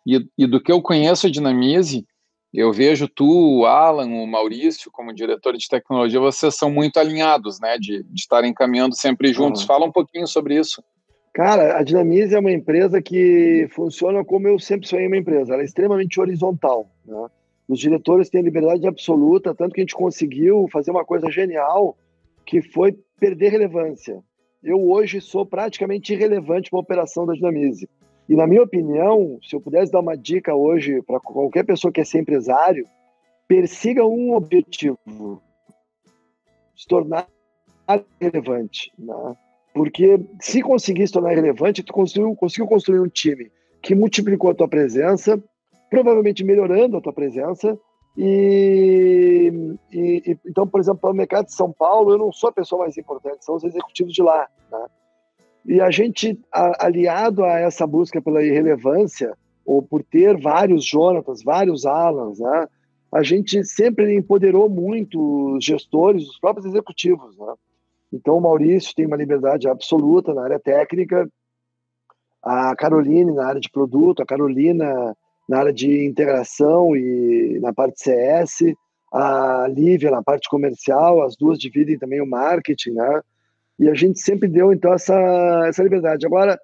E, 0.06 0.24
e 0.36 0.46
do 0.46 0.62
que 0.62 0.70
eu 0.70 0.82
conheço 0.82 1.26
a 1.26 1.30
Dinamize, 1.30 2.04
eu 2.60 2.72
vejo 2.72 3.08
tu, 3.08 3.60
o 3.60 3.66
Alan, 3.66 4.06
o 4.06 4.26
Maurício, 4.26 4.90
como 4.90 5.14
diretor 5.14 5.56
de 5.56 5.68
tecnologia, 5.68 6.20
vocês 6.20 6.54
são 6.54 6.70
muito 6.70 6.98
alinhados, 6.98 7.58
né, 7.60 7.78
de, 7.78 8.02
de 8.02 8.20
estarem 8.20 8.52
caminhando 8.52 8.94
sempre 8.94 9.32
juntos. 9.32 9.62
Uhum. 9.62 9.66
Fala 9.66 9.86
um 9.86 9.92
pouquinho 9.92 10.26
sobre 10.26 10.58
isso. 10.58 10.82
Cara, 11.32 11.78
a 11.78 11.82
Dinamize 11.82 12.34
é 12.34 12.38
uma 12.38 12.52
empresa 12.52 13.00
que 13.00 13.66
funciona 13.70 14.22
como 14.22 14.48
eu 14.48 14.58
sempre 14.58 14.86
sonhei 14.86 15.06
uma 15.06 15.16
empresa. 15.16 15.54
Ela 15.54 15.62
é 15.62 15.64
extremamente 15.64 16.20
horizontal. 16.20 16.90
Né? 17.06 17.26
Os 17.66 17.78
diretores 17.78 18.28
têm 18.28 18.42
liberdade 18.42 18.86
absoluta, 18.86 19.54
tanto 19.54 19.72
que 19.72 19.80
a 19.80 19.84
gente 19.84 19.94
conseguiu 19.94 20.68
fazer 20.70 20.90
uma 20.90 21.06
coisa 21.06 21.30
genial, 21.30 21.96
que 22.44 22.60
foi 22.60 22.94
perder 23.18 23.50
relevância. 23.50 24.22
Eu 24.62 24.90
hoje 24.90 25.22
sou 25.22 25.46
praticamente 25.46 26.12
irrelevante 26.12 26.68
para 26.68 26.78
a 26.78 26.82
operação 26.82 27.24
da 27.24 27.32
Dinamize. 27.32 27.88
E 28.28 28.36
na 28.36 28.46
minha 28.46 28.62
opinião, 28.62 29.38
se 29.42 29.54
eu 29.54 29.60
pudesse 29.60 29.90
dar 29.90 30.00
uma 30.00 30.16
dica 30.16 30.54
hoje 30.54 31.02
para 31.02 31.20
qualquer 31.20 31.64
pessoa 31.64 31.92
que 31.92 32.00
é 32.00 32.04
ser 32.04 32.20
empresário, 32.20 32.86
persiga 33.48 34.04
um 34.04 34.34
objetivo: 34.34 35.42
se 36.76 36.86
tornar 36.86 37.26
relevante. 38.20 38.92
Né? 38.98 39.36
Porque 39.74 40.20
se 40.40 40.62
conseguir 40.62 41.06
se 41.06 41.12
tornar 41.12 41.34
relevante, 41.34 41.82
tu 41.82 41.92
conseguiu, 41.92 42.34
conseguiu 42.36 42.66
construir 42.66 43.00
um 43.00 43.08
time 43.08 43.50
que 43.80 43.94
multiplicou 43.94 44.50
a 44.50 44.54
tua 44.54 44.68
presença, 44.68 45.42
provavelmente 45.90 46.44
melhorando 46.44 46.96
a 46.96 47.00
tua 47.00 47.12
presença. 47.12 47.78
E, 48.16 49.50
e, 49.90 50.38
então, 50.46 50.66
por 50.66 50.80
exemplo, 50.80 51.00
para 51.00 51.10
o 51.10 51.14
mercado 51.14 51.46
de 51.46 51.54
São 51.54 51.72
Paulo, 51.72 52.12
eu 52.12 52.18
não 52.18 52.32
sou 52.32 52.50
a 52.50 52.52
pessoa 52.52 52.82
mais 52.82 52.96
importante, 52.98 53.44
são 53.44 53.56
os 53.56 53.64
executivos 53.64 54.12
de 54.12 54.22
lá. 54.22 54.46
Né? 54.70 54.86
E 55.64 55.80
a 55.80 55.90
gente, 55.90 56.38
aliado 56.52 57.44
a 57.44 57.58
essa 57.58 57.86
busca 57.86 58.20
pela 58.20 58.42
irrelevância, 58.42 59.36
ou 59.64 59.80
por 59.82 60.02
ter 60.02 60.40
vários 60.40 60.84
Jonatas, 60.84 61.42
vários 61.42 61.86
Alans, 61.86 62.38
né? 62.40 62.66
a 63.12 63.22
gente 63.22 63.62
sempre 63.64 64.14
empoderou 64.14 64.68
muito 64.68 65.54
os 65.54 65.64
gestores, 65.64 66.28
os 66.28 66.38
próprios 66.38 66.66
executivos. 66.66 67.36
Né? 67.38 67.54
Então, 68.12 68.38
o 68.38 68.40
Maurício 68.40 68.94
tem 68.94 69.06
uma 69.06 69.16
liberdade 69.16 69.68
absoluta 69.68 70.34
na 70.34 70.44
área 70.44 70.58
técnica, 70.58 71.28
a 72.42 72.74
Caroline 72.74 73.32
na 73.32 73.46
área 73.46 73.60
de 73.60 73.70
produto, 73.70 74.22
a 74.22 74.26
Carolina 74.26 75.16
na 75.48 75.58
área 75.58 75.72
de 75.72 76.04
integração 76.04 76.96
e 76.96 77.58
na 77.60 77.72
parte 77.72 78.02
CS, 78.02 78.74
a 79.12 79.68
Lívia 79.68 80.10
na 80.10 80.22
parte 80.22 80.48
comercial, 80.48 81.22
as 81.22 81.36
duas 81.36 81.58
dividem 81.58 81.98
também 81.98 82.20
o 82.20 82.26
marketing, 82.26 82.92
né? 82.92 83.20
E 83.82 83.90
a 83.90 83.94
gente 83.94 84.20
sempre 84.20 84.48
deu, 84.48 84.72
então, 84.72 84.92
essa, 84.92 85.12
essa 85.66 85.82
liberdade. 85.82 86.24
Agora, 86.24 86.56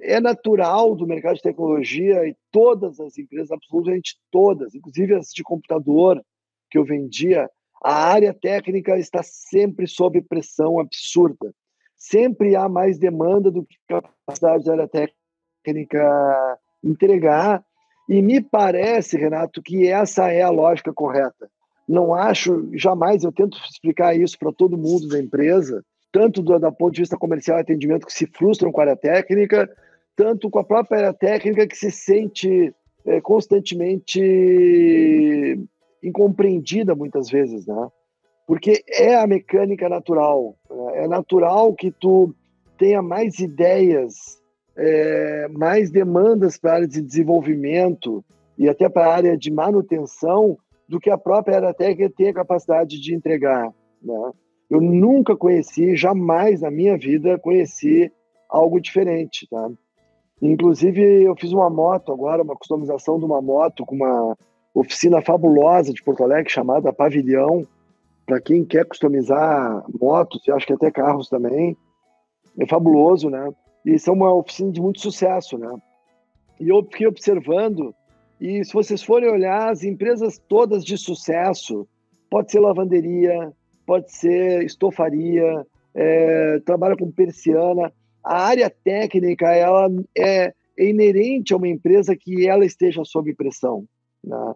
é 0.00 0.20
natural 0.20 0.94
do 0.94 1.04
mercado 1.04 1.34
de 1.34 1.42
tecnologia 1.42 2.24
e 2.28 2.36
todas 2.52 3.00
as 3.00 3.18
empresas, 3.18 3.50
absolutamente 3.50 4.16
todas, 4.30 4.72
inclusive 4.72 5.16
as 5.16 5.30
de 5.30 5.42
computador 5.42 6.24
que 6.70 6.78
eu 6.78 6.84
vendia, 6.84 7.50
a 7.82 8.06
área 8.06 8.32
técnica 8.32 8.96
está 8.96 9.20
sempre 9.20 9.88
sob 9.88 10.22
pressão 10.22 10.78
absurda. 10.78 11.52
Sempre 11.96 12.54
há 12.54 12.68
mais 12.68 12.98
demanda 12.98 13.50
do 13.50 13.66
que 13.66 13.74
capacidade 13.88 14.64
da 14.64 14.72
área 14.74 14.88
técnica 14.88 16.58
entregar. 16.84 17.64
E 18.08 18.22
me 18.22 18.40
parece, 18.40 19.16
Renato, 19.16 19.60
que 19.60 19.88
essa 19.88 20.30
é 20.30 20.42
a 20.42 20.50
lógica 20.50 20.92
correta. 20.92 21.50
Não 21.88 22.14
acho, 22.14 22.70
jamais, 22.74 23.24
eu 23.24 23.32
tento 23.32 23.58
explicar 23.68 24.16
isso 24.16 24.38
para 24.38 24.52
todo 24.52 24.78
mundo 24.78 25.08
da 25.08 25.18
empresa, 25.18 25.84
tanto 26.14 26.40
do, 26.40 26.56
do 26.60 26.72
ponto 26.72 26.94
de 26.94 27.00
vista 27.00 27.16
comercial 27.16 27.58
e 27.58 27.62
atendimento, 27.62 28.06
que 28.06 28.12
se 28.12 28.24
frustram 28.24 28.70
com 28.70 28.80
a 28.80 28.84
área 28.84 28.96
técnica, 28.96 29.68
tanto 30.14 30.48
com 30.48 30.60
a 30.60 30.64
própria 30.64 30.98
área 30.98 31.12
técnica 31.12 31.66
que 31.66 31.76
se 31.76 31.90
sente 31.90 32.72
é, 33.04 33.20
constantemente 33.20 34.20
incompreendida 36.00 36.94
muitas 36.94 37.28
vezes, 37.28 37.66
né? 37.66 37.88
Porque 38.46 38.84
é 38.88 39.16
a 39.16 39.26
mecânica 39.26 39.88
natural. 39.88 40.54
Né? 40.70 41.02
É 41.04 41.08
natural 41.08 41.74
que 41.74 41.90
tu 41.90 42.32
tenha 42.78 43.02
mais 43.02 43.40
ideias, 43.40 44.14
é, 44.76 45.48
mais 45.48 45.90
demandas 45.90 46.56
para 46.56 46.70
a 46.70 46.74
área 46.76 46.86
de 46.86 47.02
desenvolvimento 47.02 48.24
e 48.56 48.68
até 48.68 48.88
para 48.88 49.06
a 49.06 49.14
área 49.14 49.36
de 49.36 49.50
manutenção 49.50 50.56
do 50.88 51.00
que 51.00 51.10
a 51.10 51.18
própria 51.18 51.56
área 51.56 51.74
técnica 51.74 52.14
tem 52.16 52.28
a 52.28 52.34
capacidade 52.34 53.00
de 53.00 53.12
entregar, 53.12 53.72
né? 54.00 54.32
Eu 54.74 54.80
nunca 54.80 55.36
conheci, 55.36 55.94
jamais 55.94 56.62
na 56.62 56.68
minha 56.68 56.98
vida 56.98 57.38
conheci 57.38 58.10
algo 58.48 58.80
diferente, 58.80 59.46
tá? 59.48 59.70
Inclusive, 60.42 61.22
eu 61.22 61.36
fiz 61.36 61.52
uma 61.52 61.70
moto 61.70 62.10
agora, 62.10 62.42
uma 62.42 62.56
customização 62.56 63.16
de 63.20 63.24
uma 63.24 63.40
moto 63.40 63.86
com 63.86 63.94
uma 63.94 64.36
oficina 64.74 65.22
fabulosa 65.22 65.92
de 65.92 66.02
Porto 66.02 66.24
Alegre 66.24 66.50
chamada 66.50 66.92
Pavilhão, 66.92 67.64
para 68.26 68.40
quem 68.40 68.64
quer 68.64 68.84
customizar 68.84 69.84
motos 70.00 70.44
e 70.44 70.50
acho 70.50 70.66
que 70.66 70.72
até 70.72 70.90
carros 70.90 71.28
também. 71.28 71.76
É 72.58 72.66
fabuloso, 72.66 73.30
né? 73.30 73.48
E 73.86 73.96
são 73.96 74.14
uma 74.14 74.34
oficina 74.34 74.72
de 74.72 74.80
muito 74.80 75.00
sucesso, 75.00 75.56
né? 75.56 75.72
E 76.58 76.68
eu 76.68 76.82
fiquei 76.82 77.06
observando, 77.06 77.94
e 78.40 78.64
se 78.64 78.72
vocês 78.72 79.04
forem 79.04 79.30
olhar, 79.30 79.70
as 79.70 79.84
empresas 79.84 80.36
todas 80.48 80.84
de 80.84 80.98
sucesso, 80.98 81.86
pode 82.28 82.50
ser 82.50 82.58
lavanderia, 82.58 83.52
pode 83.86 84.12
ser 84.12 84.64
estofaria, 84.64 85.66
é, 85.94 86.60
trabalha 86.60 86.96
com 86.96 87.10
persiana. 87.10 87.92
A 88.22 88.46
área 88.46 88.70
técnica 88.70 89.52
ela 89.52 89.88
é, 90.16 90.52
é, 90.78 90.88
inerente 90.90 91.52
a 91.52 91.56
uma 91.56 91.68
empresa 91.68 92.16
que 92.16 92.46
ela 92.46 92.64
esteja 92.64 93.04
sob 93.04 93.32
pressão, 93.34 93.84
né? 94.22 94.54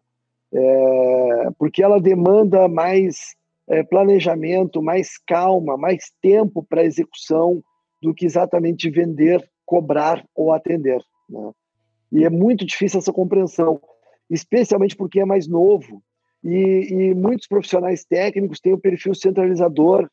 é, 0.52 1.50
porque 1.58 1.82
ela 1.82 2.00
demanda 2.00 2.68
mais 2.68 3.36
é, 3.68 3.82
planejamento, 3.82 4.82
mais 4.82 5.18
calma, 5.18 5.76
mais 5.76 6.10
tempo 6.22 6.64
para 6.68 6.84
execução 6.84 7.62
do 8.02 8.14
que 8.14 8.24
exatamente 8.24 8.90
vender, 8.90 9.46
cobrar 9.66 10.24
ou 10.34 10.52
atender. 10.52 11.00
Né? 11.28 11.52
E 12.12 12.24
é 12.24 12.30
muito 12.30 12.64
difícil 12.64 12.98
essa 12.98 13.12
compreensão, 13.12 13.80
especialmente 14.30 14.96
porque 14.96 15.20
é 15.20 15.24
mais 15.24 15.46
novo. 15.46 16.02
E, 16.44 16.88
e 16.90 17.14
muitos 17.14 17.46
profissionais 17.46 18.04
técnicos 18.04 18.60
têm 18.60 18.72
o 18.72 18.76
um 18.76 18.80
perfil 18.80 19.14
centralizador 19.14 20.08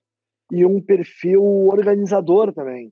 e 0.51 0.65
um 0.65 0.81
perfil 0.81 1.43
organizador 1.43 2.53
também. 2.53 2.91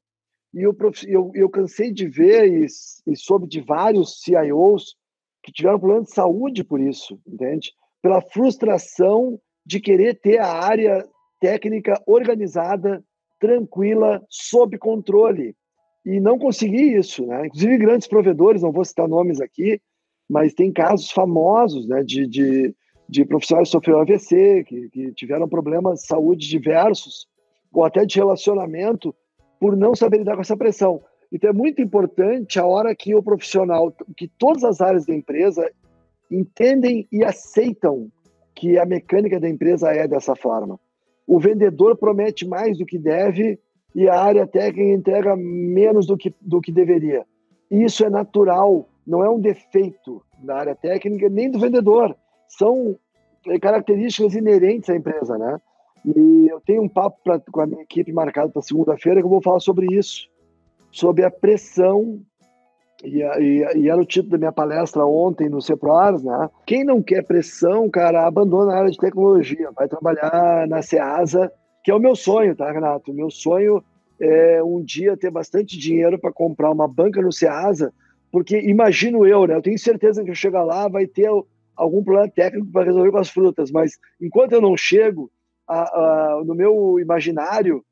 E 0.54 0.62
eu, 0.62 0.76
eu, 1.08 1.32
eu 1.34 1.50
cansei 1.50 1.92
de 1.92 2.08
ver 2.08 2.48
e, 2.48 2.68
e 3.08 3.16
soube 3.16 3.48
de 3.48 3.60
vários 3.60 4.22
CIOs 4.22 4.96
que 5.42 5.52
tiveram 5.52 5.80
problema 5.80 6.04
de 6.04 6.12
saúde 6.12 6.64
por 6.64 6.80
isso, 6.80 7.20
entende? 7.28 7.72
Pela 8.02 8.22
frustração 8.22 9.40
de 9.66 9.80
querer 9.80 10.20
ter 10.20 10.40
a 10.40 10.48
área 10.48 11.06
técnica 11.42 12.02
organizada, 12.06 13.04
tranquila, 13.40 14.24
sob 14.30 14.78
controle. 14.78 15.56
E 16.06 16.20
não 16.20 16.38
consegui 16.38 16.96
isso, 16.96 17.26
né? 17.26 17.48
Inclusive 17.48 17.78
grandes 17.78 18.08
provedores, 18.08 18.62
não 18.62 18.72
vou 18.72 18.86
citar 18.86 19.08
nomes 19.08 19.42
aqui, 19.42 19.82
mas 20.30 20.54
tem 20.54 20.72
casos 20.72 21.12
famosos, 21.12 21.88
né, 21.88 22.04
de, 22.04 22.28
de 22.28 22.76
de 23.08 23.26
profissionais 23.26 23.68
que 23.68 23.74
sofreram 23.74 24.02
AVC, 24.02 24.64
que, 24.66 24.90
que 24.90 25.12
tiveram 25.14 25.48
problemas 25.48 26.02
de 26.02 26.08
saúde 26.08 26.48
diversos, 26.48 27.28
ou 27.72 27.84
até 27.84 28.06
de 28.06 28.18
relacionamento, 28.18 29.14
por 29.60 29.76
não 29.76 29.96
saber 29.96 30.18
lidar 30.18 30.36
com 30.36 30.42
essa 30.42 30.58
pressão. 30.58 31.02
Então 31.32 31.50
é 31.50 31.54
muito 31.54 31.82
importante 31.82 32.60
a 32.60 32.66
hora 32.66 32.96
que 32.96 33.16
o 33.16 33.24
profissional, 33.24 33.92
que 34.16 34.28
todas 34.28 34.64
as 34.64 34.82
áreas 34.82 35.06
da 35.06 35.16
empresa 35.16 35.70
entendem 36.30 37.08
e 37.12 37.24
aceitam 37.24 38.12
que 38.56 38.78
a 38.78 38.86
mecânica 38.86 39.40
da 39.40 39.50
empresa 39.50 39.92
é 39.92 40.08
dessa 40.08 40.36
forma. 40.36 40.80
O 41.26 41.40
vendedor 41.40 41.98
promete 41.98 42.48
mais 42.48 42.78
do 42.78 42.86
que 42.86 43.00
deve 43.00 43.60
e 43.96 44.08
a 44.08 44.20
área 44.20 44.46
técnica 44.46 44.94
entrega 44.94 45.36
menos 45.36 46.06
do 46.06 46.18
que, 46.18 46.34
do 46.42 46.62
que 46.62 46.72
deveria. 46.72 47.26
Isso 47.70 48.06
é 48.06 48.10
natural, 48.10 48.88
não 49.06 49.24
é 49.24 49.30
um 49.30 49.40
defeito 49.40 50.22
da 50.44 50.58
área 50.58 50.76
técnica 50.76 51.30
nem 51.30 51.50
do 51.50 51.60
vendedor 51.60 52.16
são 52.58 52.98
é, 53.48 53.60
características 53.60 54.36
inerentes 54.36 54.90
à 54.90 54.96
empresa, 54.96 55.38
né? 55.38 55.60
E 56.06 56.48
eu 56.50 56.60
tenho 56.62 56.84
um 56.84 56.90
papo 56.90 57.18
pra, 57.24 57.40
com 57.40 57.62
a 57.62 57.68
minha 57.68 57.84
equipe 57.84 58.12
marcado 58.12 58.52
para 58.52 58.62
segunda-feira 58.62 59.22
que 59.22 59.26
eu 59.26 59.30
vou 59.30 59.42
falar 59.42 59.60
sobre 59.60 59.88
isso, 59.96 60.28
sobre 60.92 61.24
a 61.24 61.32
pressão 61.32 62.22
e, 63.04 63.22
e, 63.22 63.78
e, 63.78 63.90
era 63.90 64.02
o 64.02 64.06
título 64.06 64.32
da 64.32 64.38
minha 64.38 64.52
palestra 64.52 65.06
ontem 65.06 65.50
no 65.50 65.62
CEPROARS, 65.62 66.24
né? 66.24 66.50
Quem 66.66 66.86
não 66.86 67.02
quer 67.02 67.24
pressão, 67.26 67.90
cara, 67.90 68.26
abandona 68.26 68.74
a 68.74 68.78
área 68.78 68.92
de 68.92 68.98
tecnologia, 68.98 69.72
vai 69.72 69.90
trabalhar 69.90 70.68
na 70.70 70.82
SEASA, 70.82 71.52
que 71.84 71.92
é 71.92 71.96
o 71.96 72.00
meu 72.00 72.16
sonho, 72.16 72.56
tá, 72.56 72.72
Renato? 72.72 73.12
O 73.12 73.14
meu 73.14 73.30
sonho 73.30 73.84
é 74.20 74.64
um 74.64 74.82
dia 74.82 75.18
ter 75.18 75.30
bastante 75.30 75.78
dinheiro 75.78 76.18
para 76.18 76.32
comprar 76.32 76.72
uma 76.72 76.88
banca 76.88 77.22
no 77.22 77.32
SEASA, 77.32 77.94
porque 78.32 78.58
imagino 78.58 79.26
eu, 79.26 79.46
né? 79.46 79.56
Eu 79.56 79.62
tenho 79.62 79.78
certeza 79.78 80.24
que 80.24 80.30
eu 80.30 80.36
chegar 80.36 80.64
lá 80.64 80.88
vai 80.88 81.06
ter 81.06 81.30
algum 81.76 82.04
problema 82.04 82.30
técnico 82.30 82.72
para 82.72 82.86
resolver 82.86 83.12
com 83.12 83.18
as 83.18 83.30
frutas, 83.30 83.72
mas 83.72 83.98
enquanto 84.22 84.54
eu 84.54 84.62
não 84.62 84.78
chego, 84.78 85.32
a, 85.68 85.82
a, 85.82 86.44
no 86.44 86.54
meu 86.54 87.00
imaginário, 87.00 87.84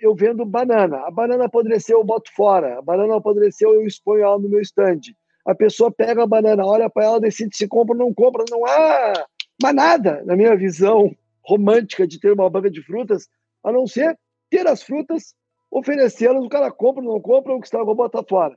eu 0.00 0.14
vendo 0.14 0.44
banana. 0.44 0.98
A 1.06 1.10
banana 1.10 1.46
apodreceu, 1.46 1.98
eu 1.98 2.04
boto 2.04 2.30
fora. 2.34 2.78
A 2.78 2.82
banana 2.82 3.16
apodreceu, 3.16 3.74
eu 3.74 3.86
exponho 3.86 4.22
ela 4.22 4.38
no 4.38 4.48
meu 4.48 4.60
stand. 4.60 5.00
A 5.46 5.54
pessoa 5.54 5.90
pega 5.90 6.22
a 6.22 6.26
banana, 6.26 6.64
olha 6.64 6.88
para 6.88 7.04
ela, 7.04 7.20
decide 7.20 7.56
se 7.56 7.68
compra 7.68 7.94
ou 7.94 7.98
não 7.98 8.14
compra. 8.14 8.44
Não 8.50 8.64
há 8.66 9.26
mais 9.62 9.74
nada, 9.74 10.22
na 10.24 10.36
minha 10.36 10.56
visão 10.56 11.14
romântica 11.42 12.06
de 12.06 12.18
ter 12.18 12.32
uma 12.32 12.48
banca 12.48 12.70
de 12.70 12.82
frutas, 12.82 13.28
a 13.62 13.70
não 13.70 13.86
ser 13.86 14.18
ter 14.50 14.66
as 14.66 14.82
frutas, 14.82 15.34
oferecê-las, 15.70 16.42
o 16.42 16.48
cara 16.48 16.70
compra 16.70 17.02
ou 17.02 17.12
não 17.12 17.20
compra, 17.20 17.54
o 17.54 17.60
que 17.60 17.66
estragou, 17.66 17.94
bota 17.94 18.22
fora. 18.22 18.56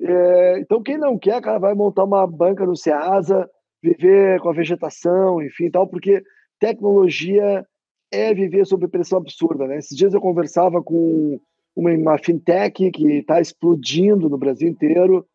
É, 0.00 0.58
então, 0.58 0.82
quem 0.82 0.98
não 0.98 1.18
quer, 1.18 1.40
cara, 1.40 1.58
vai 1.58 1.74
montar 1.74 2.04
uma 2.04 2.26
banca 2.26 2.64
no 2.64 2.76
Ceasa, 2.76 3.48
viver 3.84 4.40
com 4.40 4.48
a 4.48 4.54
vegetação, 4.54 5.42
enfim, 5.42 5.70
tal, 5.70 5.86
porque 5.86 6.22
tecnologia 6.58 7.66
é 8.10 8.32
viver 8.32 8.64
sob 8.64 8.88
pressão 8.88 9.18
absurda, 9.18 9.66
né? 9.66 9.76
Esses 9.76 9.96
dias 9.96 10.14
eu 10.14 10.20
conversava 10.20 10.82
com 10.82 11.38
uma, 11.76 11.90
uma 11.90 12.18
fintech 12.18 12.90
que 12.90 13.18
está 13.18 13.40
explodindo 13.40 14.30
no 14.30 14.38
Brasil 14.38 14.68
inteiro 14.68 15.26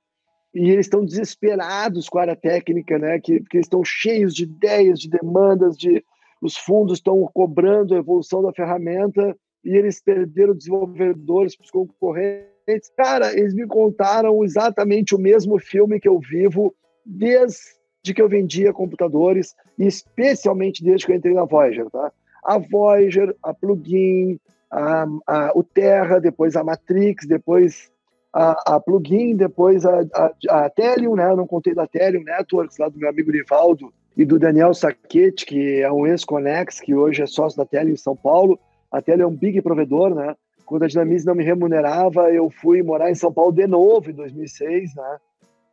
e 0.53 0.71
eles 0.71 0.87
estão 0.87 1.05
desesperados 1.05 2.09
com 2.09 2.17
a 2.17 2.21
área 2.21 2.35
técnica, 2.35 2.97
né? 2.97 3.19
Que, 3.19 3.41
que 3.41 3.59
estão 3.59 3.83
cheios 3.83 4.33
de 4.33 4.43
ideias, 4.43 4.99
de 4.99 5.09
demandas, 5.09 5.77
de 5.77 6.03
os 6.41 6.57
fundos 6.57 6.99
estão 6.99 7.29
cobrando 7.33 7.93
a 7.93 7.97
evolução 7.97 8.41
da 8.41 8.53
ferramenta 8.53 9.37
e 9.63 9.75
eles 9.75 10.01
perderam 10.01 10.55
desenvolvedores 10.55 11.55
para 11.55 11.65
os 11.65 11.71
concorrentes. 11.71 12.89
Cara, 12.97 13.37
eles 13.37 13.53
me 13.53 13.67
contaram 13.67 14.43
exatamente 14.43 15.13
o 15.13 15.19
mesmo 15.19 15.59
filme 15.59 15.99
que 15.99 16.07
eu 16.07 16.17
vivo 16.17 16.73
desde 17.05 17.78
de 18.01 18.13
que 18.13 18.21
eu 18.21 18.29
vendia 18.29 18.73
computadores, 18.73 19.55
especialmente 19.77 20.83
desde 20.83 21.05
que 21.05 21.11
eu 21.11 21.15
entrei 21.15 21.33
na 21.33 21.45
Voyager, 21.45 21.89
tá? 21.89 22.11
A 22.43 22.57
Voyager, 22.57 23.35
a 23.43 23.53
Plugin, 23.53 24.39
a, 24.71 25.05
a, 25.27 25.51
o 25.55 25.63
Terra, 25.63 26.19
depois 26.19 26.55
a 26.55 26.63
Matrix, 26.63 27.25
depois 27.27 27.91
a, 28.33 28.75
a 28.75 28.79
Plugin, 28.79 29.35
depois 29.35 29.85
a, 29.85 30.01
a, 30.13 30.65
a 30.65 30.69
Telium, 30.69 31.15
né? 31.15 31.35
Não 31.35 31.47
contei 31.47 31.73
da 31.73 31.87
Telium 31.87 32.23
Networks, 32.23 32.77
lá 32.77 32.87
do 32.87 32.97
meu 32.97 33.09
amigo 33.09 33.31
Rivaldo 33.31 33.91
e 34.15 34.25
do 34.25 34.39
Daniel 34.39 34.73
Saquete, 34.73 35.45
que 35.45 35.81
é 35.81 35.91
um 35.91 36.05
ex-Conex, 36.05 36.79
que 36.79 36.93
hoje 36.93 37.21
é 37.21 37.25
sócio 37.25 37.57
da 37.57 37.65
Telium 37.65 37.93
em 37.93 37.97
São 37.97 38.15
Paulo. 38.15 38.59
A 38.91 39.01
Telium 39.01 39.25
é 39.25 39.27
um 39.27 39.35
big 39.35 39.61
provedor, 39.61 40.15
né? 40.15 40.35
Quando 40.65 40.83
a 40.83 40.87
Dinamize 40.87 41.25
não 41.25 41.35
me 41.35 41.43
remunerava, 41.43 42.31
eu 42.31 42.49
fui 42.49 42.83
morar 42.83 43.09
em 43.09 43.15
São 43.15 43.33
Paulo 43.33 43.51
de 43.51 43.65
novo, 43.65 44.11
em 44.11 44.13
2006, 44.13 44.95
né? 44.95 45.17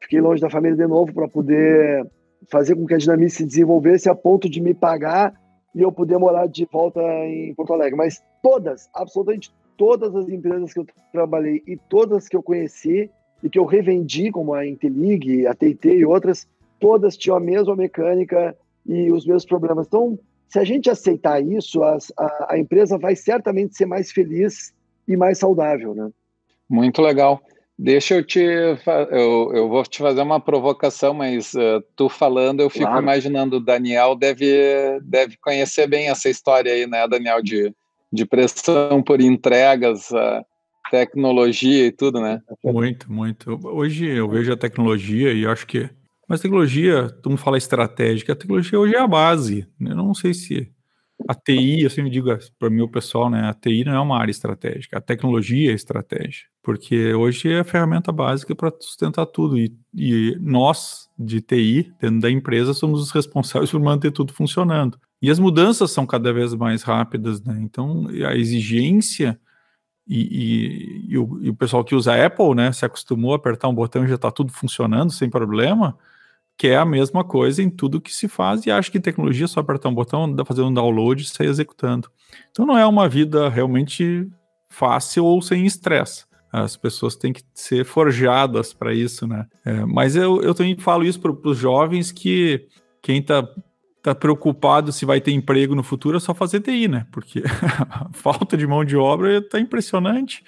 Fiquei 0.00 0.20
longe 0.20 0.40
da 0.40 0.48
família 0.48 0.76
de 0.76 0.86
novo 0.86 1.12
para 1.12 1.28
poder 1.28 2.06
fazer 2.50 2.74
com 2.74 2.86
que 2.86 2.94
a 2.94 2.98
Dinamize 2.98 3.36
se 3.36 3.46
desenvolvesse 3.46 4.08
a 4.08 4.14
ponto 4.14 4.48
de 4.48 4.60
me 4.60 4.74
pagar 4.74 5.34
e 5.74 5.82
eu 5.82 5.92
poder 5.92 6.18
morar 6.18 6.46
de 6.46 6.64
volta 6.70 7.00
em 7.00 7.54
Porto 7.54 7.72
Alegre. 7.72 7.96
Mas 7.96 8.22
todas, 8.42 8.88
absolutamente 8.94 9.52
todas 9.76 10.14
as 10.14 10.28
empresas 10.28 10.72
que 10.72 10.80
eu 10.80 10.86
trabalhei 11.12 11.62
e 11.66 11.76
todas 11.76 12.28
que 12.28 12.36
eu 12.36 12.42
conheci 12.42 13.10
e 13.42 13.50
que 13.50 13.58
eu 13.58 13.64
revendi, 13.64 14.30
como 14.30 14.54
a 14.54 14.66
Intelig, 14.66 15.46
a 15.46 15.54
TIT 15.54 15.88
e 15.88 16.06
outras, 16.06 16.48
todas 16.80 17.16
tinham 17.16 17.36
a 17.36 17.40
mesma 17.40 17.76
mecânica 17.76 18.56
e 18.86 19.12
os 19.12 19.26
mesmos 19.26 19.44
problemas. 19.44 19.86
Então, 19.86 20.18
se 20.48 20.58
a 20.58 20.64
gente 20.64 20.88
aceitar 20.88 21.42
isso, 21.42 21.82
a, 21.82 21.98
a, 22.16 22.54
a 22.54 22.58
empresa 22.58 22.96
vai 22.96 23.14
certamente 23.14 23.76
ser 23.76 23.86
mais 23.86 24.10
feliz 24.10 24.72
e 25.06 25.16
mais 25.16 25.38
saudável, 25.38 25.94
né? 25.94 26.10
Muito 26.68 27.02
legal. 27.02 27.40
Deixa 27.78 28.14
eu 28.14 28.24
te. 28.24 28.40
Eu, 28.40 29.52
eu 29.54 29.68
vou 29.68 29.82
te 29.82 29.98
fazer 29.98 30.22
uma 30.22 30.40
provocação, 30.40 31.12
mas 31.12 31.52
uh, 31.52 31.82
tu 31.94 32.08
falando, 32.08 32.60
eu 32.60 32.70
fico 32.70 32.86
claro. 32.86 33.02
imaginando, 33.02 33.56
o 33.56 33.60
Daniel 33.60 34.16
deve, 34.16 34.98
deve 35.02 35.36
conhecer 35.36 35.86
bem 35.86 36.08
essa 36.08 36.28
história 36.30 36.72
aí, 36.72 36.86
né, 36.86 37.06
Daniel, 37.06 37.42
de, 37.42 37.74
de 38.10 38.24
pressão 38.24 39.02
por 39.02 39.20
entregas, 39.20 40.10
uh, 40.10 40.42
tecnologia 40.90 41.86
e 41.86 41.92
tudo, 41.92 42.18
né? 42.18 42.40
Muito, 42.64 43.12
muito. 43.12 43.60
Hoje 43.64 44.06
eu 44.06 44.26
vejo 44.26 44.52
a 44.52 44.56
tecnologia 44.56 45.32
e 45.34 45.46
acho 45.46 45.66
que. 45.66 45.90
Mas 46.26 46.40
tecnologia, 46.40 47.08
todo 47.08 47.30
mundo 47.30 47.38
fala 47.38 47.58
estratégica, 47.58 48.32
a 48.32 48.36
tecnologia 48.36 48.80
hoje 48.80 48.94
é 48.94 48.98
a 48.98 49.06
base. 49.06 49.68
Eu 49.78 49.94
não 49.94 50.14
sei 50.14 50.32
se 50.32 50.72
a 51.28 51.34
TI, 51.34 51.82
eu 51.82 51.90
sempre 51.90 52.10
digo 52.10 52.28
para 52.58 52.68
o 52.68 52.70
meu 52.70 52.88
pessoal, 52.88 53.30
né? 53.30 53.48
A 53.48 53.54
TI 53.54 53.84
não 53.84 53.94
é 53.94 54.00
uma 54.00 54.18
área 54.18 54.30
estratégica, 54.30 54.98
a 54.98 55.00
tecnologia 55.00 55.70
é 55.72 55.74
estratégia, 55.74 56.44
porque 56.62 57.14
hoje 57.14 57.50
é 57.50 57.60
a 57.60 57.64
ferramenta 57.64 58.12
básica 58.12 58.54
para 58.54 58.72
sustentar 58.80 59.26
tudo. 59.26 59.58
E, 59.58 59.74
e, 59.94 60.36
nós, 60.40 61.08
de 61.18 61.40
TI, 61.40 61.92
dentro 62.00 62.20
da 62.20 62.30
empresa, 62.30 62.74
somos 62.74 63.00
os 63.00 63.10
responsáveis 63.10 63.70
por 63.70 63.80
manter 63.80 64.10
tudo 64.12 64.32
funcionando. 64.32 64.98
E 65.20 65.30
as 65.30 65.38
mudanças 65.38 65.90
são 65.90 66.06
cada 66.06 66.32
vez 66.32 66.52
mais 66.54 66.82
rápidas, 66.82 67.42
né? 67.42 67.58
Então, 67.62 68.06
a 68.26 68.36
exigência 68.36 69.40
e, 70.06 70.20
e, 70.20 71.12
e, 71.12 71.18
o, 71.18 71.50
o 71.50 71.56
pessoal 71.56 71.84
que 71.84 71.94
usa 71.94 72.24
Apple, 72.24 72.54
né, 72.54 72.70
se 72.72 72.84
acostumou 72.84 73.32
a 73.32 73.36
apertar 73.36 73.68
um 73.68 73.74
botão 73.74 74.04
e 74.04 74.08
já 74.08 74.14
está 74.14 74.30
tudo 74.30 74.52
funcionando 74.52 75.10
sem 75.12 75.28
problema 75.28 75.96
que 76.56 76.68
é 76.68 76.76
a 76.76 76.84
mesma 76.84 77.22
coisa 77.22 77.62
em 77.62 77.68
tudo 77.68 78.00
que 78.00 78.12
se 78.12 78.28
faz 78.28 78.64
e 78.64 78.70
acha 78.70 78.90
que 78.90 78.98
tecnologia 78.98 79.44
é 79.44 79.48
só 79.48 79.60
apertar 79.60 79.88
um 79.88 79.94
botão, 79.94 80.34
fazer 80.46 80.62
um 80.62 80.72
download 80.72 81.22
e 81.22 81.26
sair 81.26 81.48
executando. 81.48 82.10
Então 82.50 82.64
não 82.64 82.78
é 82.78 82.86
uma 82.86 83.08
vida 83.08 83.48
realmente 83.48 84.26
fácil 84.68 85.24
ou 85.24 85.42
sem 85.42 85.66
estresse. 85.66 86.24
As 86.50 86.76
pessoas 86.76 87.16
têm 87.16 87.32
que 87.32 87.42
ser 87.54 87.84
forjadas 87.84 88.72
para 88.72 88.94
isso, 88.94 89.26
né? 89.26 89.46
É, 89.64 89.84
mas 89.84 90.16
eu, 90.16 90.40
eu 90.42 90.54
também 90.54 90.76
falo 90.78 91.04
isso 91.04 91.20
para 91.20 91.32
os 91.32 91.58
jovens 91.58 92.10
que 92.10 92.66
quem 93.02 93.18
está 93.18 93.46
tá 94.02 94.14
preocupado 94.14 94.92
se 94.92 95.04
vai 95.04 95.20
ter 95.20 95.32
emprego 95.32 95.74
no 95.74 95.82
futuro 95.82 96.16
é 96.16 96.20
só 96.20 96.32
fazer 96.32 96.60
TI, 96.60 96.88
né? 96.88 97.06
Porque 97.12 97.42
a 97.90 98.08
falta 98.12 98.56
de 98.56 98.66
mão 98.66 98.84
de 98.84 98.96
obra 98.96 99.38
está 99.38 99.60
impressionante. 99.60 100.42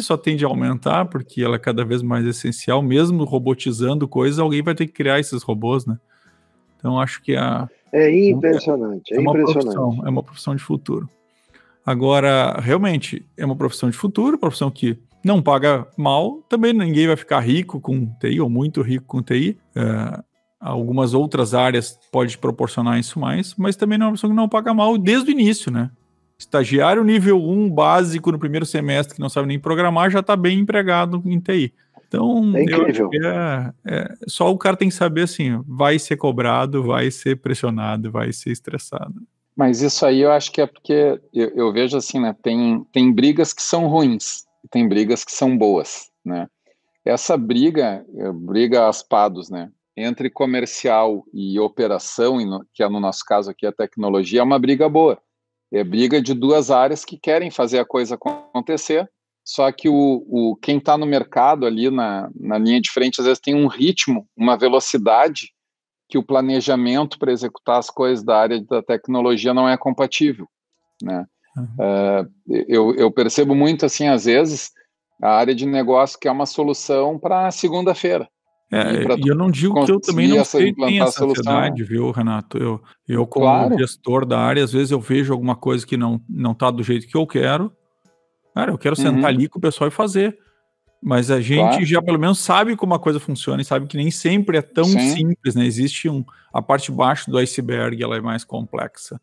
Só 0.00 0.16
tende 0.16 0.44
a 0.44 0.48
aumentar 0.48 1.06
porque 1.06 1.42
ela 1.42 1.56
é 1.56 1.58
cada 1.58 1.84
vez 1.84 2.02
mais 2.02 2.26
essencial, 2.26 2.82
mesmo 2.82 3.24
robotizando 3.24 4.06
coisas, 4.06 4.38
alguém 4.38 4.62
vai 4.62 4.74
ter 4.74 4.86
que 4.86 4.92
criar 4.92 5.18
esses 5.18 5.42
robôs, 5.42 5.86
né? 5.86 5.98
Então 6.76 7.00
acho 7.00 7.22
que 7.22 7.34
a 7.34 7.68
é 7.92 8.28
impressionante, 8.28 9.14
é, 9.14 9.16
é, 9.16 9.20
uma 9.20 9.30
impressionante. 9.30 9.74
Profissão, 9.74 10.06
é 10.06 10.10
uma 10.10 10.22
profissão 10.22 10.54
de 10.54 10.62
futuro. 10.62 11.08
Agora, 11.84 12.58
realmente, 12.60 13.24
é 13.36 13.46
uma 13.46 13.56
profissão 13.56 13.88
de 13.88 13.96
futuro, 13.96 14.36
profissão 14.36 14.70
que 14.70 14.98
não 15.24 15.40
paga 15.40 15.86
mal, 15.96 16.42
também 16.48 16.72
ninguém 16.72 17.06
vai 17.06 17.16
ficar 17.16 17.40
rico 17.40 17.80
com 17.80 18.06
TI, 18.20 18.40
ou 18.40 18.50
muito 18.50 18.82
rico 18.82 19.06
com 19.06 19.22
TI. 19.22 19.56
É, 19.74 20.22
algumas 20.60 21.14
outras 21.14 21.54
áreas 21.54 21.98
pode 22.10 22.36
proporcionar 22.38 22.98
isso 22.98 23.18
mais, 23.18 23.54
mas 23.56 23.76
também 23.76 23.96
não 23.98 24.06
é 24.06 24.08
uma 24.08 24.12
profissão 24.12 24.30
que 24.30 24.36
não 24.36 24.48
paga 24.48 24.74
mal 24.74 24.98
desde 24.98 25.30
o 25.30 25.32
início, 25.32 25.70
né? 25.70 25.90
Estagiário 26.38 27.02
nível 27.02 27.42
1 27.42 27.70
básico 27.70 28.30
no 28.30 28.38
primeiro 28.38 28.66
semestre, 28.66 29.14
que 29.14 29.20
não 29.20 29.28
sabe 29.28 29.48
nem 29.48 29.58
programar, 29.58 30.10
já 30.10 30.20
está 30.20 30.36
bem 30.36 30.58
empregado 30.58 31.22
em 31.24 31.40
TI. 31.40 31.72
Então, 32.06 32.52
é 32.54 32.62
incrível. 32.62 33.10
É, 33.12 33.72
é, 33.84 34.14
só 34.28 34.50
o 34.52 34.58
cara 34.58 34.76
tem 34.76 34.88
que 34.88 34.94
saber 34.94 35.22
assim: 35.22 35.62
vai 35.66 35.98
ser 35.98 36.16
cobrado, 36.16 36.82
vai 36.82 37.10
ser 37.10 37.36
pressionado, 37.36 38.10
vai 38.10 38.32
ser 38.32 38.50
estressado. 38.50 39.14
Mas 39.56 39.80
isso 39.80 40.04
aí 40.04 40.20
eu 40.20 40.30
acho 40.30 40.52
que 40.52 40.60
é 40.60 40.66
porque 40.66 41.18
eu, 41.32 41.48
eu 41.56 41.72
vejo 41.72 41.96
assim, 41.96 42.20
né? 42.20 42.36
Tem, 42.42 42.84
tem 42.92 43.10
brigas 43.10 43.52
que 43.52 43.62
são 43.62 43.88
ruins, 43.88 44.44
tem 44.70 44.86
brigas 44.86 45.24
que 45.24 45.32
são 45.32 45.56
boas, 45.56 46.10
né? 46.24 46.46
Essa 47.04 47.36
briga, 47.36 48.04
é, 48.14 48.32
briga 48.32 48.88
aspados, 48.88 49.48
né? 49.48 49.70
Entre 49.96 50.28
comercial 50.28 51.24
e 51.32 51.58
operação, 51.58 52.36
que 52.74 52.82
é 52.82 52.88
no 52.88 53.00
nosso 53.00 53.24
caso 53.24 53.50
aqui 53.50 53.64
a 53.64 53.72
tecnologia, 53.72 54.40
é 54.40 54.44
uma 54.44 54.58
briga 54.58 54.88
boa 54.88 55.18
é 55.72 55.82
briga 55.84 56.20
de 56.20 56.34
duas 56.34 56.70
áreas 56.70 57.04
que 57.04 57.18
querem 57.18 57.50
fazer 57.50 57.78
a 57.78 57.84
coisa 57.84 58.14
acontecer, 58.14 59.08
só 59.44 59.70
que 59.70 59.88
o, 59.88 60.24
o 60.28 60.56
quem 60.56 60.78
está 60.78 60.98
no 60.98 61.06
mercado 61.06 61.66
ali 61.66 61.90
na, 61.90 62.28
na 62.34 62.58
linha 62.58 62.80
de 62.80 62.90
frente 62.90 63.20
às 63.20 63.26
vezes 63.26 63.40
tem 63.40 63.54
um 63.54 63.68
ritmo, 63.68 64.26
uma 64.36 64.56
velocidade 64.56 65.52
que 66.08 66.18
o 66.18 66.22
planejamento 66.22 67.18
para 67.18 67.32
executar 67.32 67.78
as 67.78 67.90
coisas 67.90 68.24
da 68.24 68.38
área 68.38 68.60
da 68.62 68.82
tecnologia 68.82 69.54
não 69.54 69.68
é 69.68 69.76
compatível, 69.76 70.48
né? 71.02 71.24
Uhum. 71.56 71.64
Uh, 71.64 72.64
eu, 72.68 72.94
eu 72.96 73.10
percebo 73.10 73.54
muito 73.54 73.86
assim 73.86 74.08
às 74.08 74.26
vezes 74.26 74.72
a 75.22 75.30
área 75.30 75.54
de 75.54 75.64
negócio 75.64 76.18
que 76.18 76.28
é 76.28 76.30
uma 76.30 76.44
solução 76.44 77.18
para 77.18 77.50
segunda-feira. 77.50 78.28
É, 78.70 79.04
e 79.24 79.28
eu 79.28 79.34
não 79.34 79.48
digo 79.48 79.84
que 79.84 79.92
eu 79.92 80.00
também 80.00 80.26
não 80.26 80.44
sei 80.44 80.72
tem 80.74 81.00
essa 81.00 81.24
ansiedade, 81.24 81.84
viu, 81.84 82.10
Renato? 82.10 82.58
Eu, 82.58 82.82
eu 83.06 83.24
como 83.26 83.46
claro. 83.46 83.78
gestor 83.78 84.26
da 84.26 84.40
área, 84.40 84.64
às 84.64 84.72
vezes 84.72 84.90
eu 84.90 85.00
vejo 85.00 85.32
alguma 85.32 85.54
coisa 85.54 85.86
que 85.86 85.96
não, 85.96 86.20
não 86.28 86.52
tá 86.52 86.70
do 86.70 86.82
jeito 86.82 87.06
que 87.06 87.16
eu 87.16 87.26
quero. 87.26 87.72
Cara, 88.54 88.72
eu 88.72 88.78
quero 88.78 88.96
uhum. 88.98 89.02
sentar 89.02 89.26
ali 89.26 89.48
com 89.48 89.58
o 89.58 89.62
pessoal 89.62 89.86
e 89.86 89.92
fazer. 89.92 90.36
Mas 91.00 91.30
a 91.30 91.40
gente 91.40 91.60
claro. 91.60 91.84
já 91.84 92.02
pelo 92.02 92.18
menos 92.18 92.40
sabe 92.40 92.74
como 92.74 92.94
a 92.94 92.98
coisa 92.98 93.20
funciona 93.20 93.62
e 93.62 93.64
sabe 93.64 93.86
que 93.86 93.96
nem 93.96 94.10
sempre 94.10 94.58
é 94.58 94.62
tão 94.62 94.86
Sim. 94.86 95.10
simples, 95.10 95.54
né? 95.54 95.64
Existe 95.64 96.08
um, 96.08 96.24
a 96.52 96.60
parte 96.60 96.90
baixo 96.90 97.30
do 97.30 97.38
iceberg, 97.38 98.02
ela 98.02 98.16
é 98.16 98.20
mais 98.20 98.42
complexa. 98.42 99.20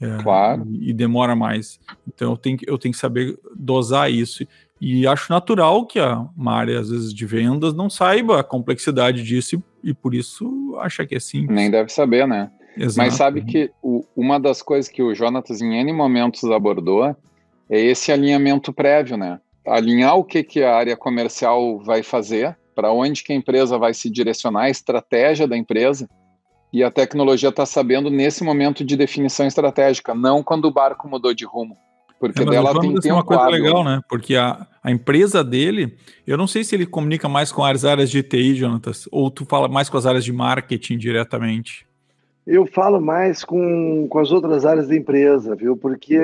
É, 0.00 0.22
claro. 0.22 0.64
E, 0.70 0.90
e 0.90 0.92
demora 0.92 1.34
mais. 1.34 1.80
Então 2.06 2.32
eu 2.32 2.36
tenho, 2.36 2.58
eu 2.66 2.78
tenho 2.78 2.92
que 2.92 3.00
saber 3.00 3.36
dosar 3.56 4.12
isso. 4.12 4.46
E 4.80 5.06
acho 5.06 5.32
natural 5.32 5.86
que 5.86 5.98
a, 5.98 6.26
uma 6.36 6.52
área, 6.52 6.78
às 6.78 6.90
vezes, 6.90 7.14
de 7.14 7.24
vendas 7.24 7.72
não 7.72 7.88
saiba 7.88 8.40
a 8.40 8.44
complexidade 8.44 9.22
disso 9.22 9.56
e, 9.82 9.90
e 9.90 9.94
por 9.94 10.14
isso 10.14 10.76
acha 10.80 11.06
que 11.06 11.14
é 11.14 11.20
simples. 11.20 11.56
Nem 11.56 11.70
deve 11.70 11.90
saber, 11.90 12.26
né? 12.26 12.50
Exato. 12.76 13.06
Mas 13.06 13.14
sabe 13.14 13.42
que 13.42 13.70
o, 13.82 14.04
uma 14.14 14.38
das 14.38 14.60
coisas 14.60 14.90
que 14.90 15.02
o 15.02 15.14
Jonatas 15.14 15.62
em 15.62 15.74
N 15.80 15.92
momentos 15.92 16.44
abordou 16.44 17.04
é 17.06 17.16
esse 17.70 18.12
alinhamento 18.12 18.72
prévio, 18.72 19.16
né? 19.16 19.40
Alinhar 19.66 20.16
o 20.16 20.24
que, 20.24 20.44
que 20.44 20.62
a 20.62 20.76
área 20.76 20.96
comercial 20.96 21.78
vai 21.80 22.02
fazer, 22.02 22.56
para 22.74 22.92
onde 22.92 23.24
que 23.24 23.32
a 23.32 23.36
empresa 23.36 23.78
vai 23.78 23.94
se 23.94 24.10
direcionar, 24.10 24.64
a 24.64 24.70
estratégia 24.70 25.48
da 25.48 25.56
empresa, 25.56 26.06
e 26.72 26.84
a 26.84 26.90
tecnologia 26.90 27.48
está 27.48 27.64
sabendo 27.64 28.10
nesse 28.10 28.44
momento 28.44 28.84
de 28.84 28.96
definição 28.96 29.46
estratégica, 29.46 30.14
não 30.14 30.42
quando 30.42 30.66
o 30.66 30.70
barco 30.70 31.08
mudou 31.08 31.32
de 31.32 31.46
rumo. 31.46 31.74
Porque 32.18 32.42
é, 32.42 32.46
dela 32.46 32.78
tem, 32.80 32.94
tem 32.94 33.12
uma 33.12 33.24
coisa 33.24 33.42
quadro. 33.42 33.62
legal, 33.62 33.84
né? 33.84 34.00
Porque 34.08 34.36
a, 34.36 34.66
a 34.82 34.90
empresa 34.90 35.44
dele, 35.44 35.96
eu 36.26 36.36
não 36.36 36.46
sei 36.46 36.64
se 36.64 36.74
ele 36.74 36.86
comunica 36.86 37.28
mais 37.28 37.52
com 37.52 37.62
as 37.62 37.84
áreas 37.84 38.10
de 38.10 38.22
TI, 38.22 38.54
Jonatas, 38.54 39.08
ou 39.12 39.30
tu 39.30 39.44
fala 39.44 39.68
mais 39.68 39.88
com 39.88 39.96
as 39.96 40.06
áreas 40.06 40.24
de 40.24 40.32
marketing 40.32 40.96
diretamente. 40.96 41.86
Eu 42.46 42.64
falo 42.64 43.00
mais 43.00 43.44
com, 43.44 44.06
com 44.08 44.18
as 44.18 44.30
outras 44.30 44.64
áreas 44.64 44.88
da 44.88 44.96
empresa, 44.96 45.54
viu? 45.56 45.76
Porque 45.76 46.18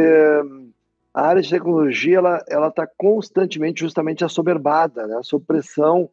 a 1.13 1.27
área 1.27 1.43
de 1.43 1.51
tecnologia 1.51 2.19
ela 2.19 2.45
ela 2.49 2.69
está 2.69 2.87
constantemente 2.97 3.81
justamente 3.81 4.25
assoberbada, 4.25 5.07
né? 5.07 5.21
sob 5.23 5.45
pressão 5.45 6.09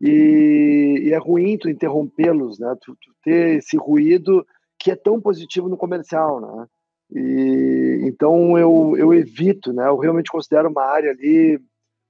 e, 0.00 1.04
e 1.04 1.12
é 1.12 1.18
ruim 1.18 1.56
tu 1.56 1.70
interrompê-los, 1.70 2.58
né? 2.58 2.74
Tu, 2.82 2.92
tu, 3.00 3.12
ter 3.22 3.58
esse 3.58 3.76
ruído 3.76 4.44
que 4.76 4.90
é 4.90 4.96
tão 4.96 5.20
positivo 5.20 5.68
no 5.68 5.76
comercial, 5.76 6.40
né? 6.40 6.66
E, 7.14 8.00
então 8.04 8.58
eu, 8.58 8.94
eu 8.96 9.12
evito, 9.12 9.72
né? 9.72 9.86
Eu 9.86 9.98
realmente 9.98 10.30
considero 10.30 10.68
uma 10.68 10.84
área 10.84 11.10
ali 11.10 11.60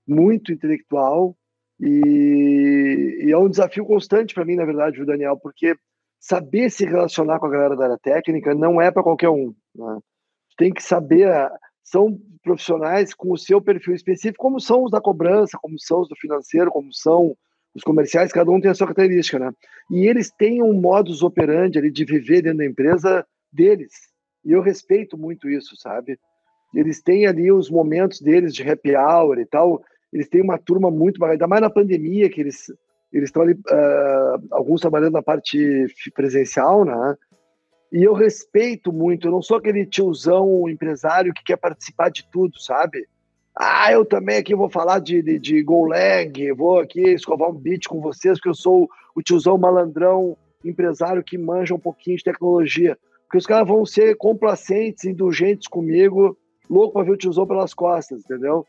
muito 0.06 0.52
intelectual 0.52 1.36
e, 1.80 3.24
e 3.24 3.32
é 3.32 3.38
um 3.38 3.48
desafio 3.48 3.84
constante 3.84 4.34
para 4.34 4.44
mim, 4.44 4.54
na 4.54 4.64
verdade, 4.64 5.00
o 5.00 5.06
Daniel, 5.06 5.36
porque 5.36 5.74
saber 6.20 6.70
se 6.70 6.84
relacionar 6.84 7.40
com 7.40 7.46
a 7.46 7.50
galera 7.50 7.76
da 7.76 7.84
área 7.84 7.98
técnica 7.98 8.54
não 8.54 8.80
é 8.80 8.90
para 8.90 9.02
qualquer 9.02 9.28
um. 9.28 9.52
Né? 9.74 9.98
Tem 10.56 10.72
que 10.72 10.82
saber 10.82 11.28
são 11.82 12.16
profissionais 12.42 13.12
com 13.12 13.32
o 13.32 13.38
seu 13.38 13.60
perfil 13.60 13.94
específico, 13.94 14.42
como 14.42 14.60
são 14.60 14.84
os 14.84 14.90
da 14.90 15.00
cobrança, 15.00 15.58
como 15.60 15.78
são 15.78 16.00
os 16.00 16.08
do 16.08 16.16
financeiro, 16.16 16.70
como 16.70 16.92
são 16.92 17.36
os 17.74 17.82
comerciais, 17.82 18.32
cada 18.32 18.50
um 18.50 18.60
tem 18.60 18.70
a 18.70 18.74
sua 18.74 18.86
característica, 18.86 19.38
né? 19.38 19.50
E 19.90 20.06
eles 20.06 20.30
têm 20.30 20.62
um 20.62 20.74
modus 20.74 21.22
operandi 21.22 21.78
ali 21.78 21.90
de 21.90 22.04
viver 22.04 22.42
dentro 22.42 22.58
da 22.58 22.66
empresa 22.66 23.26
deles. 23.50 24.11
E 24.44 24.52
eu 24.52 24.60
respeito 24.60 25.16
muito 25.16 25.48
isso, 25.48 25.76
sabe? 25.76 26.18
Eles 26.74 27.02
têm 27.02 27.26
ali 27.26 27.52
os 27.52 27.70
momentos 27.70 28.20
deles 28.20 28.54
de 28.54 28.68
happy 28.68 28.96
hour 28.96 29.38
e 29.38 29.46
tal. 29.46 29.82
Eles 30.12 30.28
têm 30.28 30.42
uma 30.42 30.58
turma 30.58 30.90
muito 30.90 31.22
ainda 31.24 31.46
mais 31.46 31.62
na 31.62 31.70
pandemia, 31.70 32.30
que 32.30 32.40
eles 32.40 32.66
eles 33.12 33.28
estão 33.28 33.42
ali, 33.42 33.52
uh, 33.52 34.46
alguns 34.50 34.80
trabalhando 34.80 35.12
na 35.12 35.22
parte 35.22 35.86
presencial, 36.14 36.84
né? 36.84 37.16
E 37.92 38.02
eu 38.02 38.14
respeito 38.14 38.90
muito, 38.90 39.26
eu 39.26 39.30
não 39.30 39.42
sou 39.42 39.58
aquele 39.58 39.84
tiozão 39.84 40.66
empresário 40.66 41.34
que 41.34 41.44
quer 41.44 41.58
participar 41.58 42.10
de 42.10 42.26
tudo, 42.30 42.58
sabe? 42.58 43.06
Ah, 43.54 43.92
eu 43.92 44.02
também 44.02 44.38
aqui 44.38 44.54
vou 44.54 44.70
falar 44.70 44.98
de, 44.98 45.20
de, 45.20 45.38
de 45.38 45.62
Golang, 45.62 46.32
vou 46.56 46.80
aqui 46.80 47.02
escovar 47.02 47.50
um 47.50 47.54
beat 47.54 47.86
com 47.86 48.00
vocês, 48.00 48.38
porque 48.38 48.48
eu 48.48 48.54
sou 48.54 48.88
o 49.14 49.20
tiozão 49.20 49.58
malandrão 49.58 50.38
empresário 50.64 51.22
que 51.22 51.36
manja 51.36 51.74
um 51.74 51.78
pouquinho 51.78 52.16
de 52.16 52.24
tecnologia. 52.24 52.96
Porque 53.32 53.38
os 53.38 53.46
caras 53.46 53.66
vão 53.66 53.86
ser 53.86 54.14
complacentes, 54.18 55.06
indulgentes 55.06 55.66
comigo, 55.66 56.36
louco 56.68 56.92
para 56.92 57.04
ver 57.04 57.12
o 57.12 57.16
tiozão 57.16 57.46
pelas 57.46 57.72
costas, 57.72 58.22
entendeu? 58.22 58.66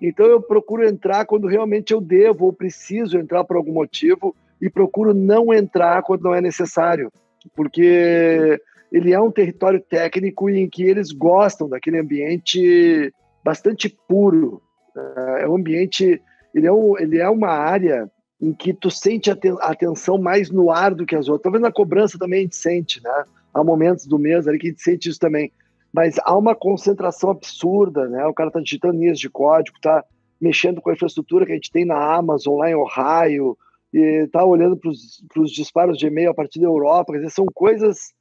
Então 0.00 0.24
eu 0.24 0.40
procuro 0.40 0.88
entrar 0.88 1.26
quando 1.26 1.46
realmente 1.46 1.92
eu 1.92 2.00
devo 2.00 2.46
ou 2.46 2.52
preciso 2.52 3.18
entrar 3.18 3.44
por 3.44 3.58
algum 3.58 3.74
motivo 3.74 4.34
e 4.58 4.70
procuro 4.70 5.12
não 5.12 5.52
entrar 5.52 6.02
quando 6.02 6.22
não 6.22 6.34
é 6.34 6.40
necessário, 6.40 7.12
porque 7.54 8.58
ele 8.90 9.12
é 9.12 9.20
um 9.20 9.30
território 9.30 9.82
técnico 9.82 10.48
em 10.48 10.66
que 10.66 10.82
eles 10.82 11.12
gostam 11.12 11.68
daquele 11.68 11.98
ambiente 11.98 13.12
bastante 13.44 13.94
puro. 14.08 14.62
É, 14.96 15.42
é 15.42 15.48
um 15.48 15.56
ambiente, 15.56 16.22
ele 16.54 16.66
é, 16.66 16.72
um, 16.72 16.98
ele 16.98 17.18
é 17.18 17.28
uma 17.28 17.50
área 17.50 18.10
em 18.40 18.54
que 18.54 18.72
tu 18.72 18.90
sente 18.90 19.30
a, 19.30 19.36
atenção 19.60 20.16
mais 20.16 20.50
no 20.50 20.70
ar 20.70 20.94
do 20.94 21.04
que 21.04 21.14
as 21.14 21.28
outras. 21.28 21.42
Talvez 21.42 21.60
na 21.60 21.70
cobrança 21.70 22.18
também 22.18 22.38
a 22.38 22.42
gente 22.44 22.56
sente, 22.56 23.02
né? 23.04 23.24
Há 23.56 23.64
momentos 23.64 24.06
do 24.06 24.18
mês 24.18 24.46
ali 24.46 24.58
que 24.58 24.66
a 24.66 24.70
gente 24.70 24.82
sente 24.82 25.08
isso 25.08 25.18
também. 25.18 25.50
Mas 25.90 26.16
há 26.22 26.36
uma 26.36 26.54
concentração 26.54 27.30
absurda, 27.30 28.06
né? 28.06 28.26
O 28.26 28.34
cara 28.34 28.50
tá 28.50 28.60
digitando 28.60 28.98
linhas 28.98 29.18
de 29.18 29.30
código, 29.30 29.80
tá 29.80 30.04
mexendo 30.38 30.82
com 30.82 30.90
a 30.90 30.92
infraestrutura 30.92 31.46
que 31.46 31.52
a 31.52 31.54
gente 31.54 31.70
tem 31.70 31.86
na 31.86 32.14
Amazon, 32.16 32.58
lá 32.58 32.70
em 32.70 32.74
Ohio, 32.74 33.56
e 33.94 34.28
tá 34.30 34.44
olhando 34.44 34.76
para 34.76 34.90
os 34.90 35.50
disparos 35.50 35.96
de 35.96 36.06
e-mail 36.06 36.30
a 36.30 36.34
partir 36.34 36.60
da 36.60 36.66
Europa. 36.66 37.14
Quer 37.14 37.20
dizer, 37.20 37.30
são 37.30 37.46
coisas 37.46 38.12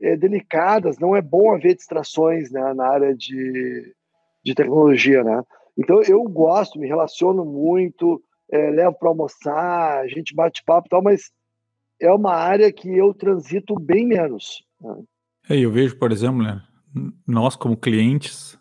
é, 0.00 0.16
delicadas, 0.16 0.98
não 0.98 1.14
é 1.14 1.20
bom 1.20 1.52
haver 1.52 1.74
distrações 1.74 2.50
né, 2.50 2.72
na 2.72 2.88
área 2.88 3.14
de, 3.14 3.94
de 4.42 4.54
tecnologia, 4.54 5.22
né? 5.22 5.42
Então 5.76 6.00
eu 6.02 6.22
gosto, 6.24 6.78
me 6.78 6.88
relaciono 6.88 7.44
muito, 7.44 8.22
é, 8.50 8.70
levo 8.70 8.96
para 8.98 9.10
almoçar, 9.10 9.98
a 9.98 10.08
gente 10.08 10.34
bate 10.34 10.64
papo 10.64 10.86
e 10.86 10.90
tal, 10.90 11.02
mas 11.02 11.30
é 12.00 12.10
uma 12.10 12.34
área 12.34 12.72
que 12.72 12.88
eu 12.96 13.12
transito 13.12 13.74
bem 13.78 14.06
menos. 14.06 14.64
É, 15.48 15.58
eu 15.58 15.70
vejo, 15.70 15.96
por 15.96 16.12
exemplo, 16.12 16.42
né, 16.42 16.62
nós 17.26 17.56
como 17.56 17.76
clientes, 17.76 18.58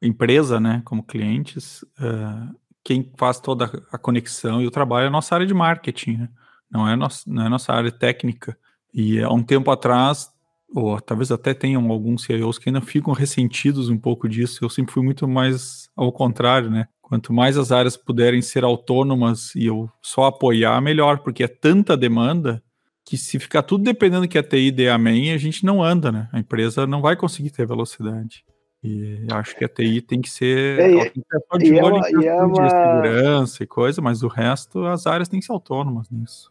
empresa, 0.00 0.60
né, 0.60 0.82
como 0.84 1.02
clientes, 1.02 1.82
uh, 1.98 2.54
quem 2.84 3.12
faz 3.16 3.40
toda 3.40 3.70
a 3.92 3.98
conexão 3.98 4.60
e 4.60 4.66
o 4.66 4.70
trabalho 4.70 5.04
é 5.04 5.08
a 5.08 5.10
nossa 5.10 5.34
área 5.34 5.46
de 5.46 5.54
marketing, 5.54 6.16
né? 6.16 6.28
não 6.70 6.88
é 6.88 6.96
nossa, 6.96 7.22
não 7.26 7.46
é 7.46 7.48
nossa 7.48 7.72
área 7.72 7.92
técnica. 7.92 8.56
E 8.92 9.20
há 9.20 9.30
um 9.30 9.42
tempo 9.42 9.70
atrás 9.70 10.30
ou 10.74 10.98
talvez 11.00 11.30
até 11.30 11.52
tenham 11.52 11.90
alguns 11.90 12.22
CIOs 12.22 12.58
que 12.58 12.68
ainda 12.68 12.80
ficam 12.80 13.12
ressentidos 13.12 13.90
um 13.90 13.98
pouco 13.98 14.28
disso. 14.28 14.64
Eu 14.64 14.70
sempre 14.70 14.92
fui 14.92 15.02
muito 15.02 15.28
mais 15.28 15.88
ao 15.94 16.10
contrário, 16.10 16.70
né? 16.70 16.88
Quanto 17.00 17.32
mais 17.32 17.58
as 17.58 17.70
áreas 17.70 17.96
puderem 17.96 18.40
ser 18.40 18.64
autônomas 18.64 19.54
e 19.54 19.66
eu 19.66 19.90
só 20.00 20.24
apoiar, 20.24 20.80
melhor, 20.80 21.18
porque 21.18 21.44
é 21.44 21.48
tanta 21.48 21.96
demanda 21.96 22.62
que 23.04 23.16
se 23.16 23.38
ficar 23.38 23.62
tudo 23.62 23.84
dependendo 23.84 24.28
que 24.28 24.38
a 24.38 24.42
TI 24.42 24.70
dê 24.70 24.88
amém, 24.88 25.32
a 25.32 25.38
gente 25.38 25.64
não 25.64 25.82
anda, 25.82 26.12
né? 26.12 26.28
A 26.32 26.38
empresa 26.38 26.86
não 26.86 27.02
vai 27.02 27.16
conseguir 27.16 27.50
ter 27.50 27.66
velocidade. 27.66 28.44
E 28.82 29.26
acho 29.30 29.56
que 29.56 29.64
a 29.64 29.68
TI 29.68 30.00
tem 30.00 30.20
que 30.20 30.28
ser, 30.28 30.80
é, 30.80 31.10
tem 31.10 31.22
que 31.22 31.22
ser 31.30 31.58
de 31.58 31.80
olho 31.80 32.04
é, 32.04 32.26
é 32.26 32.42
uma... 32.42 32.68
segurança 32.68 33.62
e 33.62 33.66
coisa, 33.66 34.02
mas 34.02 34.22
o 34.22 34.28
resto, 34.28 34.84
as 34.86 35.06
áreas 35.06 35.28
têm 35.28 35.38
que 35.38 35.46
ser 35.46 35.52
autônomas 35.52 36.10
nisso. 36.10 36.50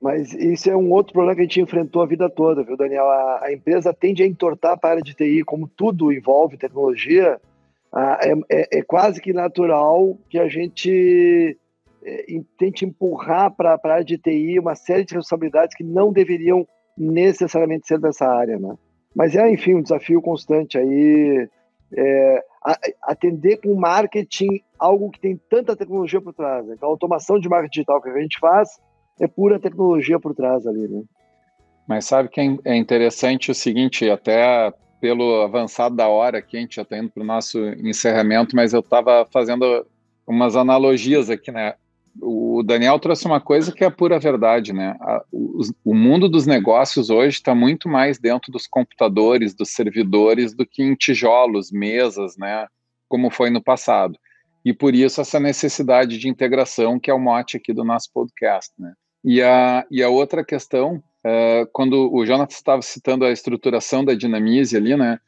Mas 0.00 0.32
isso 0.34 0.70
é 0.70 0.76
um 0.76 0.92
outro 0.92 1.12
problema 1.12 1.34
que 1.34 1.40
a 1.40 1.44
gente 1.44 1.60
enfrentou 1.60 2.02
a 2.02 2.06
vida 2.06 2.30
toda, 2.30 2.62
viu, 2.62 2.76
Daniel? 2.76 3.08
A, 3.08 3.46
a 3.46 3.52
empresa 3.52 3.92
tende 3.92 4.22
a 4.22 4.26
entortar 4.26 4.78
para 4.78 4.90
a 4.90 4.92
área 4.92 5.02
de 5.02 5.14
TI, 5.14 5.42
como 5.42 5.66
tudo 5.66 6.12
envolve 6.12 6.56
tecnologia, 6.56 7.40
a, 7.92 8.20
é, 8.22 8.34
é, 8.48 8.78
é, 8.78 8.82
quase 8.82 9.20
que 9.20 9.32
natural 9.32 10.16
que 10.28 10.38
a 10.38 10.48
gente 10.48 11.58
tente 12.58 12.84
empurrar 12.84 13.50
para 13.54 13.74
a 13.74 13.92
área 13.92 14.04
de 14.04 14.18
TI 14.18 14.58
uma 14.58 14.74
série 14.74 15.04
de 15.04 15.14
responsabilidades 15.14 15.76
que 15.76 15.84
não 15.84 16.12
deveriam 16.12 16.66
necessariamente 16.96 17.86
ser 17.86 17.98
dessa 17.98 18.26
área, 18.26 18.58
né? 18.58 18.74
Mas 19.14 19.34
é, 19.34 19.50
enfim, 19.50 19.74
um 19.74 19.82
desafio 19.82 20.20
constante 20.20 20.78
aí, 20.78 21.48
é, 21.96 22.44
atender 23.02 23.58
com 23.58 23.74
marketing 23.74 24.60
algo 24.78 25.10
que 25.10 25.20
tem 25.20 25.40
tanta 25.48 25.76
tecnologia 25.76 26.20
por 26.20 26.34
trás. 26.34 26.66
Né? 26.66 26.74
Então, 26.76 26.88
a 26.88 26.92
automação 26.92 27.38
de 27.38 27.48
marketing 27.48 27.72
digital 27.72 28.02
que 28.02 28.10
a 28.10 28.20
gente 28.20 28.38
faz 28.38 28.68
é 29.18 29.26
pura 29.26 29.58
tecnologia 29.58 30.20
por 30.20 30.34
trás 30.34 30.66
ali, 30.66 30.86
né? 30.86 31.02
Mas 31.88 32.04
sabe 32.04 32.28
que 32.28 32.40
é, 32.40 32.56
é 32.64 32.76
interessante 32.76 33.50
o 33.50 33.54
seguinte, 33.54 34.10
até 34.10 34.72
pelo 35.00 35.42
avançado 35.42 35.94
da 35.94 36.08
hora 36.08 36.38
aqui, 36.38 36.56
a 36.56 36.60
gente 36.60 36.76
já 36.76 36.82
está 36.82 36.98
indo 36.98 37.10
para 37.10 37.22
o 37.22 37.26
nosso 37.26 37.58
encerramento, 37.58 38.56
mas 38.56 38.74
eu 38.74 38.80
estava 38.80 39.26
fazendo 39.32 39.86
umas 40.26 40.56
analogias 40.56 41.30
aqui, 41.30 41.50
né? 41.52 41.74
O 42.20 42.62
Daniel 42.62 42.98
trouxe 42.98 43.26
uma 43.26 43.40
coisa 43.40 43.72
que 43.72 43.84
é 43.84 43.90
pura 43.90 44.18
verdade, 44.18 44.72
né? 44.72 44.96
o, 45.30 45.60
o 45.84 45.94
mundo 45.94 46.28
dos 46.28 46.46
negócios 46.46 47.10
hoje 47.10 47.36
está 47.36 47.54
muito 47.54 47.88
mais 47.88 48.18
dentro 48.18 48.50
dos 48.50 48.66
computadores, 48.66 49.54
dos 49.54 49.70
servidores, 49.70 50.54
do 50.54 50.66
que 50.66 50.82
em 50.82 50.94
tijolos, 50.94 51.70
mesas, 51.70 52.36
né? 52.36 52.66
Como 53.08 53.30
foi 53.30 53.50
no 53.50 53.62
passado. 53.62 54.18
E 54.64 54.72
por 54.72 54.94
isso 54.94 55.20
essa 55.20 55.38
necessidade 55.38 56.18
de 56.18 56.28
integração, 56.28 56.98
que 56.98 57.10
é 57.10 57.14
o 57.14 57.20
mote 57.20 57.56
aqui 57.56 57.72
do 57.72 57.84
nosso 57.84 58.10
podcast, 58.12 58.72
né? 58.78 58.92
E 59.24 59.42
a, 59.42 59.84
e 59.90 60.02
a 60.02 60.08
outra 60.08 60.44
questão, 60.44 61.02
uh, 61.24 61.68
quando 61.72 62.12
o 62.12 62.24
Jonathan 62.24 62.52
estava 62.52 62.82
citando 62.82 63.24
a 63.24 63.30
estruturação 63.30 64.04
da 64.04 64.14
Dinamize 64.14 64.76
ali, 64.76 64.96
né? 64.96 65.18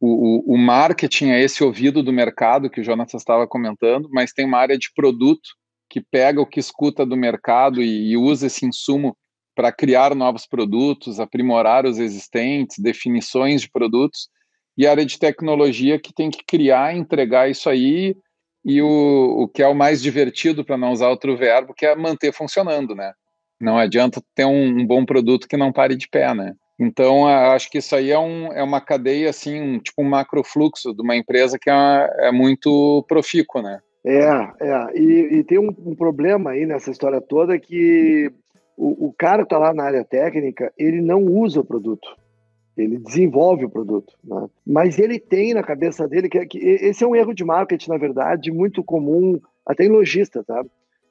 O, 0.00 0.52
o, 0.52 0.54
o, 0.54 0.58
marketing 0.58 1.30
é 1.30 1.42
esse 1.42 1.64
ouvido 1.64 2.02
do 2.02 2.12
mercado 2.12 2.70
que 2.70 2.80
o 2.80 2.84
Jonathan 2.84 3.16
estava 3.16 3.48
comentando, 3.48 4.08
mas 4.12 4.32
tem 4.32 4.46
uma 4.46 4.58
área 4.58 4.78
de 4.78 4.92
produto 4.94 5.48
que 5.88 6.00
pega 6.00 6.40
o 6.40 6.46
que 6.46 6.60
escuta 6.60 7.04
do 7.04 7.16
mercado 7.16 7.82
e, 7.82 8.10
e 8.10 8.16
usa 8.16 8.46
esse 8.46 8.66
insumo 8.66 9.16
para 9.54 9.72
criar 9.72 10.14
novos 10.14 10.46
produtos, 10.46 11.18
aprimorar 11.18 11.84
os 11.84 11.98
existentes, 11.98 12.78
definições 12.78 13.62
de 13.62 13.70
produtos, 13.70 14.28
e 14.76 14.86
a 14.86 14.90
área 14.92 15.04
de 15.04 15.18
tecnologia 15.18 15.98
que 15.98 16.14
tem 16.14 16.30
que 16.30 16.44
criar 16.46 16.94
entregar 16.94 17.50
isso 17.50 17.68
aí 17.68 18.14
e 18.64 18.80
o, 18.80 19.42
o 19.42 19.48
que 19.48 19.62
é 19.62 19.66
o 19.66 19.74
mais 19.74 20.00
divertido, 20.00 20.64
para 20.64 20.76
não 20.76 20.92
usar 20.92 21.08
outro 21.08 21.36
verbo, 21.36 21.74
que 21.74 21.86
é 21.86 21.96
manter 21.96 22.32
funcionando, 22.32 22.94
né? 22.94 23.12
Não 23.60 23.76
adianta 23.78 24.22
ter 24.34 24.44
um, 24.44 24.80
um 24.80 24.86
bom 24.86 25.04
produto 25.04 25.48
que 25.48 25.56
não 25.56 25.72
pare 25.72 25.96
de 25.96 26.08
pé, 26.08 26.32
né? 26.34 26.54
Então, 26.78 27.26
acho 27.26 27.68
que 27.68 27.78
isso 27.78 27.96
aí 27.96 28.12
é, 28.12 28.18
um, 28.18 28.52
é 28.52 28.62
uma 28.62 28.80
cadeia, 28.80 29.30
assim, 29.30 29.60
um, 29.60 29.80
tipo 29.80 30.00
um 30.00 30.08
macrofluxo 30.08 30.94
de 30.94 31.02
uma 31.02 31.16
empresa 31.16 31.58
que 31.58 31.68
é, 31.68 32.28
é 32.28 32.32
muito 32.32 33.04
profícua, 33.08 33.60
né? 33.62 33.80
É, 34.04 34.22
é. 34.60 34.98
E, 34.98 35.38
e 35.38 35.44
tem 35.44 35.58
um, 35.58 35.74
um, 35.84 35.94
problema 35.94 36.50
aí 36.50 36.64
nessa 36.66 36.90
história 36.90 37.20
toda 37.20 37.58
que 37.58 38.32
o, 38.76 39.08
o 39.08 39.12
cara 39.12 39.38
que 39.38 39.46
está 39.46 39.58
lá 39.58 39.74
na 39.74 39.84
área 39.84 40.04
técnica, 40.04 40.72
ele 40.78 41.00
não 41.00 41.24
usa 41.24 41.60
o 41.60 41.64
produto 41.64 42.08
ele 42.82 42.98
desenvolve 42.98 43.64
o 43.64 43.70
produto, 43.70 44.14
né? 44.22 44.48
mas 44.66 44.98
ele 44.98 45.18
tem 45.18 45.52
na 45.52 45.62
cabeça 45.62 46.06
dele 46.06 46.28
que, 46.28 46.44
que, 46.46 46.58
esse 46.58 47.02
é 47.02 47.06
um 47.06 47.16
erro 47.16 47.34
de 47.34 47.44
marketing, 47.44 47.90
na 47.90 47.98
verdade, 47.98 48.52
muito 48.52 48.82
comum 48.84 49.40
até 49.66 49.84
em 49.84 49.90
lojista, 49.90 50.44
tá? 50.44 50.64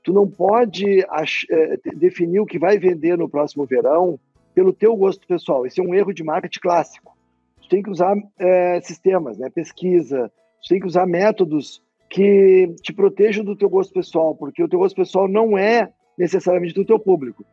Tu 0.04 0.14
não 0.14 0.28
pode 0.28 1.06
ach, 1.10 1.46
é, 1.50 1.78
definir 1.96 2.40
o 2.40 2.46
que 2.46 2.58
vai 2.58 2.80
vender 2.80 3.18
no 3.18 3.30
próximo 3.30 3.66
verão 3.66 4.18
pelo 4.56 4.72
teu 4.72 4.96
gosto 4.96 5.28
pessoal. 5.28 5.66
Esse 5.66 5.82
é 5.82 5.84
um 5.84 5.94
erro 5.94 6.14
de 6.14 6.24
marketing 6.24 6.62
clássico. 6.62 7.16
Tu 7.62 7.68
tem 7.68 7.84
que 7.84 7.90
usar 7.90 8.16
é, 8.40 8.80
sistemas, 8.82 9.38
né? 9.38 9.50
Pesquisa. 9.50 10.32
Tu 10.64 10.70
tem 10.70 10.80
que 10.80 10.88
usar 10.88 11.06
métodos 11.06 11.84
que 12.10 12.74
te 12.82 12.94
protejam 12.94 13.44
do 13.44 13.56
teu 13.56 13.70
gosto 13.70 13.94
pessoal, 13.94 14.36
porque 14.36 14.64
o 14.64 14.70
teu 14.70 14.80
gosto 14.80 14.96
pessoal 14.96 15.28
não 15.28 15.58
é 15.58 15.90
necessariamente 16.18 16.74
do 16.74 16.86
teu 16.86 16.98
público. 16.98 17.46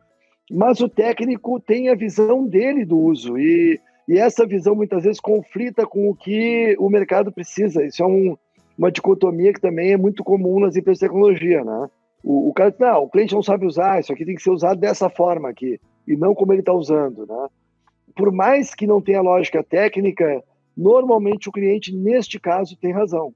Mas 0.49 0.79
o 0.79 0.89
técnico 0.89 1.59
tem 1.59 1.89
a 1.89 1.95
visão 1.95 2.45
dele 2.45 2.85
do 2.85 2.97
uso 2.97 3.37
e 3.37 3.79
e 4.07 4.17
essa 4.17 4.45
visão 4.45 4.75
muitas 4.75 5.03
vezes 5.03 5.19
conflita 5.19 5.85
com 5.85 6.09
o 6.09 6.15
que 6.15 6.75
o 6.79 6.89
mercado 6.89 7.31
precisa. 7.31 7.83
Isso 7.83 8.03
é 8.03 8.05
um, 8.05 8.37
uma 8.77 8.91
dicotomia 8.91 9.51
que 9.51 9.59
também 9.59 9.93
é 9.93 9.97
muito 9.97 10.23
comum 10.23 10.59
nas 10.59 10.75
empresas 10.75 10.99
de 10.99 11.07
tecnologia, 11.07 11.63
né? 11.63 11.89
O, 12.23 12.49
o 12.49 12.53
cara 12.53 12.69
diz, 12.69 12.79
não, 12.79 13.03
o 13.03 13.09
cliente 13.09 13.33
não 13.33 13.43
sabe 13.43 13.65
usar, 13.65 13.99
isso 13.99 14.13
aqui 14.13 14.25
tem 14.25 14.35
que 14.35 14.41
ser 14.41 14.51
usado 14.51 14.79
dessa 14.79 15.09
forma 15.09 15.49
aqui, 15.49 15.79
e 16.07 16.15
não 16.15 16.35
como 16.35 16.53
ele 16.53 16.61
está 16.61 16.73
usando, 16.73 17.25
né? 17.25 17.47
Por 18.15 18.31
mais 18.31 18.73
que 18.73 18.87
não 18.87 19.01
tenha 19.01 19.21
lógica 19.21 19.63
técnica, 19.63 20.43
normalmente 20.77 21.49
o 21.49 21.51
cliente, 21.51 21.95
neste 21.95 22.39
caso, 22.39 22.77
tem 22.77 22.91
razão. 22.91 23.33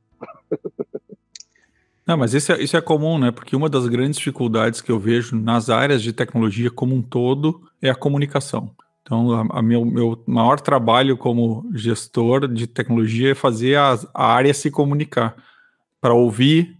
Não, 2.10 2.18
mas 2.18 2.34
isso 2.34 2.52
é, 2.52 2.60
isso 2.60 2.76
é 2.76 2.82
comum, 2.82 3.20
né? 3.20 3.30
Porque 3.30 3.56
uma 3.56 3.70
das 3.70 3.86
grandes 3.86 4.18
dificuldades 4.18 4.82
que 4.82 4.92
eu 4.92 4.98
vejo 4.98 5.36
nas 5.36 5.70
áreas 5.70 6.02
de 6.02 6.12
tecnologia 6.12 6.72
como 6.72 6.96
um 6.96 7.04
todo 7.04 7.62
é 7.80 7.88
a 7.88 7.94
comunicação. 7.94 8.72
Então, 9.04 9.32
a, 9.32 9.60
a 9.60 9.62
meu, 9.62 9.86
meu 9.86 10.24
maior 10.26 10.60
trabalho 10.60 11.16
como 11.16 11.70
gestor 11.72 12.48
de 12.48 12.66
tecnologia 12.66 13.34
é 13.34 13.36
fazer 13.36 13.76
a, 13.76 13.96
a 14.12 14.26
área 14.26 14.52
se 14.56 14.72
comunicar, 14.72 15.36
para 16.02 16.16
ouvir, 16.16 16.80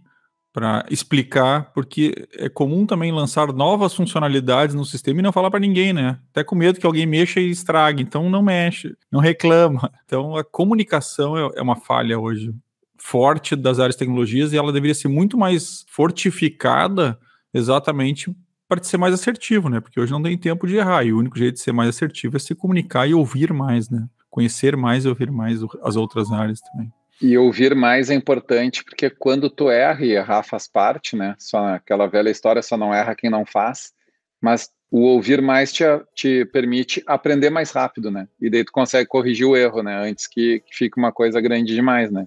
para 0.52 0.84
explicar, 0.90 1.70
porque 1.74 2.26
é 2.36 2.48
comum 2.48 2.84
também 2.84 3.12
lançar 3.12 3.52
novas 3.52 3.94
funcionalidades 3.94 4.74
no 4.74 4.84
sistema 4.84 5.20
e 5.20 5.22
não 5.22 5.30
falar 5.30 5.48
para 5.48 5.60
ninguém, 5.60 5.92
né? 5.92 6.18
Até 6.32 6.42
com 6.42 6.56
medo 6.56 6.80
que 6.80 6.86
alguém 6.86 7.06
mexa 7.06 7.38
e 7.38 7.50
estrague. 7.50 8.02
Então, 8.02 8.28
não 8.28 8.42
mexe, 8.42 8.96
não 9.12 9.20
reclama. 9.20 9.92
Então, 10.04 10.34
a 10.34 10.42
comunicação 10.42 11.38
é, 11.38 11.50
é 11.54 11.62
uma 11.62 11.76
falha 11.76 12.18
hoje 12.18 12.52
forte 13.00 13.56
das 13.56 13.78
áreas 13.78 13.94
de 13.94 14.00
tecnologias 14.00 14.52
e 14.52 14.56
ela 14.56 14.72
deveria 14.72 14.94
ser 14.94 15.08
muito 15.08 15.36
mais 15.38 15.84
fortificada 15.88 17.18
exatamente 17.52 18.34
para 18.68 18.82
ser 18.82 18.98
mais 18.98 19.12
assertivo, 19.12 19.68
né? 19.68 19.80
Porque 19.80 19.98
hoje 19.98 20.12
não 20.12 20.22
tem 20.22 20.38
tempo 20.38 20.66
de 20.66 20.76
errar 20.76 21.04
e 21.04 21.12
o 21.12 21.18
único 21.18 21.36
jeito 21.36 21.54
de 21.54 21.60
ser 21.60 21.72
mais 21.72 21.88
assertivo 21.88 22.36
é 22.36 22.38
se 22.38 22.54
comunicar 22.54 23.08
e 23.08 23.14
ouvir 23.14 23.52
mais, 23.52 23.90
né? 23.90 24.06
Conhecer 24.28 24.76
mais 24.76 25.04
e 25.04 25.08
ouvir 25.08 25.30
mais 25.30 25.60
as 25.82 25.96
outras 25.96 26.30
áreas 26.30 26.60
também. 26.60 26.92
E 27.20 27.36
ouvir 27.36 27.74
mais 27.74 28.10
é 28.10 28.14
importante 28.14 28.84
porque 28.84 29.10
quando 29.10 29.50
tu 29.50 29.68
erra, 29.68 30.04
e 30.04 30.12
errar 30.12 30.42
faz 30.42 30.68
parte, 30.68 31.16
né? 31.16 31.34
Só 31.38 31.74
aquela 31.74 32.06
velha 32.06 32.30
história, 32.30 32.62
só 32.62 32.76
não 32.76 32.94
erra 32.94 33.16
quem 33.16 33.28
não 33.28 33.44
faz, 33.44 33.92
mas 34.40 34.70
o 34.90 35.00
ouvir 35.00 35.42
mais 35.42 35.72
te, 35.72 35.84
te 36.14 36.44
permite 36.46 37.02
aprender 37.06 37.50
mais 37.50 37.70
rápido, 37.70 38.10
né? 38.10 38.28
E 38.40 38.48
daí 38.48 38.64
tu 38.64 38.72
consegue 38.72 39.08
corrigir 39.08 39.46
o 39.46 39.56
erro, 39.56 39.82
né? 39.82 40.08
Antes 40.08 40.26
que, 40.26 40.60
que 40.60 40.76
fique 40.76 40.98
uma 40.98 41.12
coisa 41.12 41.40
grande 41.40 41.74
demais, 41.74 42.10
né? 42.10 42.26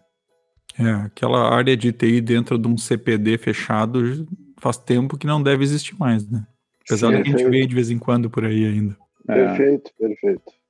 É, 0.79 0.89
aquela 1.05 1.53
área 1.53 1.77
de 1.77 1.91
TI 1.91 2.21
dentro 2.21 2.57
de 2.57 2.67
um 2.67 2.77
CPD 2.77 3.37
fechado 3.37 4.27
faz 4.59 4.77
tempo 4.77 5.17
que 5.17 5.27
não 5.27 5.41
deve 5.41 5.63
existir 5.63 5.95
mais, 5.99 6.27
né? 6.29 6.45
Apesar 6.85 7.11
Sim, 7.11 7.17
de 7.17 7.23
que 7.23 7.35
a 7.35 7.37
gente 7.37 7.49
vê 7.49 7.65
de 7.65 7.75
vez 7.75 7.91
em 7.91 7.99
quando 7.99 8.29
por 8.29 8.45
aí 8.45 8.65
ainda. 8.65 8.97
É. 9.27 9.33
Perfeito, 9.33 9.91
perfeito. 9.99 10.63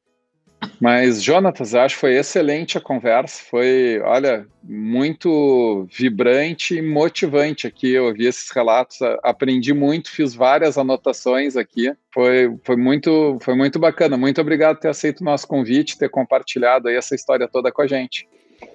Mas, 0.80 1.22
Jonatas, 1.22 1.76
acho 1.76 1.96
que 1.96 2.02
foi 2.02 2.16
excelente 2.16 2.78
a 2.78 2.82
conversa. 2.82 3.44
Foi, 3.50 4.00
olha, 4.04 4.46
muito 4.64 5.88
vibrante 5.92 6.76
e 6.76 6.82
motivante 6.82 7.68
aqui. 7.68 7.92
Eu 7.92 8.06
ouvi 8.06 8.26
esses 8.26 8.50
relatos, 8.52 9.00
aprendi 9.24 9.74
muito, 9.74 10.12
fiz 10.12 10.34
várias 10.34 10.78
anotações 10.78 11.56
aqui. 11.56 11.94
Foi, 12.14 12.56
foi, 12.64 12.76
muito, 12.76 13.38
foi 13.42 13.56
muito 13.56 13.80
bacana. 13.80 14.18
Muito 14.18 14.40
obrigado 14.40 14.76
por 14.76 14.82
ter 14.82 14.90
aceito 14.90 15.22
o 15.22 15.26
nosso 15.26 15.48
convite, 15.48 15.98
ter 15.98 16.10
compartilhado 16.10 16.88
aí 16.88 16.96
essa 16.96 17.16
história 17.16 17.48
toda 17.48 17.72
com 17.72 17.82
a 17.82 17.88
gente. 17.88 18.28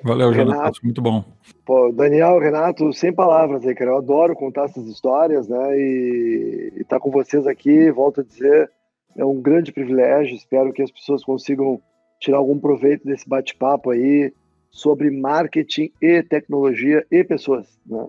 Valeu, 0.03 0.31
Renato, 0.31 0.81
muito 0.83 1.03
bom. 1.03 1.25
Pô, 1.65 1.93
Daniel, 1.93 2.39
Renato, 2.39 2.93
sem 2.93 3.13
palavras 3.13 3.67
aí, 3.67 3.75
cara. 3.75 3.91
Eu 3.91 3.99
adoro 3.99 4.35
contar 4.35 4.65
essas 4.65 4.87
histórias, 4.87 5.49
né? 5.49 5.79
E 5.79 6.73
estar 6.77 6.97
tá 6.97 7.01
com 7.01 7.11
vocês 7.11 7.47
aqui, 7.47 7.91
volto 7.91 8.21
a 8.21 8.25
dizer, 8.25 8.71
é 9.17 9.25
um 9.25 9.41
grande 9.41 9.73
privilégio. 9.73 10.35
Espero 10.37 10.73
que 10.73 10.83
as 10.83 10.91
pessoas 10.91 11.25
consigam 11.25 11.81
tirar 12.21 12.39
algum 12.39 12.59
proveito 12.59 13.05
desse 13.05 13.29
bate-papo 13.29 13.91
aí 13.91 14.33
sobre 14.71 15.11
marketing 15.11 15.91
e 16.01 16.23
tecnologia 16.23 17.05
e 17.11 17.25
pessoas. 17.25 17.67
Né? 17.87 18.07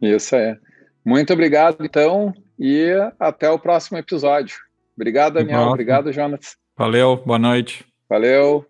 Isso 0.00 0.36
é. 0.36 0.58
Muito 1.04 1.32
obrigado, 1.32 1.84
então, 1.84 2.32
e 2.58 2.90
até 3.18 3.50
o 3.50 3.58
próximo 3.58 3.98
episódio. 3.98 4.56
Obrigado, 4.94 5.34
Daniel. 5.34 5.68
Obrigado, 5.68 6.12
Jonas. 6.12 6.56
Valeu, 6.76 7.16
boa 7.16 7.38
noite. 7.38 7.84
Valeu. 8.08 8.69